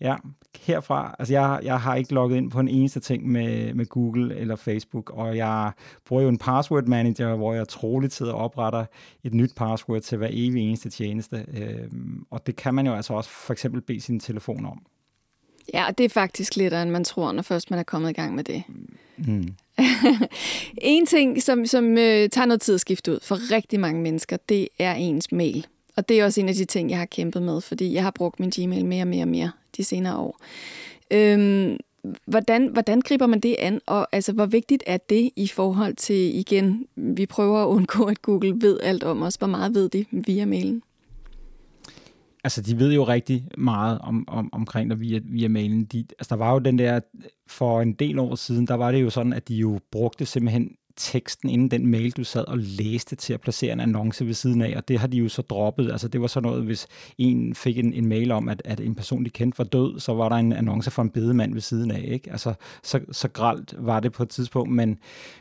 ja, 0.00 0.16
herfra, 0.60 1.16
altså 1.18 1.34
jeg, 1.34 1.60
jeg 1.62 1.80
har 1.80 1.94
ikke 1.94 2.14
logget 2.14 2.36
ind 2.36 2.50
på 2.50 2.60
en 2.60 2.68
eneste 2.68 3.00
ting 3.00 3.28
med, 3.28 3.74
med 3.74 3.86
Google 3.86 4.36
eller 4.36 4.56
Facebook, 4.56 5.10
og 5.10 5.36
jeg 5.36 5.72
bruger 6.06 6.22
jo 6.22 6.28
en 6.28 6.38
password 6.38 6.86
manager, 6.86 7.36
hvor 7.36 7.54
jeg 7.54 7.68
troligt 7.68 8.12
sidder 8.12 8.32
og 8.32 8.44
opretter 8.44 8.84
et 9.24 9.34
nyt 9.34 9.52
password 9.56 10.00
til 10.00 10.18
hver 10.18 10.28
evig 10.30 10.62
eneste 10.62 10.90
tjeneste, 10.90 11.46
øh, 11.54 11.88
og 12.30 12.46
det 12.46 12.56
kan 12.56 12.74
man 12.74 12.86
jo 12.86 12.94
altså 12.94 13.14
også 13.14 13.30
for 13.30 13.52
eksempel 13.52 13.80
bede 13.80 14.00
sin 14.00 14.20
telefon 14.20 14.66
om. 14.66 14.86
Ja, 15.74 15.86
det 15.98 16.04
er 16.04 16.08
faktisk 16.08 16.56
lidt 16.56 16.74
end 16.74 16.90
man 16.90 17.04
tror, 17.04 17.32
når 17.32 17.42
først 17.42 17.70
man 17.70 17.78
er 17.78 17.82
kommet 17.82 18.10
i 18.10 18.12
gang 18.12 18.34
med 18.34 18.44
det. 18.44 18.62
Mm. 19.16 19.48
en 20.82 21.06
ting, 21.06 21.42
som, 21.42 21.66
som 21.66 21.98
øh, 21.98 22.28
tager 22.28 22.44
noget 22.44 22.60
tid 22.60 22.74
at 22.74 22.80
skifte 22.80 23.12
ud 23.12 23.18
for 23.22 23.52
rigtig 23.52 23.80
mange 23.80 24.02
mennesker, 24.02 24.36
det 24.48 24.68
er 24.78 24.94
ens 24.94 25.32
mail. 25.32 25.66
Og 25.96 26.08
det 26.08 26.20
er 26.20 26.24
også 26.24 26.40
en 26.40 26.48
af 26.48 26.54
de 26.54 26.64
ting, 26.64 26.90
jeg 26.90 26.98
har 26.98 27.06
kæmpet 27.06 27.42
med, 27.42 27.60
fordi 27.60 27.94
jeg 27.94 28.02
har 28.02 28.10
brugt 28.10 28.40
min 28.40 28.50
Gmail 28.50 28.86
mere 28.86 29.02
og 29.02 29.08
mere 29.08 29.24
og 29.24 29.28
mere 29.28 29.50
de 29.76 29.84
senere 29.84 30.16
år. 30.16 30.40
Øhm, 31.10 31.76
hvordan, 32.26 32.66
hvordan 32.66 33.00
griber 33.00 33.26
man 33.26 33.40
det 33.40 33.56
an, 33.58 33.80
og 33.86 34.08
altså, 34.12 34.32
hvor 34.32 34.46
vigtigt 34.46 34.84
er 34.86 34.96
det 34.96 35.30
i 35.36 35.46
forhold 35.46 35.94
til, 35.94 36.38
igen, 36.38 36.86
vi 36.96 37.26
prøver 37.26 37.62
at 37.62 37.66
undgå, 37.66 38.04
at 38.04 38.22
Google 38.22 38.54
ved 38.60 38.80
alt 38.82 39.04
om 39.04 39.22
os. 39.22 39.34
Hvor 39.34 39.46
meget 39.46 39.74
ved 39.74 39.88
de 39.88 40.04
via 40.10 40.46
mailen? 40.46 40.82
Altså, 42.44 42.62
de 42.62 42.78
ved 42.78 42.92
jo 42.92 43.04
rigtig 43.04 43.48
meget 43.58 43.98
om, 43.98 44.24
om, 44.28 44.48
omkring 44.52 44.90
dig 44.90 45.00
via, 45.00 45.20
via 45.24 45.48
mailen. 45.48 45.84
De, 45.84 46.04
altså, 46.18 46.34
der 46.34 46.36
var 46.36 46.52
jo 46.52 46.58
den 46.58 46.78
der, 46.78 47.00
for 47.46 47.80
en 47.80 47.92
del 47.92 48.18
år 48.18 48.34
siden, 48.34 48.66
der 48.66 48.74
var 48.74 48.92
det 48.92 49.02
jo 49.02 49.10
sådan, 49.10 49.32
at 49.32 49.48
de 49.48 49.54
jo 49.54 49.80
brugte 49.92 50.26
simpelthen 50.26 50.76
teksten 50.96 51.50
inden 51.50 51.70
den 51.70 51.86
mail, 51.86 52.10
du 52.10 52.24
sad 52.24 52.44
og 52.44 52.58
læste 52.58 53.16
til 53.16 53.32
at 53.32 53.40
placere 53.40 53.72
en 53.72 53.80
annonce 53.80 54.26
ved 54.26 54.34
siden 54.34 54.62
af, 54.62 54.76
og 54.76 54.88
det 54.88 54.98
har 54.98 55.06
de 55.06 55.16
jo 55.16 55.28
så 55.28 55.42
droppet. 55.42 55.92
Altså 55.92 56.08
det 56.08 56.20
var 56.20 56.26
sådan 56.26 56.50
noget, 56.50 56.64
hvis 56.64 56.86
en 57.18 57.54
fik 57.54 57.78
en, 57.78 57.92
en 57.92 58.06
mail 58.08 58.30
om, 58.30 58.48
at, 58.48 58.62
at 58.64 58.80
en 58.80 58.94
person, 58.94 59.24
de 59.24 59.30
kendte, 59.30 59.58
var 59.58 59.64
død, 59.64 60.00
så 60.00 60.14
var 60.14 60.28
der 60.28 60.36
en 60.36 60.52
annonce 60.52 60.90
for 60.90 61.02
en 61.02 61.10
bedemand 61.10 61.52
ved 61.52 61.60
siden 61.60 61.90
af. 61.90 62.04
Ikke? 62.08 62.32
Altså 62.32 62.54
så, 62.82 63.00
så 63.12 63.28
gralt 63.28 63.74
var 63.78 64.00
det 64.00 64.12
på 64.12 64.22
et 64.22 64.28
tidspunkt, 64.28 64.72
men, 64.72 64.98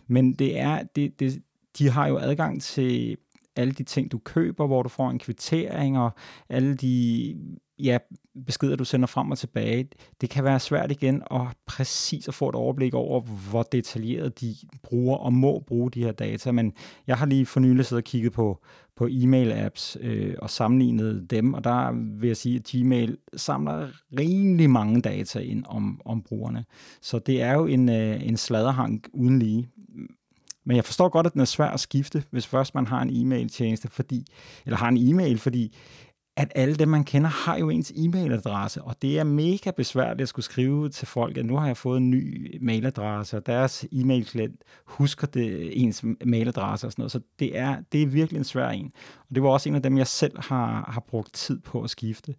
men 0.08 0.34
det 0.34 0.60
er, 0.60 0.84
det, 0.96 1.20
det, 1.20 1.42
de 1.78 1.90
har 1.90 2.08
jo 2.08 2.18
adgang 2.18 2.62
til 2.62 3.18
alle 3.60 3.74
de 3.74 3.84
ting, 3.84 4.12
du 4.12 4.18
køber, 4.18 4.68
hvor 4.68 4.84
du 4.84 4.90
får 4.90 5.10
en 5.10 5.20
kvittering, 5.20 5.98
og 5.98 6.12
alle 6.50 6.76
de 6.76 7.36
ja, 7.80 7.98
beskeder, 8.46 8.76
du 8.76 8.86
sender 8.86 9.08
frem 9.08 9.32
og 9.32 9.38
tilbage. 9.38 9.90
Det 10.22 10.30
kan 10.30 10.44
være 10.44 10.60
svært 10.60 10.92
igen 10.92 11.24
at 11.32 11.42
præcis 11.66 12.28
at 12.28 12.34
få 12.34 12.50
et 12.50 12.56
overblik 12.56 12.94
over, 12.94 13.22
hvor 13.22 13.64
detaljeret 13.64 14.42
de 14.42 14.56
bruger 14.84 15.18
og 15.18 15.34
må 15.34 15.64
bruge 15.68 15.92
de 15.92 16.04
her 16.04 16.12
data. 16.12 16.52
Men 16.52 16.74
jeg 17.08 17.18
har 17.18 17.26
lige 17.26 17.46
for 17.46 17.60
nylig 17.60 17.86
siddet 17.86 18.04
og 18.04 18.08
kigget 18.08 18.32
på, 18.34 18.64
på 18.96 19.08
e-mail-apps 19.12 19.98
øh, 20.02 20.36
og 20.40 20.50
sammenlignet 20.50 21.32
dem, 21.32 21.54
og 21.54 21.64
der 21.64 21.92
vil 21.92 22.28
jeg 22.28 22.38
sige, 22.38 22.56
at 22.56 22.64
Gmail 22.64 23.18
samler 23.36 23.88
rimelig 24.20 24.70
mange 24.70 25.02
data 25.02 25.40
ind 25.40 25.64
om, 25.68 26.02
om 26.06 26.22
brugerne. 26.22 26.66
Så 27.02 27.20
det 27.20 27.42
er 27.42 27.54
jo 27.54 27.66
en, 27.66 27.90
øh, 27.90 28.28
en 28.28 28.38
sladderhang 28.38 29.04
uden 29.14 29.40
lige. 29.40 29.70
Men 30.70 30.76
jeg 30.76 30.86
forstår 30.86 31.10
godt, 31.10 31.28
at 31.28 31.34
den 31.34 31.42
er 31.42 31.46
svær 31.46 31.68
at 31.68 31.80
skifte, 31.80 32.24
hvis 32.32 32.48
først 32.48 32.76
man 32.76 32.88
har 32.88 33.02
en 33.02 33.10
e-mail-tjeneste, 33.10 33.88
fordi, 33.88 34.26
eller 34.66 34.78
har 34.78 34.88
en 34.88 34.98
e-mail, 34.98 35.40
fordi 35.40 35.76
at 36.38 36.52
alle 36.56 36.76
dem, 36.76 36.88
man 36.88 37.04
kender, 37.04 37.30
har 37.30 37.58
jo 37.58 37.70
ens 37.70 37.92
e-mailadresse, 37.96 38.82
og 38.82 39.02
det 39.02 39.20
er 39.20 39.24
mega 39.24 39.72
besværligt 39.72 40.22
at 40.22 40.30
skulle 40.30 40.46
skrive 40.46 40.90
til 40.90 41.08
folk, 41.08 41.38
at 41.38 41.46
nu 41.46 41.58
har 41.58 41.68
jeg 41.68 41.78
fået 41.78 41.98
en 41.98 42.10
ny 42.10 42.58
mailadresse, 42.62 43.38
og 43.38 43.46
deres 43.46 43.86
e-mail-klient 43.92 44.62
husker 44.86 45.28
det, 45.28 45.82
ens 45.84 46.06
mailadresse 46.26 46.88
og 46.88 46.92
sådan 46.92 47.02
noget, 47.02 47.12
så 47.12 47.20
det 47.40 47.58
er, 47.58 47.78
det 47.92 48.04
er 48.04 48.08
virkelig 48.08 48.38
en 48.38 48.44
svær 48.44 48.70
en. 48.70 48.92
Og 49.30 49.36
det 49.36 49.44
var 49.44 49.50
også 49.50 49.70
en 49.70 49.76
af 49.76 49.82
dem, 49.82 49.98
jeg 49.98 50.08
selv 50.08 50.42
har, 50.42 50.92
har 50.92 51.04
brugt 51.08 51.34
tid 51.34 51.60
på 51.60 51.82
at 51.82 51.90
skifte. 51.90 52.36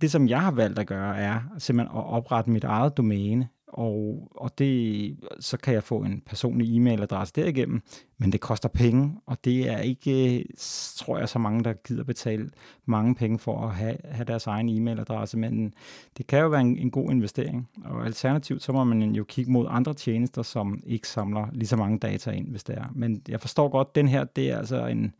Det, 0.00 0.10
som 0.10 0.28
jeg 0.28 0.42
har 0.42 0.50
valgt 0.50 0.78
at 0.78 0.86
gøre, 0.86 1.18
er 1.18 1.40
simpelthen 1.58 1.98
at 1.98 2.04
oprette 2.04 2.50
mit 2.50 2.64
eget 2.64 2.96
domæne, 2.96 3.48
og, 3.68 4.28
og 4.34 4.58
det, 4.58 5.16
så 5.40 5.56
kan 5.56 5.74
jeg 5.74 5.82
få 5.82 5.98
en 5.98 6.22
personlig 6.26 6.76
e-mailadresse 6.76 7.32
derigennem, 7.36 7.82
men 8.18 8.32
det 8.32 8.40
koster 8.40 8.68
penge, 8.68 9.20
og 9.26 9.44
det 9.44 9.70
er 9.70 9.78
ikke, 9.78 10.44
tror 10.96 11.18
jeg, 11.18 11.28
så 11.28 11.38
mange, 11.38 11.64
der 11.64 11.72
gider 11.72 12.04
betale 12.04 12.50
mange 12.84 13.14
penge 13.14 13.38
for 13.38 13.60
at 13.68 13.74
have, 13.74 13.96
have 14.04 14.24
deres 14.24 14.46
egen 14.46 14.68
e-mailadresse, 14.68 15.36
men 15.36 15.74
det 16.18 16.26
kan 16.26 16.40
jo 16.40 16.48
være 16.48 16.60
en, 16.60 16.78
en 16.78 16.90
god 16.90 17.10
investering, 17.10 17.68
og 17.84 18.06
alternativt 18.06 18.62
så 18.62 18.72
må 18.72 18.84
man 18.84 19.02
jo 19.02 19.24
kigge 19.24 19.52
mod 19.52 19.66
andre 19.70 19.94
tjenester, 19.94 20.42
som 20.42 20.82
ikke 20.86 21.08
samler 21.08 21.46
lige 21.52 21.68
så 21.68 21.76
mange 21.76 21.98
data 21.98 22.30
ind, 22.30 22.48
hvis 22.48 22.64
det 22.64 22.78
er. 22.78 22.84
Men 22.94 23.22
jeg 23.28 23.40
forstår 23.40 23.68
godt, 23.68 23.94
den 23.94 24.08
her, 24.08 24.24
det 24.24 24.50
er 24.50 24.58
altså 24.58 24.86
en, 24.86 25.14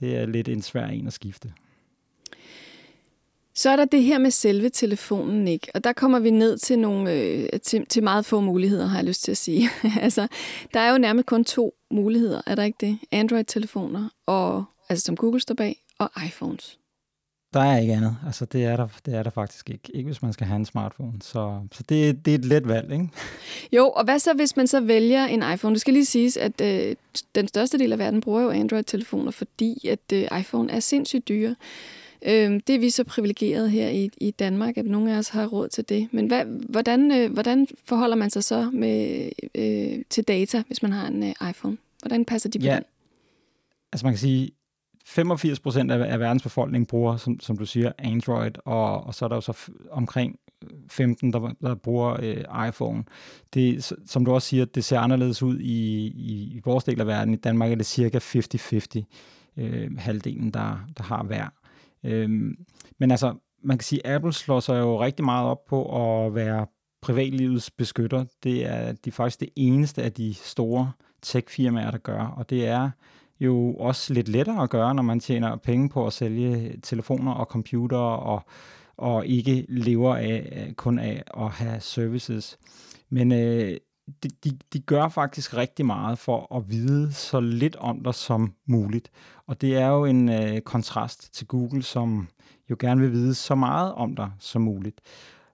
det 0.00 0.16
er 0.16 0.26
lidt 0.26 0.48
en 0.48 0.62
svær 0.62 0.86
en 0.86 1.06
at 1.06 1.12
skifte. 1.12 1.52
Så 3.54 3.70
er 3.70 3.76
der 3.76 3.84
det 3.84 4.02
her 4.02 4.18
med 4.18 4.30
selve 4.30 4.68
telefonen, 4.68 5.48
ikke? 5.48 5.66
Og 5.74 5.84
der 5.84 5.92
kommer 5.92 6.18
vi 6.18 6.30
ned 6.30 6.58
til 6.58 6.78
nogle 6.78 7.12
øh, 7.12 7.48
til, 7.62 7.86
til 7.86 8.02
meget 8.02 8.26
få 8.26 8.40
muligheder, 8.40 8.86
har 8.86 8.98
jeg 8.98 9.06
lyst 9.06 9.22
til 9.22 9.30
at 9.30 9.36
sige. 9.36 9.68
altså, 10.00 10.28
der 10.74 10.80
er 10.80 10.92
jo 10.92 10.98
nærmest 10.98 11.26
kun 11.26 11.44
to 11.44 11.74
muligheder, 11.90 12.42
er 12.46 12.54
der 12.54 12.62
ikke 12.62 12.78
det? 12.80 12.98
Android-telefoner, 13.12 14.08
og, 14.26 14.64
altså 14.88 15.04
som 15.04 15.16
Google 15.16 15.40
står 15.40 15.54
bag, 15.54 15.82
og 15.98 16.10
iPhones. 16.26 16.80
Der 17.54 17.60
er 17.60 17.78
ikke 17.78 17.92
andet. 17.92 18.16
Altså, 18.26 18.44
det 18.44 18.64
er 18.64 18.76
der, 18.76 18.88
det 19.06 19.14
er 19.14 19.22
der 19.22 19.30
faktisk 19.30 19.70
ikke. 19.70 19.90
Ikke 19.94 20.06
hvis 20.06 20.22
man 20.22 20.32
skal 20.32 20.46
have 20.46 20.56
en 20.56 20.64
smartphone. 20.64 21.12
Så, 21.22 21.60
så 21.72 21.82
det, 21.82 22.24
det 22.24 22.30
er 22.30 22.38
et 22.38 22.44
let 22.44 22.68
valg, 22.68 22.92
ikke? 22.92 23.08
Jo, 23.76 23.90
og 23.90 24.04
hvad 24.04 24.18
så, 24.18 24.34
hvis 24.34 24.56
man 24.56 24.66
så 24.66 24.80
vælger 24.80 25.24
en 25.24 25.42
iPhone? 25.54 25.74
Det 25.74 25.80
skal 25.80 25.94
lige 25.94 26.04
siges, 26.04 26.36
at 26.36 26.60
øh, 26.60 26.96
den 27.34 27.48
største 27.48 27.78
del 27.78 27.92
af 27.92 27.98
verden 27.98 28.20
bruger 28.20 28.40
jo 28.42 28.50
Android-telefoner, 28.50 29.30
fordi 29.30 29.88
at 29.88 30.12
øh, 30.12 30.40
iPhone 30.40 30.72
er 30.72 30.80
sindssygt 30.80 31.28
dyre. 31.28 31.56
Øh, 32.26 32.60
det 32.66 32.74
er 32.74 32.78
vi 32.78 32.90
så 32.90 33.04
privilegeret 33.04 33.70
her 33.70 33.88
i, 33.88 34.10
i 34.16 34.30
Danmark, 34.30 34.78
at 34.78 34.86
nogle 34.86 35.14
af 35.14 35.18
os 35.18 35.28
har 35.28 35.46
råd 35.46 35.68
til 35.68 35.88
det. 35.88 36.08
Men 36.12 36.26
hvad, 36.26 36.44
hvordan, 36.68 37.12
øh, 37.12 37.32
hvordan 37.32 37.66
forholder 37.84 38.16
man 38.16 38.30
sig 38.30 38.44
så 38.44 38.70
med, 38.70 39.28
øh, 39.54 40.04
til 40.10 40.24
data, 40.24 40.62
hvis 40.66 40.82
man 40.82 40.92
har 40.92 41.06
en 41.06 41.22
øh, 41.22 41.50
iPhone? 41.50 41.76
Hvordan 42.02 42.24
passer 42.24 42.48
de 42.48 42.58
på 42.58 42.64
ja. 42.64 42.74
den? 42.74 42.84
Altså 43.92 44.06
man 44.06 44.12
kan 44.12 44.18
sige, 44.18 44.50
85 45.04 45.60
procent 45.60 45.90
af, 45.90 46.12
af 46.12 46.20
verdens 46.20 46.42
befolkning 46.42 46.88
bruger, 46.88 47.16
som, 47.16 47.40
som 47.40 47.58
du 47.58 47.66
siger, 47.66 47.92
Android, 47.98 48.52
og, 48.64 49.04
og 49.04 49.14
så 49.14 49.24
er 49.24 49.28
der 49.28 49.36
jo 49.36 49.40
så 49.40 49.70
omkring 49.90 50.38
15, 50.88 51.32
der, 51.32 51.52
der 51.62 51.74
bruger 51.74 52.16
øh, 52.22 52.68
iPhone. 52.68 53.04
Det, 53.54 53.92
som 54.06 54.24
du 54.24 54.32
også 54.32 54.48
siger, 54.48 54.64
det 54.64 54.84
ser 54.84 55.00
anderledes 55.00 55.42
ud 55.42 55.58
i, 55.58 56.06
i, 56.06 56.52
i 56.56 56.60
vores 56.64 56.84
del 56.84 57.00
af 57.00 57.06
verden. 57.06 57.34
I 57.34 57.36
Danmark 57.36 57.72
er 57.72 57.74
det 57.74 57.86
cirka 57.86 58.18
50-50, 58.18 59.02
øh, 59.56 59.98
halvdelen, 59.98 60.50
der, 60.50 60.88
der 60.96 61.02
har 61.02 61.22
hver. 61.22 61.48
Øhm, 62.04 62.54
men 62.98 63.10
altså, 63.10 63.34
man 63.62 63.78
kan 63.78 63.84
sige, 63.84 64.06
at 64.06 64.14
Apple 64.14 64.32
slår 64.32 64.60
sig 64.60 64.80
jo 64.80 65.00
rigtig 65.00 65.24
meget 65.24 65.48
op 65.48 65.64
på 65.64 65.84
at 65.84 66.34
være 66.34 66.66
privatlivets 67.02 67.70
beskytter. 67.70 68.24
Det 68.42 68.66
er 68.66 68.92
de 68.92 69.12
faktisk 69.12 69.40
det 69.40 69.48
eneste 69.56 70.02
af 70.02 70.12
de 70.12 70.34
store 70.34 70.92
tech-firmaer, 71.22 71.90
der 71.90 71.98
gør, 71.98 72.20
og 72.20 72.50
det 72.50 72.66
er 72.66 72.90
jo 73.40 73.74
også 73.74 74.14
lidt 74.14 74.28
lettere 74.28 74.62
at 74.62 74.70
gøre, 74.70 74.94
når 74.94 75.02
man 75.02 75.20
tjener 75.20 75.56
penge 75.56 75.88
på 75.88 76.06
at 76.06 76.12
sælge 76.12 76.76
telefoner 76.82 77.32
og 77.32 77.46
computere 77.46 78.18
og, 78.18 78.42
og 78.96 79.26
ikke 79.26 79.66
lever 79.68 80.16
af, 80.16 80.72
kun 80.76 80.98
af 80.98 81.22
at 81.36 81.50
have 81.50 81.80
services. 81.80 82.58
Men 83.10 83.32
øh, 83.32 83.76
de, 84.22 84.28
de, 84.44 84.58
de 84.72 84.80
gør 84.80 85.08
faktisk 85.08 85.56
rigtig 85.56 85.86
meget 85.86 86.18
for 86.18 86.56
at 86.56 86.70
vide 86.70 87.12
så 87.12 87.40
lidt 87.40 87.76
om 87.76 88.02
dig 88.04 88.14
som 88.14 88.54
muligt. 88.66 89.10
Og 89.46 89.60
det 89.60 89.76
er 89.76 89.88
jo 89.88 90.04
en 90.04 90.28
øh, 90.28 90.60
kontrast 90.60 91.34
til 91.34 91.46
Google, 91.46 91.82
som 91.82 92.28
jo 92.70 92.76
gerne 92.78 93.00
vil 93.00 93.12
vide 93.12 93.34
så 93.34 93.54
meget 93.54 93.92
om 93.92 94.16
dig 94.16 94.30
som 94.38 94.62
muligt. 94.62 95.00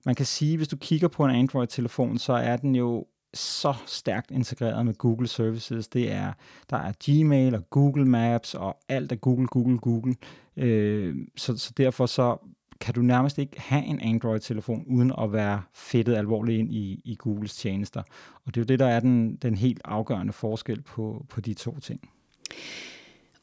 Man 0.05 0.15
kan 0.15 0.27
sige, 0.27 0.57
hvis 0.57 0.69
du 0.69 0.77
kigger 0.77 1.09
på 1.09 1.25
en 1.25 1.31
Android-telefon, 1.31 2.19
så 2.19 2.33
er 2.33 2.57
den 2.57 2.75
jo 2.75 3.07
så 3.35 3.75
stærkt 3.87 4.31
integreret 4.31 4.87
med 4.87 4.95
Google 4.95 5.29
Services. 5.29 5.89
Det 5.89 6.13
er, 6.13 6.33
der 6.71 6.77
er 6.77 6.93
Gmail 7.05 7.55
og 7.55 7.71
Google 7.71 8.05
Maps 8.05 8.55
og 8.55 8.77
alt 8.89 9.13
er 9.13 9.17
Google, 9.17 9.47
Google, 9.47 9.79
Google. 9.79 10.15
Øh, 10.57 11.17
så, 11.37 11.57
så 11.57 11.73
derfor 11.77 12.07
så 12.07 12.37
kan 12.81 12.95
du 12.95 13.03
nærmest 13.03 13.39
ikke 13.39 13.61
have 13.61 13.85
en 13.85 14.01
Android-telefon 14.01 14.85
uden 14.87 15.13
at 15.19 15.33
være 15.33 15.63
fedtet 15.75 16.15
alvorligt 16.15 16.59
ind 16.59 16.73
i, 16.73 17.01
i 17.05 17.17
Googles 17.19 17.57
tjenester. 17.57 18.03
Og 18.45 18.55
det 18.55 18.57
er 18.57 18.61
jo 18.61 18.67
det, 18.67 18.79
der 18.79 18.87
er 18.87 19.01
den, 19.01 19.37
den 19.37 19.55
helt 19.55 19.81
afgørende 19.85 20.33
forskel 20.33 20.83
på, 20.83 21.27
på 21.29 21.41
de 21.41 21.55
to 21.55 21.79
ting. 21.79 22.01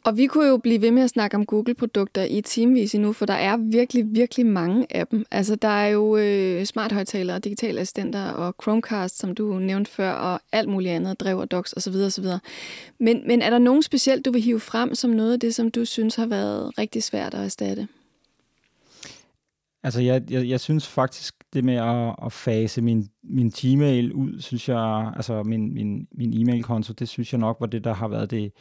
Og 0.06 0.18
vi 0.18 0.28
kunne 0.28 0.48
jo 0.48 0.58
blive 0.58 0.82
ved 0.82 0.92
med 0.92 1.04
at 1.04 1.10
snakke 1.10 1.38
om 1.38 1.46
Google-produkter 1.46 2.24
i 2.24 2.42
timevis 2.42 2.96
endnu, 2.96 3.14
for 3.14 3.26
der 3.26 3.34
er 3.34 3.58
virkelig, 3.58 4.06
virkelig 4.08 4.46
mange 4.46 4.86
af 4.90 5.08
dem. 5.08 5.26
Altså, 5.32 5.56
der 5.56 5.68
er 5.68 5.88
jo 5.88 6.18
øh, 6.18 6.66
smart-højtalere, 6.66 7.40
digitale 7.40 7.82
assistenter 7.82 8.30
og 8.30 8.56
Chromecast, 8.62 9.20
som 9.20 9.36
du 9.36 9.60
nævnte 9.60 9.92
før, 9.92 10.12
og 10.12 10.40
alt 10.52 10.70
muligt 10.70 10.94
andet, 10.94 11.20
drev 11.20 11.38
og 11.38 11.52
docs 11.52 11.74
osv. 11.74 11.96
osv. 11.96 12.26
Men, 13.00 13.28
men 13.28 13.42
er 13.42 13.50
der 13.50 13.58
nogen 13.58 13.84
specielt, 13.84 14.26
du 14.26 14.32
vil 14.32 14.42
hive 14.42 14.60
frem 14.60 14.96
som 14.96 15.12
noget 15.12 15.34
af 15.34 15.40
det, 15.40 15.56
som 15.56 15.72
du 15.72 15.86
synes 15.86 16.16
har 16.16 16.26
været 16.26 16.78
rigtig 16.78 17.04
svært 17.04 17.34
at 17.34 17.44
erstatte? 17.44 17.88
Altså, 19.84 20.02
jeg, 20.02 20.22
jeg, 20.30 20.50
jeg 20.50 20.60
synes 20.60 20.88
faktisk, 20.88 21.36
det 21.54 21.64
med 21.64 21.76
at, 21.76 22.16
at 22.26 22.32
fase 22.32 22.82
min, 22.82 23.10
min 23.24 23.50
Gmail 23.50 24.14
ud, 24.14 24.40
synes 24.40 24.70
jeg, 24.70 25.12
altså 25.16 25.44
min, 25.44 25.74
min, 25.74 26.08
min 26.12 26.42
e-mail-konto, 26.42 26.94
det 26.94 27.10
synes 27.10 27.34
jeg 27.34 27.40
nok 27.40 27.58
var 27.60 27.68
det, 27.68 27.84
der 27.84 27.94
har 27.94 28.08
været 28.08 28.32
det, 28.32 28.52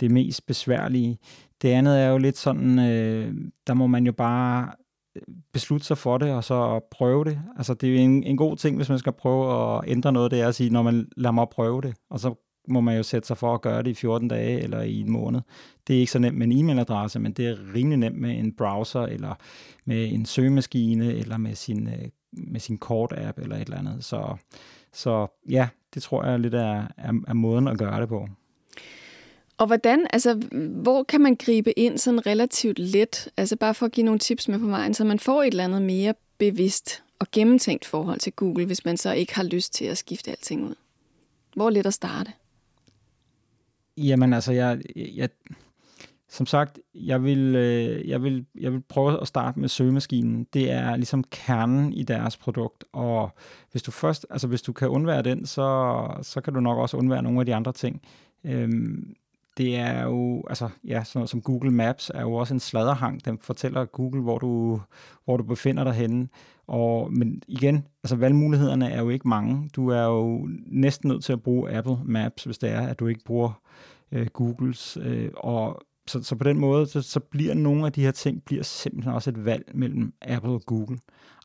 det 0.00 0.10
mest 0.10 0.46
besværlige. 0.46 1.18
Det 1.62 1.68
andet 1.68 2.00
er 2.00 2.08
jo 2.08 2.18
lidt 2.18 2.38
sådan, 2.38 2.78
øh, 2.78 3.34
der 3.66 3.74
må 3.74 3.86
man 3.86 4.06
jo 4.06 4.12
bare 4.12 4.72
øh, 5.16 5.22
beslutte 5.52 5.86
sig 5.86 5.98
for 5.98 6.18
det, 6.18 6.30
og 6.30 6.44
så 6.44 6.80
prøve 6.90 7.24
det. 7.24 7.38
Altså, 7.56 7.74
det 7.74 7.88
er 7.88 7.92
jo 7.92 7.98
en, 7.98 8.24
en 8.24 8.36
god 8.36 8.56
ting, 8.56 8.76
hvis 8.76 8.88
man 8.88 8.98
skal 8.98 9.12
prøve 9.12 9.76
at 9.76 9.84
ændre 9.86 10.12
noget, 10.12 10.30
det 10.30 10.40
er 10.40 10.48
at 10.48 10.54
sige, 10.54 10.70
når 10.70 10.82
man 10.82 11.08
lader 11.16 11.32
mig 11.32 11.46
prøve 11.52 11.80
det, 11.80 11.94
og 12.10 12.20
så 12.20 12.51
må 12.68 12.80
man 12.80 12.96
jo 12.96 13.02
sætte 13.02 13.26
sig 13.26 13.38
for 13.38 13.54
at 13.54 13.62
gøre 13.62 13.82
det 13.82 13.90
i 13.90 13.94
14 13.94 14.28
dage 14.28 14.60
eller 14.60 14.82
i 14.82 15.00
en 15.00 15.10
måned. 15.10 15.40
Det 15.86 15.96
er 15.96 16.00
ikke 16.00 16.12
så 16.12 16.18
nemt 16.18 16.38
med 16.38 16.46
en 16.46 16.52
e-mailadresse, 16.52 17.18
men 17.18 17.32
det 17.32 17.48
er 17.48 17.56
rimelig 17.74 17.98
nemt 17.98 18.18
med 18.18 18.38
en 18.38 18.52
browser, 18.52 19.00
eller 19.00 19.34
med 19.84 20.12
en 20.12 20.26
søgemaskine, 20.26 21.14
eller 21.14 21.36
med 21.36 21.54
sin, 21.54 21.88
øh, 21.88 22.08
med 22.32 22.60
sin 22.60 22.78
kort-app, 22.78 23.38
eller 23.42 23.56
et 23.56 23.62
eller 23.62 23.78
andet. 23.78 24.04
Så, 24.04 24.36
så 24.92 25.26
ja, 25.48 25.68
det 25.94 26.02
tror 26.02 26.24
jeg 26.24 26.40
lidt 26.40 26.54
er, 26.54 26.86
er, 26.96 27.22
er 27.28 27.34
måden 27.34 27.68
at 27.68 27.78
gøre 27.78 28.00
det 28.00 28.08
på. 28.08 28.28
Og 29.58 29.66
hvordan, 29.66 30.06
altså, 30.12 30.34
hvor 30.82 31.02
kan 31.02 31.20
man 31.20 31.34
gribe 31.34 31.78
ind 31.78 31.98
sådan 31.98 32.26
relativt 32.26 32.78
let? 32.78 33.28
Altså 33.36 33.56
bare 33.56 33.74
for 33.74 33.86
at 33.86 33.92
give 33.92 34.04
nogle 34.04 34.18
tips 34.18 34.48
med 34.48 34.58
på 34.58 34.66
vejen, 34.66 34.94
så 34.94 35.04
man 35.04 35.18
får 35.18 35.42
et 35.42 35.46
eller 35.46 35.64
andet 35.64 35.82
mere 35.82 36.14
bevidst 36.38 37.02
og 37.18 37.26
gennemtænkt 37.32 37.84
forhold 37.84 38.20
til 38.20 38.32
Google, 38.32 38.66
hvis 38.66 38.84
man 38.84 38.96
så 38.96 39.12
ikke 39.12 39.34
har 39.34 39.42
lyst 39.42 39.74
til 39.74 39.84
at 39.84 39.98
skifte 39.98 40.30
alting 40.30 40.64
ud. 40.64 40.74
Hvor 41.54 41.66
er 41.66 41.70
let 41.70 41.86
at 41.86 41.94
starte? 41.94 42.32
Jamen 43.96 44.32
altså, 44.32 44.52
jeg, 44.52 44.80
jeg, 44.96 45.28
som 46.28 46.46
sagt, 46.46 46.78
jeg 46.94 47.24
vil, 47.24 47.56
øh, 47.56 48.08
jeg, 48.08 48.22
vil, 48.22 48.46
jeg 48.60 48.72
vil 48.72 48.80
prøve 48.80 49.20
at 49.20 49.28
starte 49.28 49.60
med 49.60 49.68
søgemaskinen. 49.68 50.46
Det 50.52 50.70
er 50.70 50.96
ligesom 50.96 51.24
kernen 51.24 51.92
i 51.92 52.02
deres 52.02 52.36
produkt, 52.36 52.84
og 52.92 53.30
hvis 53.70 53.82
du 53.82 53.90
først, 53.90 54.26
altså 54.30 54.46
hvis 54.46 54.62
du 54.62 54.72
kan 54.72 54.88
undvære 54.88 55.22
den, 55.22 55.46
så, 55.46 56.08
så 56.22 56.40
kan 56.40 56.54
du 56.54 56.60
nok 56.60 56.78
også 56.78 56.96
undvære 56.96 57.22
nogle 57.22 57.40
af 57.40 57.46
de 57.46 57.54
andre 57.54 57.72
ting. 57.72 58.02
Øhm, 58.44 59.14
det 59.56 59.76
er 59.76 60.02
jo, 60.02 60.44
altså 60.48 60.68
ja, 60.84 61.04
sådan 61.04 61.18
noget 61.18 61.30
som 61.30 61.42
Google 61.42 61.70
Maps 61.70 62.10
er 62.14 62.20
jo 62.20 62.34
også 62.34 62.54
en 62.54 62.60
sladderhang. 62.60 63.24
Den 63.24 63.38
fortæller 63.38 63.84
Google, 63.84 64.22
hvor 64.22 64.38
du, 64.38 64.80
hvor 65.24 65.36
du 65.36 65.42
befinder 65.42 65.84
dig 65.84 65.92
henne. 65.92 66.28
Og, 66.66 67.12
men 67.12 67.42
igen, 67.48 67.86
altså 68.04 68.16
valgmulighederne 68.16 68.90
er 68.90 69.02
jo 69.02 69.08
ikke 69.08 69.28
mange. 69.28 69.70
Du 69.76 69.88
er 69.88 70.02
jo 70.02 70.48
næsten 70.66 71.08
nødt 71.08 71.24
til 71.24 71.32
at 71.32 71.42
bruge 71.42 71.70
Apple 71.70 71.98
Maps, 72.04 72.44
hvis 72.44 72.58
det 72.58 72.70
er, 72.70 72.86
at 72.86 73.00
du 73.00 73.06
ikke 73.06 73.24
bruger 73.24 73.60
øh, 74.12 74.26
Googles. 74.26 74.98
Øh, 75.02 75.30
og 75.36 75.82
så, 76.06 76.22
så 76.22 76.36
på 76.36 76.44
den 76.44 76.58
måde, 76.58 76.86
så, 76.86 77.02
så 77.02 77.20
bliver 77.20 77.54
nogle 77.54 77.86
af 77.86 77.92
de 77.92 78.02
her 78.02 78.10
ting 78.10 78.42
bliver 78.44 78.62
simpelthen 78.62 79.14
også 79.14 79.30
et 79.30 79.44
valg 79.44 79.70
mellem 79.74 80.12
Apple 80.22 80.50
og 80.50 80.62
Google. 80.66 80.98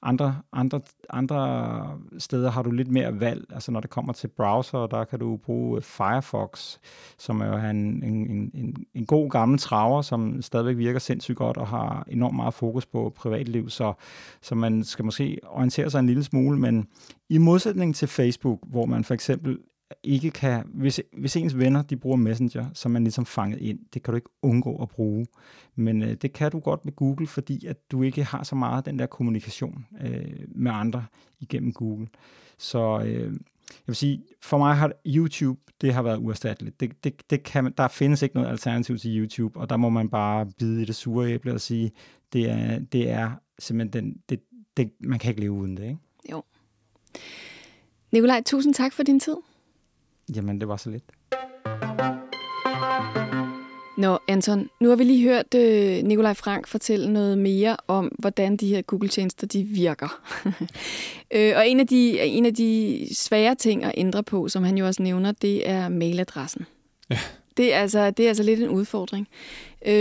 Andre, 0.04 0.38
andre, 0.54 0.82
andre 1.10 2.00
steder 2.20 2.52
har 2.52 2.64
du 2.64 2.72
lidt 2.72 2.92
mere 2.92 3.20
valg. 3.20 3.46
Altså 3.54 3.72
når 3.72 3.80
det 3.80 3.90
kommer 3.90 4.14
til 4.14 4.28
browser, 4.28 4.88
der 4.88 5.04
kan 5.04 5.20
du 5.20 5.38
bruge 5.38 5.82
Firefox, 5.82 6.78
som 7.18 7.42
er 7.42 7.46
jo 7.46 7.70
en, 7.70 8.04
en, 8.04 8.52
en, 8.54 8.76
en 8.94 9.06
god 9.06 9.30
gammel 9.30 9.60
traver, 9.60 10.02
som 10.02 10.42
stadigvæk 10.42 10.78
virker 10.78 11.00
sindssygt 11.00 11.38
godt 11.38 11.58
og 11.58 11.68
har 11.68 12.06
enormt 12.08 12.36
meget 12.36 12.54
fokus 12.54 12.86
på 12.86 13.14
privatliv. 13.16 13.70
Så, 13.70 13.94
så 14.42 14.56
man 14.56 14.84
skal 14.84 15.06
måske 15.06 15.40
orientere 15.44 15.90
sig 15.90 16.00
en 16.00 16.08
lille 16.08 16.24
smule, 16.24 16.60
men 16.60 16.88
i 17.30 17.38
modsætning 17.38 17.96
til 17.96 18.08
Facebook, 18.08 18.60
hvor 18.68 18.86
man 18.86 19.04
for 19.04 19.14
eksempel 19.14 19.58
ikke 20.04 20.32
kan, 20.32 20.64
hvis, 20.74 21.02
hvis 21.18 21.36
ens 21.36 21.58
venner 21.58 21.82
de 21.82 21.98
bruger 21.98 22.18
Messenger, 22.18 22.66
så 22.74 22.90
er 22.90 22.92
man 22.92 23.04
ligesom 23.04 23.26
fanget 23.26 23.62
ind. 23.62 23.80
Det 23.94 24.04
kan 24.04 24.12
du 24.12 24.16
ikke 24.16 24.30
undgå 24.42 24.82
at 24.82 24.90
bruge. 24.90 25.28
Men 25.76 26.02
øh, 26.02 26.14
det 26.14 26.34
kan 26.34 26.52
du 26.52 26.60
godt 26.60 26.86
med 26.86 26.96
Google, 26.96 27.28
fordi 27.28 27.66
at 27.66 27.92
du 27.92 28.04
ikke 28.04 28.24
har 28.24 28.44
så 28.44 28.56
meget 28.56 28.86
den 28.86 29.00
der 29.00 29.06
kommunikation 29.06 29.86
øh, 30.02 30.46
med 30.48 30.72
andre 30.72 31.06
igennem 31.40 31.74
Google. 31.74 32.08
Så 32.58 33.02
øh, 33.06 33.34
jeg 33.70 33.88
vil 33.88 33.96
sige, 33.96 34.24
for 34.42 34.58
mig 34.58 34.76
har 34.76 34.92
YouTube, 35.06 35.60
det 35.82 35.94
har 35.94 36.02
været 36.02 36.18
uerstatteligt. 36.18 36.80
Det, 36.80 37.04
det, 37.04 37.30
det 37.30 37.44
kan, 37.44 37.74
der 37.78 37.88
findes 37.88 38.22
ikke 38.22 38.36
noget 38.36 38.50
alternativ 38.50 38.98
til 38.98 39.18
YouTube, 39.18 39.60
og 39.60 39.70
der 39.70 39.78
må 39.78 39.90
man 39.90 40.10
bare 40.10 40.46
bide 40.60 40.82
i 40.82 40.86
det 40.86 40.96
sure 40.96 41.32
æble 41.32 41.54
og 41.54 41.62
sige, 41.62 41.92
det 42.34 42.50
er, 42.50 42.80
det 42.80 43.10
er 43.10 43.32
simpelthen 43.60 44.04
den, 44.04 44.22
det, 44.30 44.40
det, 44.78 44.92
man 45.00 45.20
kan 45.20 45.30
ikke 45.30 45.42
leve 45.42 45.52
uden 45.52 45.78
det, 45.78 45.84
ikke? 45.84 45.98
Jo. 46.32 46.44
Nikolaj, 48.12 48.44
tusind 48.46 48.74
tak 48.74 48.94
for 48.94 49.04
din 49.04 49.20
tid. 49.20 49.36
Jamen, 50.36 50.60
det 50.60 50.68
var 50.68 50.78
så 50.78 50.90
lidt. 50.90 51.04
Nå, 53.98 54.20
Anton, 54.28 54.70
nu 54.80 54.90
har 54.90 54.96
vi 54.96 55.04
lige 55.04 55.24
hørt 55.24 55.56
uh, 55.56 56.08
Nikolaj 56.08 56.34
Frank 56.34 56.68
fortælle 56.68 57.14
noget 57.14 57.38
mere 57.38 57.78
om, 57.88 58.12
hvordan 58.20 58.58
de 58.58 58.68
her 58.68 58.82
Google-tjenester 58.82 59.48
de 59.48 59.64
virker. 59.64 60.22
uh, 60.46 60.52
og 61.58 61.68
en 61.68 61.80
af, 61.80 61.88
de, 61.88 62.20
en 62.22 62.46
af 62.46 62.56
de 62.56 63.08
svære 63.14 63.56
ting 63.56 63.84
at 63.84 63.92
ændre 63.98 64.24
på, 64.24 64.48
som 64.48 64.64
han 64.64 64.78
jo 64.78 64.86
også 64.86 65.04
nævner, 65.04 65.32
det 65.32 65.70
er 65.70 65.90
mailadressen. 65.90 66.66
Ja. 67.10 67.20
Det 67.58 67.74
er, 67.74 67.78
altså, 67.80 68.12
det 68.12 68.24
er 68.24 68.28
altså 68.28 68.44
lidt 68.44 68.60
en 68.60 68.70
udfordring. 68.70 69.28
Uh, 69.82 69.92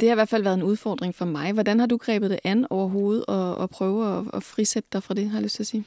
det 0.00 0.02
har 0.02 0.12
i 0.12 0.14
hvert 0.14 0.28
fald 0.28 0.42
været 0.42 0.54
en 0.54 0.62
udfordring 0.62 1.14
for 1.14 1.24
mig. 1.24 1.52
Hvordan 1.52 1.80
har 1.80 1.86
du 1.86 1.96
grebet 1.96 2.30
det 2.30 2.40
an 2.44 2.66
overhovedet 2.70 3.24
og, 3.26 3.54
og 3.54 3.70
prøve 3.70 4.18
at, 4.18 4.24
at 4.34 4.42
frisætte 4.42 4.88
dig 4.92 5.02
fra 5.02 5.14
det, 5.14 5.30
har 5.30 5.38
jeg 5.38 5.42
lyst 5.42 5.56
til 5.56 5.62
at 5.62 5.66
sige? 5.66 5.84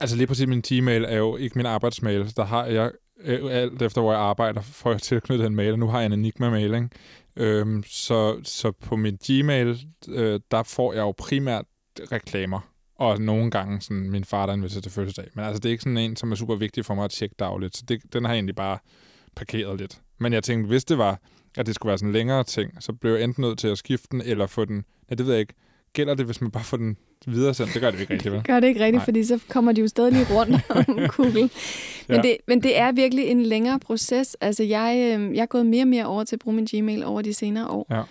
Altså 0.00 0.16
lige 0.16 0.26
præcis 0.26 0.46
min 0.46 0.62
Gmail 0.68 1.04
er 1.04 1.16
jo 1.16 1.36
ikke 1.36 1.58
min 1.58 1.66
arbejdsmail. 1.66 2.36
Der 2.36 2.44
har 2.44 2.66
jeg 2.66 2.92
øh, 3.20 3.40
alt 3.50 3.82
efter 3.82 4.00
hvor 4.00 4.12
jeg 4.12 4.20
arbejder, 4.20 4.60
får 4.80 4.90
jeg 4.90 5.02
tilknyttet 5.02 5.46
en 5.46 5.54
mail, 5.54 5.72
og 5.72 5.78
nu 5.78 5.86
har 5.86 5.98
jeg 5.98 6.06
en 6.06 6.12
Enigma-mail, 6.12 6.74
ikke? 6.74 6.88
Øhm, 7.36 7.82
så, 7.86 8.40
så 8.44 8.72
på 8.72 8.96
min 8.96 9.18
Gmail, 9.26 9.78
øh, 10.08 10.40
der 10.50 10.62
får 10.62 10.92
jeg 10.92 11.00
jo 11.00 11.12
primært 11.12 11.64
reklamer, 12.12 12.60
og 12.94 13.20
nogle 13.20 13.50
gange 13.50 13.80
sådan 13.80 14.10
min 14.10 14.24
far, 14.24 14.46
der 14.46 14.52
inviterer 14.52 14.80
til 14.80 14.92
fødselsdag. 14.92 15.28
Men 15.34 15.44
altså, 15.44 15.58
det 15.60 15.68
er 15.68 15.70
ikke 15.70 15.82
sådan 15.82 15.98
en, 15.98 16.16
som 16.16 16.32
er 16.32 16.36
super 16.36 16.54
vigtig 16.54 16.84
for 16.84 16.94
mig 16.94 17.04
at 17.04 17.10
tjekke 17.10 17.34
dagligt, 17.38 17.76
så 17.76 17.84
det, 17.88 18.12
den 18.12 18.24
har 18.24 18.32
jeg 18.32 18.36
egentlig 18.36 18.56
bare 18.56 18.78
parkeret 19.36 19.80
lidt. 19.80 20.00
Men 20.18 20.32
jeg 20.32 20.44
tænkte, 20.44 20.68
hvis 20.68 20.84
det 20.84 20.98
var, 20.98 21.20
at 21.56 21.66
det 21.66 21.74
skulle 21.74 21.90
være 21.90 21.98
sådan 21.98 22.08
en 22.08 22.12
længere 22.12 22.44
ting, 22.44 22.82
så 22.82 22.92
blev 22.92 23.12
jeg 23.12 23.24
enten 23.24 23.42
nødt 23.42 23.58
til 23.58 23.68
at 23.68 23.78
skifte 23.78 24.08
den, 24.10 24.20
eller 24.20 24.46
få 24.46 24.64
den, 24.64 24.84
ja, 25.10 25.14
det 25.14 25.26
ved 25.26 25.32
jeg 25.32 25.40
ikke, 25.40 25.54
gælder 25.92 26.14
det, 26.14 26.26
hvis 26.26 26.40
man 26.40 26.50
bare 26.50 26.64
får 26.64 26.76
den 26.76 26.96
videre 27.26 27.54
sendt? 27.54 27.74
Det 27.74 27.82
gør 27.82 27.90
det 27.90 28.00
ikke 28.00 28.12
rigtigt, 28.12 28.34
vel? 28.34 28.42
Gør 28.42 28.60
det 28.60 28.68
ikke 28.68 28.80
rigtigt, 28.80 28.98
Nej. 28.98 29.04
fordi 29.04 29.24
så 29.24 29.38
kommer 29.48 29.72
de 29.72 29.80
jo 29.80 29.88
stadig 29.88 30.12
lige 30.12 30.26
rundt 30.34 30.56
om 30.88 31.08
Google. 31.16 31.50
Men, 32.08 32.16
ja. 32.16 32.22
det, 32.22 32.36
men 32.46 32.62
det 32.62 32.78
er 32.78 32.92
virkelig 32.92 33.24
en 33.24 33.42
længere 33.42 33.78
proces. 33.78 34.36
Altså, 34.40 34.62
jeg, 34.62 35.18
øh, 35.18 35.36
jeg 35.36 35.42
er 35.42 35.46
gået 35.46 35.66
mere 35.66 35.82
og 35.82 35.88
mere 35.88 36.06
over 36.06 36.24
til 36.24 36.36
at 36.36 36.40
bruge 36.40 36.56
min 36.56 36.64
Gmail 36.64 37.04
over 37.04 37.22
de 37.22 37.34
senere 37.34 37.68
år. 37.68 37.86
Ja. 37.90 38.02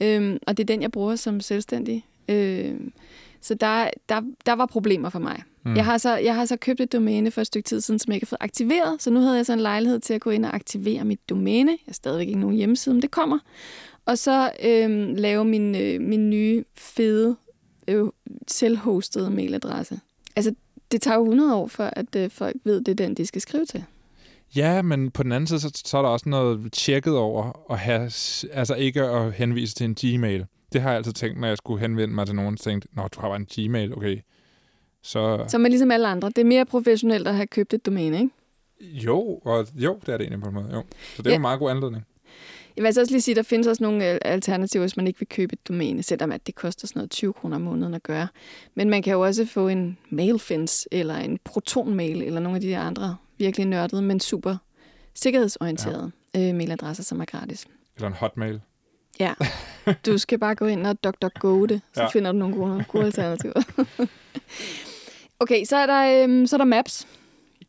Øhm, 0.00 0.38
og 0.46 0.56
det 0.56 0.62
er 0.62 0.66
den, 0.66 0.82
jeg 0.82 0.90
bruger 0.90 1.16
som 1.16 1.40
selvstændig. 1.40 2.06
Øhm, 2.28 2.92
så 3.40 3.54
der, 3.54 3.90
der, 4.08 4.20
der 4.46 4.52
var 4.52 4.66
problemer 4.66 5.10
for 5.10 5.18
mig. 5.18 5.42
Mm. 5.64 5.76
Jeg, 5.76 5.84
har 5.84 5.98
så, 5.98 6.16
jeg 6.16 6.34
har 6.34 6.44
så 6.44 6.56
købt 6.56 6.80
et 6.80 6.92
domæne 6.92 7.30
for 7.30 7.40
et 7.40 7.46
stykke 7.46 7.66
tid 7.66 7.80
siden, 7.80 7.98
som 7.98 8.10
jeg 8.10 8.16
ikke 8.16 8.24
har 8.24 8.28
fået 8.28 8.42
aktiveret. 8.42 9.02
Så 9.02 9.10
nu 9.10 9.20
havde 9.20 9.36
jeg 9.36 9.46
så 9.46 9.52
en 9.52 9.60
lejlighed 9.60 10.00
til 10.00 10.14
at 10.14 10.20
gå 10.20 10.30
ind 10.30 10.44
og 10.44 10.54
aktivere 10.54 11.04
mit 11.04 11.28
domæne. 11.30 11.70
Jeg 11.70 11.78
har 11.86 11.92
stadigvæk 11.92 12.28
ikke 12.28 12.40
nogen 12.40 12.56
hjemmeside, 12.56 12.94
men 12.94 13.02
det 13.02 13.10
kommer. 13.10 13.38
Og 14.06 14.18
så 14.18 14.50
øhm, 14.64 15.14
lave 15.14 15.44
min, 15.44 15.76
øh, 15.76 16.00
min 16.00 16.30
nye, 16.30 16.64
fede, 16.74 17.36
øh, 17.88 18.06
selvhostede 18.48 19.30
mailadresse. 19.30 20.00
Altså, 20.36 20.54
det 20.92 21.02
tager 21.02 21.16
jo 21.16 21.22
100 21.22 21.54
år, 21.54 21.66
før 21.66 21.90
at 21.92 22.16
øh, 22.16 22.30
folk 22.30 22.56
ved, 22.64 22.80
det 22.80 22.88
er 22.88 23.06
den, 23.06 23.14
de 23.14 23.26
skal 23.26 23.42
skrive 23.42 23.66
til. 23.66 23.84
Ja, 24.56 24.82
men 24.82 25.10
på 25.10 25.22
den 25.22 25.32
anden 25.32 25.46
side, 25.46 25.60
så, 25.60 25.82
så 25.84 25.98
er 25.98 26.02
der 26.02 26.08
også 26.08 26.28
noget 26.28 26.72
tjekket 26.72 27.16
over 27.16 27.64
at 27.70 27.78
have, 27.78 28.02
altså 28.52 28.74
ikke 28.78 29.02
at 29.02 29.32
henvise 29.32 29.74
til 29.74 29.84
en 29.84 29.94
Gmail. 29.94 30.46
Det 30.72 30.80
har 30.80 30.88
jeg 30.88 30.96
altid 30.96 31.12
tænkt, 31.12 31.40
når 31.40 31.48
jeg 31.48 31.56
skulle 31.56 31.80
henvende 31.80 32.14
mig 32.14 32.26
til 32.26 32.34
nogen, 32.34 32.56
så 32.56 32.64
tænkte, 32.64 32.88
nå, 32.92 33.08
du 33.08 33.20
har 33.20 33.28
bare 33.28 33.36
en 33.36 33.46
Gmail, 33.46 33.94
okay. 33.96 34.18
Så... 35.02 35.44
Som 35.48 35.64
er 35.64 35.68
ligesom 35.68 35.90
alle 35.90 36.08
andre. 36.08 36.28
Det 36.28 36.38
er 36.38 36.44
mere 36.44 36.66
professionelt 36.66 37.28
at 37.28 37.34
have 37.34 37.46
købt 37.46 37.74
et 37.74 37.86
domæne, 37.86 38.20
ikke? 38.20 38.30
Jo, 38.80 39.40
og 39.44 39.66
jo, 39.74 39.98
det 40.00 40.08
er 40.08 40.16
det 40.16 40.24
egentlig 40.24 40.40
på 40.40 40.48
en 40.48 40.54
måde. 40.54 40.70
Jo. 40.72 40.84
Så 41.16 41.22
det 41.22 41.26
er 41.26 41.30
ja. 41.30 41.36
en 41.36 41.42
meget 41.42 41.58
god 41.58 41.70
anledning. 41.70 42.04
Jeg 42.78 42.82
vil 42.82 42.86
altså 42.86 43.00
også 43.00 43.12
lige 43.12 43.22
sige, 43.22 43.32
at 43.32 43.36
der 43.36 43.42
findes 43.42 43.66
også 43.66 43.82
nogle 43.82 44.26
alternativer, 44.26 44.82
hvis 44.82 44.96
man 44.96 45.06
ikke 45.06 45.18
vil 45.18 45.28
købe 45.28 45.52
et 45.52 45.68
domæne, 45.68 46.02
selvom 46.02 46.32
at 46.32 46.46
det 46.46 46.54
koster 46.54 46.86
sådan 46.86 47.00
noget 47.00 47.10
20 47.10 47.32
kroner 47.32 47.56
om 47.56 47.62
måneden 47.62 47.94
at 47.94 48.02
gøre. 48.02 48.28
Men 48.74 48.90
man 48.90 49.02
kan 49.02 49.12
jo 49.12 49.20
også 49.20 49.46
få 49.46 49.68
en 49.68 49.98
mailfence, 50.10 50.88
eller 50.92 51.16
en 51.16 51.38
protonmail, 51.44 52.22
eller 52.22 52.40
nogle 52.40 52.56
af 52.56 52.60
de 52.60 52.76
andre 52.76 53.16
virkelig 53.38 53.66
nørdede, 53.66 54.02
men 54.02 54.20
super 54.20 54.56
sikkerhedsorienterede 55.14 56.12
ja. 56.34 56.48
øh, 56.48 56.54
mailadresser, 56.54 57.04
som 57.04 57.20
er 57.20 57.24
gratis. 57.24 57.66
Eller 57.96 58.08
en 58.08 58.14
hotmail. 58.14 58.60
Ja, 59.20 59.34
du 60.06 60.18
skal 60.18 60.38
bare 60.38 60.54
gå 60.54 60.66
ind 60.66 60.86
og 60.86 60.96
go 61.40 61.66
det, 61.66 61.80
så 61.94 62.02
ja. 62.02 62.08
finder 62.08 62.32
du 62.32 62.38
nogle 62.38 62.56
gode, 62.56 62.84
gode 62.88 63.04
alternativer. 63.04 63.62
okay, 65.40 65.64
så 65.64 65.76
er, 65.76 65.86
der, 65.86 66.24
øhm, 66.24 66.46
så 66.46 66.56
er 66.56 66.58
der 66.58 66.64
Maps. 66.64 67.08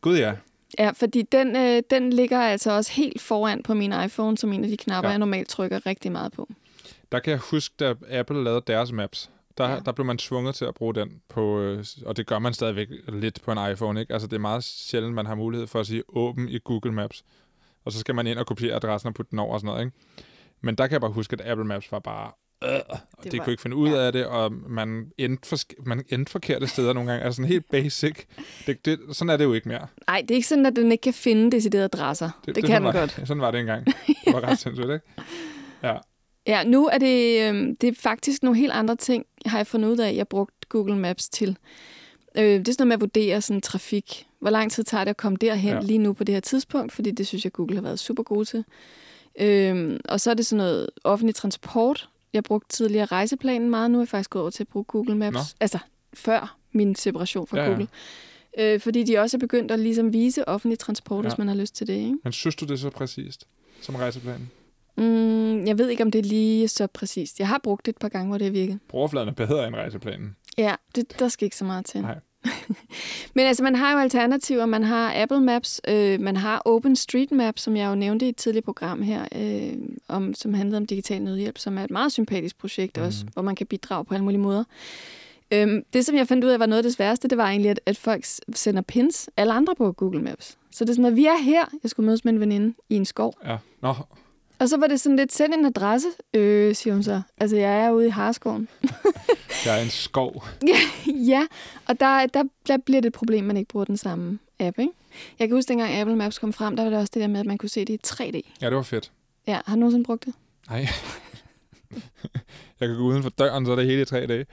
Gud 0.01 0.18
ja. 0.18 0.34
Ja, 0.78 0.91
fordi 0.91 1.22
den, 1.22 1.55
øh, 1.55 1.84
den 1.89 2.13
ligger 2.13 2.39
altså 2.39 2.72
også 2.72 2.91
helt 2.91 3.22
foran 3.22 3.63
på 3.63 3.74
min 3.74 3.93
iPhone, 4.05 4.38
som 4.38 4.53
en 4.53 4.63
af 4.63 4.70
de 4.70 4.78
knapper, 4.78 5.09
ja. 5.09 5.11
jeg 5.11 5.20
normalt 5.20 5.49
trykker 5.49 5.86
rigtig 5.86 6.11
meget 6.11 6.32
på. 6.32 6.49
Der 7.11 7.20
kan 7.20 7.32
jeg 7.32 7.39
huske, 7.39 7.76
da 7.80 7.93
Apple 8.09 8.43
lavede 8.43 8.61
deres 8.67 8.91
Maps, 8.91 9.30
der, 9.57 9.70
ja. 9.70 9.80
der 9.80 9.91
blev 9.91 10.05
man 10.05 10.17
tvunget 10.17 10.55
til 10.55 10.65
at 10.65 10.74
bruge 10.74 10.95
den 10.95 11.22
på, 11.30 11.59
øh, 11.59 11.86
og 12.05 12.17
det 12.17 12.28
gør 12.28 12.39
man 12.39 12.53
stadigvæk 12.53 12.88
lidt 13.07 13.41
på 13.41 13.51
en 13.51 13.72
iPhone, 13.72 13.99
ikke? 13.99 14.13
Altså 14.13 14.28
det 14.28 14.36
er 14.36 14.39
meget 14.39 14.63
sjældent, 14.63 15.13
man 15.13 15.26
har 15.26 15.36
mulighed 15.36 15.67
for 15.67 15.80
at 15.80 15.88
sige 15.88 16.03
åben 16.09 16.49
i 16.49 16.59
Google 16.63 16.91
Maps, 16.91 17.24
og 17.86 17.91
så 17.91 17.99
skal 17.99 18.15
man 18.15 18.28
ind 18.28 18.39
og 18.39 18.45
kopiere 18.45 18.76
adressen 18.76 19.07
og 19.07 19.13
putte 19.13 19.32
den 19.32 19.39
over 19.39 19.53
og 19.53 19.59
sådan 19.59 19.67
noget, 19.67 19.86
ikke? 19.86 19.97
Men 20.61 20.76
der 20.76 20.88
kan 20.88 20.91
jeg 20.91 21.01
bare 21.01 21.11
huske, 21.11 21.34
at 21.34 21.51
Apple 21.51 21.65
Maps 21.65 21.91
var 21.91 21.99
bare... 21.99 22.32
Øh, 22.64 22.70
det, 22.70 22.84
det 23.24 23.38
var, 23.38 23.43
kunne 23.43 23.53
ikke 23.53 23.62
finde 23.62 23.76
ud 23.76 23.89
ja. 23.89 24.05
af 24.05 24.14
det, 24.14 24.26
og 24.26 24.51
man 24.53 25.12
endte, 25.18 25.49
for, 25.49 25.57
man 25.86 26.03
endte 26.10 26.32
forkerte 26.32 26.68
steder 26.68 26.93
nogle 26.93 27.12
gange. 27.12 27.26
Altså 27.26 27.36
sådan 27.36 27.49
helt 27.49 27.70
basic. 27.72 28.26
Det, 28.68 28.86
det, 28.86 28.99
sådan 29.12 29.30
er 29.30 29.38
det 29.38 29.43
jo 29.43 29.53
ikke 29.53 29.70
mere. 29.70 29.88
Nej, 30.07 30.22
det 30.22 30.32
er 30.32 30.36
ikke 30.36 30.47
sådan, 30.47 30.66
at 30.66 30.76
den 30.76 30.91
ikke 30.91 31.01
kan 31.01 31.14
finde 31.14 31.51
deciderede 31.51 31.86
adresser. 31.86 32.30
Det, 32.39 32.45
det, 32.45 32.55
det 32.55 32.64
kan 32.64 32.76
den 32.76 32.84
var, 32.84 32.91
godt. 32.91 33.22
Sådan 33.28 33.41
var 33.41 33.51
det 33.51 33.60
engang. 33.60 33.86
Det 33.86 34.34
var 34.34 34.43
ret 34.43 34.60
sindssygt, 34.60 34.89
ikke? 34.89 35.05
Ja. 35.84 35.95
Ja, 36.47 36.64
nu 36.64 36.88
er 36.88 36.97
det, 36.97 37.41
øh, 37.41 37.76
det 37.82 37.89
er 37.89 37.93
faktisk 37.99 38.43
nogle 38.43 38.60
helt 38.60 38.72
andre 38.72 38.95
ting, 38.95 39.26
har 39.45 39.57
jeg 39.57 39.68
fundet 39.68 39.89
ud 39.89 39.97
af, 39.97 40.16
jeg 40.16 40.28
brugt 40.28 40.70
Google 40.70 40.97
Maps 40.97 41.30
til. 41.30 41.57
Øh, 42.38 42.43
det 42.43 42.68
er 42.68 42.72
sådan 42.72 42.76
noget 42.80 42.88
med 42.88 42.93
at 42.93 43.01
vurdere 43.01 43.41
sådan, 43.41 43.62
trafik. 43.62 44.26
Hvor 44.39 44.49
lang 44.49 44.72
tid 44.72 44.84
tager 44.84 45.03
det 45.03 45.10
at 45.10 45.18
komme 45.18 45.38
derhen 45.41 45.74
ja. 45.74 45.80
lige 45.82 45.97
nu 45.97 46.14
på 46.14 46.24
det 46.24 46.36
her 46.36 46.39
tidspunkt, 46.39 46.91
fordi 46.91 47.12
det 47.12 47.28
synes 47.28 47.43
jeg, 47.43 47.53
Google 47.53 47.76
har 47.76 47.82
været 47.82 47.99
super 47.99 48.24
god 48.24 48.45
til. 48.45 48.66
Øhm, 49.39 49.99
og 50.05 50.20
så 50.20 50.30
er 50.30 50.34
det 50.34 50.45
sådan 50.45 50.57
noget 50.57 50.89
offentlig 51.03 51.36
transport. 51.36 52.10
Jeg 52.34 52.43
brugte 52.43 52.69
tidligere 52.69 53.05
rejseplanen 53.05 53.69
meget. 53.69 53.91
Nu 53.91 53.97
er 53.97 54.01
jeg 54.01 54.07
faktisk 54.07 54.30
gået 54.30 54.41
over 54.41 54.51
til 54.51 54.63
at 54.63 54.67
bruge 54.67 54.86
Google 54.86 55.15
Maps. 55.15 55.34
Nå. 55.34 55.39
Altså 55.59 55.80
før 56.13 56.57
min 56.71 56.95
separation 56.95 57.47
fra 57.47 57.57
ja, 57.57 57.65
Google. 57.67 57.88
Ja. 58.57 58.73
Øh, 58.73 58.80
fordi 58.80 59.03
de 59.03 59.17
også 59.17 59.38
er 59.38 59.39
begyndt 59.39 59.71
at 59.71 59.80
ligesom 59.80 60.13
vise 60.13 60.47
offentlig 60.47 60.80
transport, 60.80 61.23
ja. 61.23 61.30
hvis 61.30 61.38
man 61.38 61.47
har 61.47 61.55
lyst 61.55 61.75
til 61.75 61.88
det. 61.88 61.93
Ikke? 61.93 62.17
Men 62.23 62.34
synes 62.34 62.55
du 62.55 62.65
det 62.65 62.71
er 62.71 62.77
så 62.77 62.89
præcist 62.89 63.47
som 63.82 63.95
rejseplanen? 63.95 64.51
Mm, 64.97 65.65
jeg 65.65 65.77
ved 65.77 65.89
ikke, 65.89 66.03
om 66.03 66.11
det 66.11 66.19
er 66.19 66.23
lige 66.23 66.67
så 66.67 66.88
præcist. 66.88 67.39
Jeg 67.39 67.47
har 67.47 67.59
brugt 67.63 67.86
det 67.86 67.91
et 67.91 67.97
par 67.97 68.09
gange, 68.09 68.27
hvor 68.27 68.38
det 68.38 68.45
har 68.45 68.51
virket. 68.51 68.80
Brugerfladen 68.88 69.30
er 69.30 69.34
bedre 69.34 69.67
end 69.67 69.75
rejseplanen. 69.75 70.36
Ja, 70.57 70.75
det, 70.95 71.19
der 71.19 71.27
skal 71.27 71.45
ikke 71.45 71.55
så 71.55 71.65
meget 71.65 71.86
til. 71.86 72.01
Nej. 72.01 72.19
Men 73.35 73.45
altså, 73.45 73.63
man 73.63 73.75
har 73.75 73.93
jo 73.93 73.99
alternativer. 73.99 74.65
Man 74.65 74.83
har 74.83 75.13
Apple 75.15 75.41
Maps, 75.41 75.81
øh, 75.87 76.19
man 76.19 76.37
har 76.37 76.61
OpenStreetMap, 76.65 77.59
som 77.59 77.75
jeg 77.77 77.89
jo 77.89 77.95
nævnte 77.95 78.25
i 78.25 78.29
et 78.29 78.35
tidligt 78.35 78.65
program 78.65 79.01
her, 79.01 79.25
øh, 79.35 79.73
om, 80.07 80.33
som 80.33 80.53
handlede 80.53 80.77
om 80.77 80.85
digital 80.85 81.21
nødhjælp, 81.21 81.57
som 81.57 81.77
er 81.77 81.83
et 81.83 81.91
meget 81.91 82.11
sympatisk 82.11 82.57
projekt 82.57 82.97
mm. 82.97 83.03
også, 83.03 83.25
hvor 83.33 83.41
man 83.41 83.55
kan 83.55 83.67
bidrage 83.67 84.05
på 84.05 84.13
alle 84.13 84.23
mulige 84.23 84.41
måder. 84.41 84.63
Øhm, 85.51 85.83
det, 85.93 86.05
som 86.05 86.15
jeg 86.15 86.27
fandt 86.27 86.45
ud 86.45 86.49
af, 86.49 86.59
var 86.59 86.65
noget 86.65 86.79
af 86.79 86.83
det 86.83 86.93
sværeste, 86.93 87.27
det 87.27 87.37
var 87.37 87.47
egentlig, 87.47 87.71
at, 87.71 87.79
at 87.85 87.97
folk 87.97 88.25
sender 88.53 88.81
pins, 88.81 89.29
alle 89.37 89.53
andre 89.53 89.75
på 89.75 89.91
Google 89.91 90.21
Maps. 90.21 90.57
Så 90.71 90.85
det 90.85 90.89
er 90.89 90.93
sådan, 90.93 91.05
at 91.05 91.15
vi 91.15 91.25
er 91.25 91.43
her. 91.43 91.65
Jeg 91.83 91.91
skulle 91.91 92.05
mødes 92.05 92.25
med 92.25 92.33
en 92.33 92.39
veninde 92.39 92.73
i 92.89 92.95
en 92.95 93.05
skov. 93.05 93.33
Ja. 93.45 93.57
Nå. 93.81 93.93
Og 94.60 94.70
så 94.70 94.78
var 94.78 94.88
det 94.88 94.99
sådan 94.99 95.16
lidt, 95.16 95.34
send 95.34 95.53
en 95.53 95.66
adresse, 95.66 96.07
øh, 96.34 96.76
siger 96.76 96.93
hun 96.93 97.03
så. 97.03 97.22
Altså, 97.38 97.57
jeg 97.57 97.86
er 97.86 97.91
ude 97.91 98.07
i 98.07 98.10
Harskoven. 98.10 98.68
der 99.66 99.72
er 99.72 99.82
en 99.82 99.89
skov. 99.89 100.45
ja, 100.68 101.12
ja, 101.34 101.47
og 101.88 101.99
der, 101.99 102.26
der, 102.26 102.43
der 102.68 102.78
bliver 102.78 103.01
det 103.01 103.07
et 103.07 103.14
problem, 103.14 103.43
man 103.43 103.57
ikke 103.57 103.70
bruger 103.70 103.86
den 103.86 103.97
samme 103.97 104.39
app, 104.60 104.80
ikke? 104.80 104.93
Jeg 105.39 105.47
kan 105.47 105.57
huske, 105.57 105.70
dengang 105.70 105.93
Apple 105.93 106.16
Maps 106.16 106.39
kom 106.39 106.53
frem, 106.53 106.76
der 106.76 106.84
var 106.84 106.89
det 106.89 106.99
også 106.99 107.12
det 107.14 107.22
der 107.22 107.28
med, 107.28 107.39
at 107.39 107.45
man 107.45 107.57
kunne 107.57 107.70
se 107.70 107.86
det 107.86 107.93
i 107.93 107.99
3D. 108.07 108.57
Ja, 108.62 108.66
det 108.66 108.76
var 108.76 108.82
fedt. 108.82 109.12
Ja, 109.47 109.60
har 109.66 109.76
du 109.76 109.80
nogensinde 109.80 110.05
brugt 110.05 110.26
det? 110.26 110.34
Nej. 110.70 110.88
jeg 112.80 112.88
kan 112.88 112.97
gå 112.97 113.03
uden 113.03 113.24
for 113.24 113.30
døren, 113.30 113.66
så 113.66 113.72
er 113.72 113.76
det 113.76 113.86
hele 113.86 114.01
i 114.01 114.05
3D. 114.05 114.45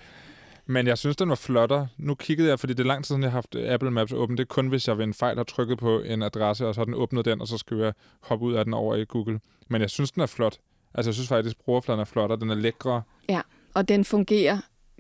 Men 0.67 0.87
jeg 0.87 0.99
synes, 0.99 1.17
den 1.17 1.29
var 1.29 1.35
flottere. 1.35 1.89
Nu 1.99 2.15
kiggede 2.15 2.49
jeg, 2.49 2.61
fordi 2.61 2.73
det 2.73 2.81
er 2.81 2.87
lang 2.87 3.05
tid 3.05 3.07
siden, 3.07 3.23
jeg 3.23 3.31
har 3.31 3.37
haft 3.37 3.57
Apple 3.57 3.91
Maps 3.91 4.13
åben. 4.13 4.37
Det 4.37 4.43
er 4.43 4.47
kun, 4.47 4.69
hvis 4.69 4.89
jeg 4.89 4.99
ved 4.99 5.05
en 5.05 5.15
fejl 5.15 5.37
har 5.37 5.45
trykket 5.45 5.79
på 5.79 6.01
en 6.01 6.23
adresse, 6.23 6.67
og 6.67 6.75
så 6.75 6.81
har 6.81 6.85
den 6.85 6.95
åbnet 6.95 7.25
den, 7.25 7.41
og 7.41 7.49
så 7.49 7.59
skal 7.59 7.77
jeg 7.77 7.93
hoppe 8.21 8.45
ud 8.45 8.55
af 8.55 8.65
den 8.65 8.75
over 8.75 8.95
i 8.95 9.05
Google. 9.05 9.41
Men 9.69 9.81
jeg 9.81 9.91
synes, 9.91 10.11
den 10.11 10.23
er 10.23 10.27
flot. 10.27 10.59
Altså, 10.95 11.09
jeg 11.09 11.15
synes 11.15 11.29
faktisk, 11.29 11.59
brugerfladen 11.65 12.01
er 12.01 12.05
flot, 12.05 12.31
og 12.31 12.41
den 12.41 12.51
er 12.51 12.55
lækre. 12.55 13.03
Ja, 13.29 13.41
og 13.75 13.89
den 13.89 14.05
fungerer 14.05 14.59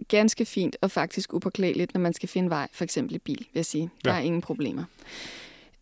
ganske 0.08 0.44
fint 0.44 0.76
og 0.80 0.90
faktisk 0.90 1.34
upåklædeligt, 1.34 1.94
når 1.94 2.00
man 2.00 2.12
skal 2.12 2.28
finde 2.28 2.50
vej, 2.50 2.68
for 2.72 2.84
eksempel 2.84 3.14
i 3.14 3.18
bil, 3.18 3.38
vil 3.38 3.46
jeg 3.54 3.64
sige. 3.64 3.90
Der 4.04 4.10
ja. 4.12 4.16
er 4.16 4.22
ingen 4.22 4.40
problemer. 4.40 4.84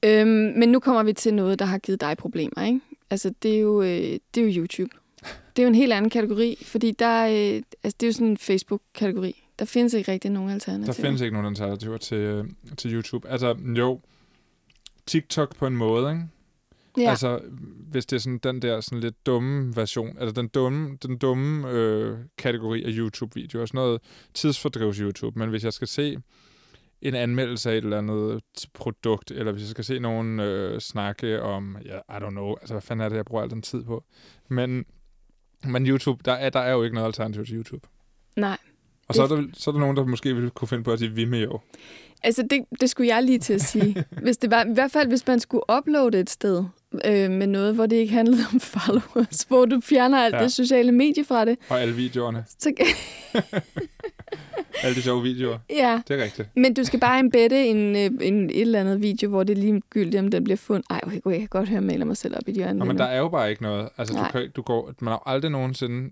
Øhm, 0.03 0.29
men 0.29 0.69
nu 0.69 0.81
kommer 0.81 1.03
vi 1.03 1.13
til 1.13 1.35
noget, 1.35 1.59
der 1.59 1.65
har 1.65 1.79
givet 1.79 2.01
dig 2.01 2.17
problemer, 2.17 2.67
ikke? 2.67 2.81
Altså, 3.11 3.35
det 3.43 3.55
er 3.55 3.59
jo, 3.59 3.83
øh, 3.83 4.19
det 4.35 4.37
er 4.37 4.43
jo 4.43 4.61
YouTube. 4.61 4.91
Det 5.57 5.63
er 5.63 5.67
jo 5.67 5.69
en 5.69 5.75
helt 5.75 5.93
anden 5.93 6.11
kategori, 6.11 6.59
fordi 6.63 6.91
der, 6.91 7.25
øh, 7.25 7.63
altså, 7.83 7.97
det 8.01 8.03
er 8.03 8.07
jo 8.07 8.13
sådan 8.13 8.27
en 8.27 8.39
Facebook-kategori. 8.39 9.44
Der 9.59 9.65
findes 9.65 9.95
ikke 9.95 10.13
rigtig 10.13 10.31
nogen 10.31 10.51
alternativer. 10.51 10.95
Der 10.95 11.03
findes 11.03 11.21
ikke 11.21 11.33
nogen 11.33 11.47
alternativer 11.47 11.97
til, 11.97 12.19
øh, 12.19 12.45
til 12.77 12.95
YouTube. 12.95 13.29
Altså, 13.29 13.57
jo, 13.79 14.01
TikTok 15.07 15.57
på 15.57 15.67
en 15.67 15.77
måde, 15.77 16.11
ikke? 16.11 16.29
Ja. 16.99 17.11
Altså, 17.11 17.41
hvis 17.91 18.07
det 18.07 18.17
er 18.17 18.21
sådan 18.21 18.39
den 18.39 18.63
der 18.63 18.81
sådan 18.81 19.01
lidt 19.01 19.27
dumme 19.27 19.77
version, 19.77 20.19
altså 20.19 20.33
den 20.33 20.49
dumme, 20.49 20.99
den 21.03 21.19
dumme 21.19 21.71
øh, 21.71 22.19
kategori 22.39 22.85
af 22.85 22.91
YouTube-videoer, 22.93 23.67
sådan 23.67 23.79
noget 23.79 24.01
tidsfordrivs 24.35 24.97
YouTube, 24.97 25.39
men 25.39 25.49
hvis 25.49 25.65
jeg 25.65 25.73
skal 25.73 25.89
se 25.89 26.17
en 27.03 27.15
anmeldelse 27.15 27.71
af 27.71 27.77
et 27.77 27.85
eller 27.85 27.99
andet 27.99 28.43
produkt, 28.73 29.31
eller 29.31 29.53
hvis 29.53 29.63
jeg 29.63 29.71
skal 29.71 29.85
se 29.85 29.99
nogen 29.99 30.41
øh, 30.41 30.81
snakke 30.81 31.43
om, 31.43 31.79
ja, 31.85 31.99
I 31.99 32.23
don't 32.23 32.31
know, 32.31 32.55
altså 32.61 32.75
hvad 32.75 32.83
fanden 32.83 33.05
er 33.05 33.09
det, 33.09 33.17
jeg 33.17 33.25
bruger 33.25 33.43
al 33.43 33.51
den 33.51 33.63
tid 33.63 33.85
på. 33.85 34.05
Men, 34.49 34.85
men 35.65 35.87
YouTube, 35.87 36.23
der 36.25 36.33
er, 36.33 36.51
der 36.51 36.61
er 36.61 36.73
jo 36.73 36.83
ikke 36.83 36.95
noget 36.95 37.07
alternativ 37.07 37.47
til 37.47 37.57
YouTube. 37.57 37.89
Nej. 38.37 38.59
Og 39.09 39.15
så 39.15 39.23
er, 39.23 39.27
der, 39.27 39.43
så 39.55 39.71
er 39.71 39.73
der 39.73 39.81
nogen, 39.81 39.97
der 39.97 40.05
måske 40.05 40.35
ville 40.35 40.51
kunne 40.51 40.69
finde 40.69 40.85
på 40.85 40.93
at 40.93 40.99
sige 40.99 41.11
Vimeo. 41.11 41.61
Altså, 42.23 42.43
det, 42.51 42.61
det 42.81 42.91
skulle 42.91 43.15
jeg 43.15 43.23
lige 43.23 43.39
til 43.39 43.53
at 43.53 43.61
sige. 43.61 44.05
hvis 44.25 44.37
det 44.37 44.51
var, 44.51 44.65
I 44.65 44.73
hvert 44.75 44.91
fald, 44.91 45.09
hvis 45.09 45.27
man 45.27 45.41
skulle 45.41 45.63
uploade 45.79 46.21
et 46.21 46.31
sted 46.31 46.65
øh, 47.05 47.31
med 47.31 47.47
noget, 47.47 47.75
hvor 47.75 47.87
det 47.87 47.97
ikke 47.97 48.13
handlede 48.15 48.43
om 48.53 48.61
followers, 48.61 49.43
hvor 49.49 49.65
du 49.65 49.81
fjerner 49.81 50.19
alt 50.19 50.35
ja. 50.35 50.43
det 50.43 50.53
sociale 50.53 50.93
medie 50.93 51.25
fra 51.25 51.45
det. 51.45 51.59
Og 51.69 51.81
alle 51.81 51.95
videoerne. 51.95 52.45
Så, 52.59 52.73
Alle 54.83 54.97
de 54.97 55.03
sjove 55.03 55.23
videoer. 55.23 55.59
Ja, 55.71 56.01
Det 56.09 56.21
er 56.21 56.25
rigtigt. 56.25 56.49
men 56.57 56.75
du 56.75 56.85
skal 56.85 57.01
bare 57.01 57.21
embedde 57.21 57.65
en, 57.67 57.97
øh, 57.97 58.29
en, 58.29 58.51
et 58.51 58.61
eller 58.61 58.81
andet 58.81 59.03
video, 59.03 59.29
hvor 59.29 59.45
det 59.45 59.59
er 59.59 59.63
ligegyldigt, 59.63 60.17
om 60.17 60.31
den 60.31 60.45
bliver 60.45 60.57
fundet. 60.57 60.87
Ej, 60.91 61.01
okay, 61.07 61.21
jeg 61.31 61.39
kan 61.39 61.49
godt 61.49 61.69
høre, 61.69 61.79
at 61.79 61.85
maler 61.85 62.05
mig 62.05 62.17
selv 62.17 62.37
op 62.37 62.49
i 62.49 62.53
hjørne. 62.53 62.79
Nå, 62.79 62.85
men 62.85 62.99
der 62.99 63.05
er 63.05 63.19
jo 63.19 63.29
bare 63.29 63.51
ikke 63.51 63.63
noget. 63.63 63.89
Altså, 63.99 64.15
du 64.15 64.25
kan, 64.33 64.51
du 64.57 64.63
går, 64.63 64.93
man 65.01 65.11
har 65.13 65.23
jo 65.27 65.33
aldrig 65.33 65.51
nogensinde 65.51 66.11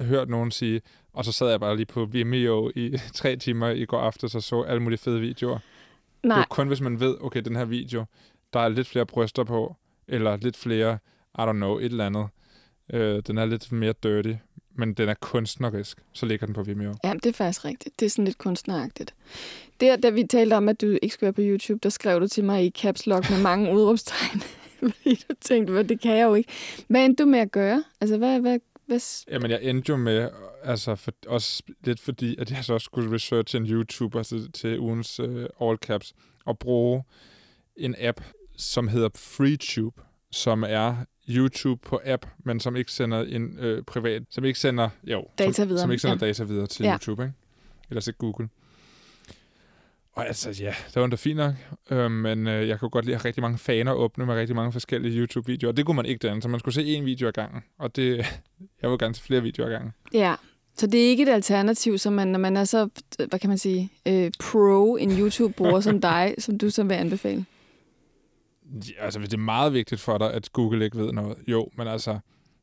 hørt 0.00 0.28
nogen 0.28 0.50
sige, 0.50 0.80
og 1.12 1.24
så 1.24 1.32
sad 1.32 1.50
jeg 1.50 1.60
bare 1.60 1.76
lige 1.76 1.86
på 1.86 2.04
Vimeo 2.04 2.70
i 2.74 2.96
tre 3.14 3.36
timer 3.36 3.68
i 3.68 3.84
går 3.84 3.98
aftes 4.00 4.34
og 4.34 4.42
så 4.42 4.62
alle 4.62 4.82
mulige 4.82 4.98
fede 4.98 5.20
videoer. 5.20 5.58
Det 5.58 6.24
er 6.24 6.28
Nej, 6.28 6.44
kun, 6.50 6.68
hvis 6.68 6.80
man 6.80 7.00
ved, 7.00 7.16
okay, 7.20 7.40
den 7.42 7.56
her 7.56 7.64
video, 7.64 8.04
der 8.52 8.60
er 8.60 8.68
lidt 8.68 8.86
flere 8.86 9.06
bryster 9.06 9.44
på, 9.44 9.76
eller 10.08 10.36
lidt 10.36 10.56
flere, 10.56 10.98
I 11.38 11.40
don't 11.42 11.52
know, 11.52 11.78
et 11.78 11.84
eller 11.84 12.06
andet. 12.06 12.26
Øh, 12.92 13.22
den 13.26 13.38
er 13.38 13.44
lidt 13.44 13.72
mere 13.72 13.94
dirty, 14.02 14.32
men 14.74 14.94
den 14.94 15.08
er 15.08 15.14
kunstnerisk. 15.20 15.98
Så 16.12 16.26
ligger 16.26 16.46
den 16.46 16.54
på 16.54 16.62
Vimeo. 16.62 16.94
ja, 17.04 17.12
det 17.14 17.26
er 17.26 17.32
faktisk 17.32 17.64
rigtigt. 17.64 18.00
Det 18.00 18.06
er 18.06 18.10
sådan 18.10 18.24
lidt 18.24 18.38
kunstneragtigt. 18.38 19.14
Der, 19.80 19.96
da 19.96 20.10
vi 20.10 20.24
talte 20.30 20.54
om, 20.54 20.68
at 20.68 20.80
du 20.80 20.98
ikke 21.02 21.14
skulle 21.14 21.26
være 21.26 21.32
på 21.32 21.40
YouTube, 21.44 21.78
der 21.82 21.88
skrev 21.88 22.20
du 22.20 22.26
til 22.26 22.44
mig 22.44 22.64
i 22.66 22.70
caps 22.70 23.06
lock 23.06 23.30
med 23.30 23.42
mange 23.42 23.72
udråbstegn. 23.74 24.42
Fordi 24.80 25.14
du 25.28 25.34
tænkte, 25.40 25.72
"Hvad, 25.72 25.84
det 25.84 26.00
kan 26.00 26.16
jeg 26.16 26.24
jo 26.24 26.34
ikke. 26.34 26.50
Hvad 26.88 27.04
endte 27.04 27.22
du 27.24 27.28
med 27.28 27.38
at 27.38 27.52
gøre? 27.52 27.84
Altså, 28.00 28.16
hvad, 28.18 28.40
hvad, 28.40 28.58
hvad, 28.88 28.98
s- 28.98 29.24
Jamen, 29.30 29.50
jeg 29.50 29.62
endte 29.62 29.90
jo 29.90 29.96
med, 29.96 30.30
altså 30.62 30.94
for, 30.94 31.12
også 31.26 31.62
lidt 31.84 32.00
fordi, 32.00 32.36
at 32.38 32.50
jeg 32.50 32.64
så 32.64 32.74
også 32.74 32.84
skulle 32.84 33.12
researche 33.14 33.56
en 33.58 33.66
YouTuber 33.66 34.22
til, 34.22 34.52
til 34.52 34.78
ugens 34.78 35.20
uh, 35.20 35.44
all 35.60 35.76
caps, 35.76 36.14
og 36.44 36.58
bruge 36.58 37.04
en 37.76 37.94
app, 37.98 38.20
som 38.56 38.88
hedder 38.88 39.08
FreeTube, 39.16 40.02
som 40.32 40.64
er 40.68 40.96
YouTube 41.28 41.80
på 41.88 42.00
app, 42.04 42.26
men 42.44 42.60
som 42.60 42.76
ikke 42.76 42.92
sender 42.92 43.22
en 43.22 43.58
øh, 43.58 43.82
privat, 43.84 44.22
som 44.30 44.44
ikke 44.44 44.58
sender, 44.58 44.88
jo, 45.04 45.24
Data 45.38 45.52
som, 45.52 45.68
videre, 45.68 45.80
som 45.82 45.90
ikke 45.90 46.00
sender 46.00 46.26
ja. 46.26 46.26
data 46.26 46.44
videre 46.44 46.66
til 46.66 46.84
Ja. 46.84 46.92
YouTube, 46.92 47.22
ikke? 47.22 47.34
Eller 47.90 48.00
til 48.00 48.14
Google. 48.14 48.48
Og 50.18 50.26
altså, 50.26 50.62
ja, 50.62 50.74
det 50.94 51.02
var 51.02 51.06
da 51.06 51.16
fint 51.16 51.36
nok, 51.36 51.54
øh, 51.90 52.10
men 52.10 52.46
øh, 52.46 52.68
jeg 52.68 52.80
kunne 52.80 52.90
godt 52.90 53.04
lide 53.04 53.14
at 53.14 53.22
have 53.22 53.28
rigtig 53.28 53.42
mange 53.42 53.58
faner 53.58 53.92
åbne 53.92 54.26
med 54.26 54.34
rigtig 54.34 54.56
mange 54.56 54.72
forskellige 54.72 55.18
YouTube-videoer. 55.20 55.72
Det 55.72 55.86
kunne 55.86 55.96
man 55.96 56.06
ikke 56.06 56.22
derinde, 56.22 56.42
så 56.42 56.48
man 56.48 56.60
skulle 56.60 56.74
se 56.74 56.84
en 56.86 57.04
video 57.04 57.28
ad 57.28 57.32
gangen. 57.32 57.62
Og 57.78 57.96
det, 57.96 58.16
jeg 58.82 58.90
vil 58.90 58.98
gerne 58.98 59.14
se 59.14 59.22
flere 59.22 59.42
videoer 59.42 59.66
ad 59.66 59.72
gangen. 59.72 59.92
Ja, 60.14 60.34
så 60.78 60.86
det 60.86 61.04
er 61.04 61.08
ikke 61.08 61.22
et 61.22 61.28
alternativ, 61.28 61.98
som 61.98 62.12
man, 62.12 62.28
når 62.28 62.38
man 62.38 62.56
er 62.56 62.64
så, 62.64 62.88
hvad 63.28 63.38
kan 63.38 63.48
man 63.48 63.58
sige, 63.58 63.90
øh, 64.06 64.30
pro 64.40 64.96
en 64.96 65.18
YouTube-bruger 65.18 65.80
som 65.80 66.00
dig, 66.10 66.34
som 66.38 66.58
du 66.58 66.70
så 66.70 66.84
vil 66.84 66.94
anbefale. 66.94 67.46
Ja, 68.88 69.04
altså, 69.04 69.18
hvis 69.18 69.28
det 69.28 69.36
er 69.36 69.42
meget 69.42 69.72
vigtigt 69.72 70.00
for 70.00 70.18
dig, 70.18 70.34
at 70.34 70.52
Google 70.52 70.84
ikke 70.84 70.98
ved 70.98 71.12
noget, 71.12 71.38
jo, 71.46 71.68
men 71.76 71.88
altså, 71.88 72.18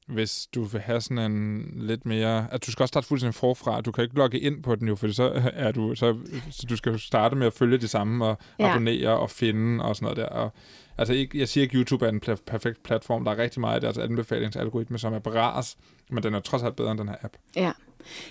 hvis 0.08 0.47
du 0.56 0.64
vil 0.64 0.82
have 0.82 1.01
sådan 1.01 1.32
en 1.32 1.66
lidt 1.76 2.06
mere... 2.06 2.47
At 2.51 2.66
du 2.66 2.72
skal 2.72 2.84
også 2.84 2.91
starte 2.91 3.08
fuldstændig 3.08 3.36
forfra. 3.36 3.82
Du 3.82 3.91
kan 3.91 4.03
ikke 4.03 4.16
logge 4.16 4.39
ind 4.39 4.64
på 4.64 4.76
den 4.76 4.88
jo, 4.88 4.95
for 4.95 5.08
så 5.08 5.51
er 5.53 5.72
du... 5.72 5.95
Så, 5.95 6.18
så 6.51 6.66
du 6.70 6.76
skal 6.78 6.99
starte 6.99 7.36
med 7.36 7.47
at 7.47 7.53
følge 7.53 7.78
det 7.78 7.89
samme 7.89 8.26
og 8.26 8.38
Ja. 8.60 8.70
abonnere 8.70 9.10
og 9.20 9.30
finde 9.30 9.84
og 9.86 9.95
sådan 9.95 10.06
noget 10.06 10.18
der. 10.18 10.26
Og, 10.26 10.53
altså, 10.97 11.14
ikke, 11.14 11.39
jeg 11.39 11.47
siger 11.49 11.62
ikke, 11.64 11.78
YouTube 11.78 12.06
er 12.06 12.10
en 12.10 12.22
pla- 12.28 12.43
perfekt 12.47 12.84
platform. 12.84 13.24
Der 13.26 13.32
er 13.32 13.38
rigtig 13.38 13.62
meget 13.62 13.76
af 13.76 13.82
deres 13.82 13.97
anbefalingsalgoritme, 13.97 14.97
som 14.99 15.14
er 15.14 15.20
bevares, 15.20 15.78
men 16.10 16.24
den 16.24 16.34
er 16.34 16.39
trods 16.39 16.64
alt 16.64 16.76
bedre 16.76 16.91
end 16.91 16.99
den 16.99 17.08
her 17.08 17.16
app. 17.22 17.34
Ja. 17.56 17.72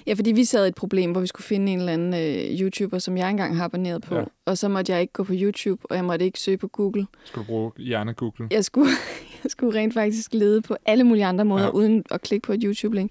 Ja, 0.06 0.14
fordi 0.14 0.32
vi 0.32 0.44
sad 0.44 0.64
i 0.64 0.68
et 0.68 0.74
problem, 0.74 1.12
hvor 1.12 1.20
vi 1.20 1.26
skulle 1.26 1.44
finde 1.44 1.72
en 1.72 1.78
eller 1.78 1.92
anden 1.92 2.14
øh, 2.14 2.60
YouTuber, 2.60 2.98
som 2.98 3.16
jeg 3.16 3.30
engang 3.30 3.56
har 3.56 3.64
abonneret 3.64 4.02
på. 4.02 4.14
Ja. 4.14 4.24
Og 4.44 4.58
så 4.58 4.68
måtte 4.68 4.92
jeg 4.92 5.00
ikke 5.00 5.12
gå 5.12 5.24
på 5.24 5.32
YouTube, 5.36 5.86
og 5.90 5.96
jeg 5.96 6.04
måtte 6.04 6.24
ikke 6.24 6.38
søge 6.38 6.56
på 6.56 6.68
Google. 6.68 7.06
Skal 7.24 7.42
du 7.42 7.46
bruge 7.46 7.72
hjerne 7.78 8.14
Google? 8.14 8.48
Jeg 8.50 8.64
skulle, 8.64 8.90
jeg 9.44 9.50
skulle 9.50 9.80
rent 9.80 9.94
faktisk 9.94 10.34
lede 10.34 10.62
på 10.62 10.76
alle 10.86 11.04
mulige 11.04 11.24
andre 11.24 11.44
måder. 11.44 11.64
Ja. 11.64 11.70
uden 11.70 12.04
at 12.10 12.20
klikke 12.20 12.46
på 12.46 12.52
et 12.52 12.62
YouTube-link. 12.64 13.10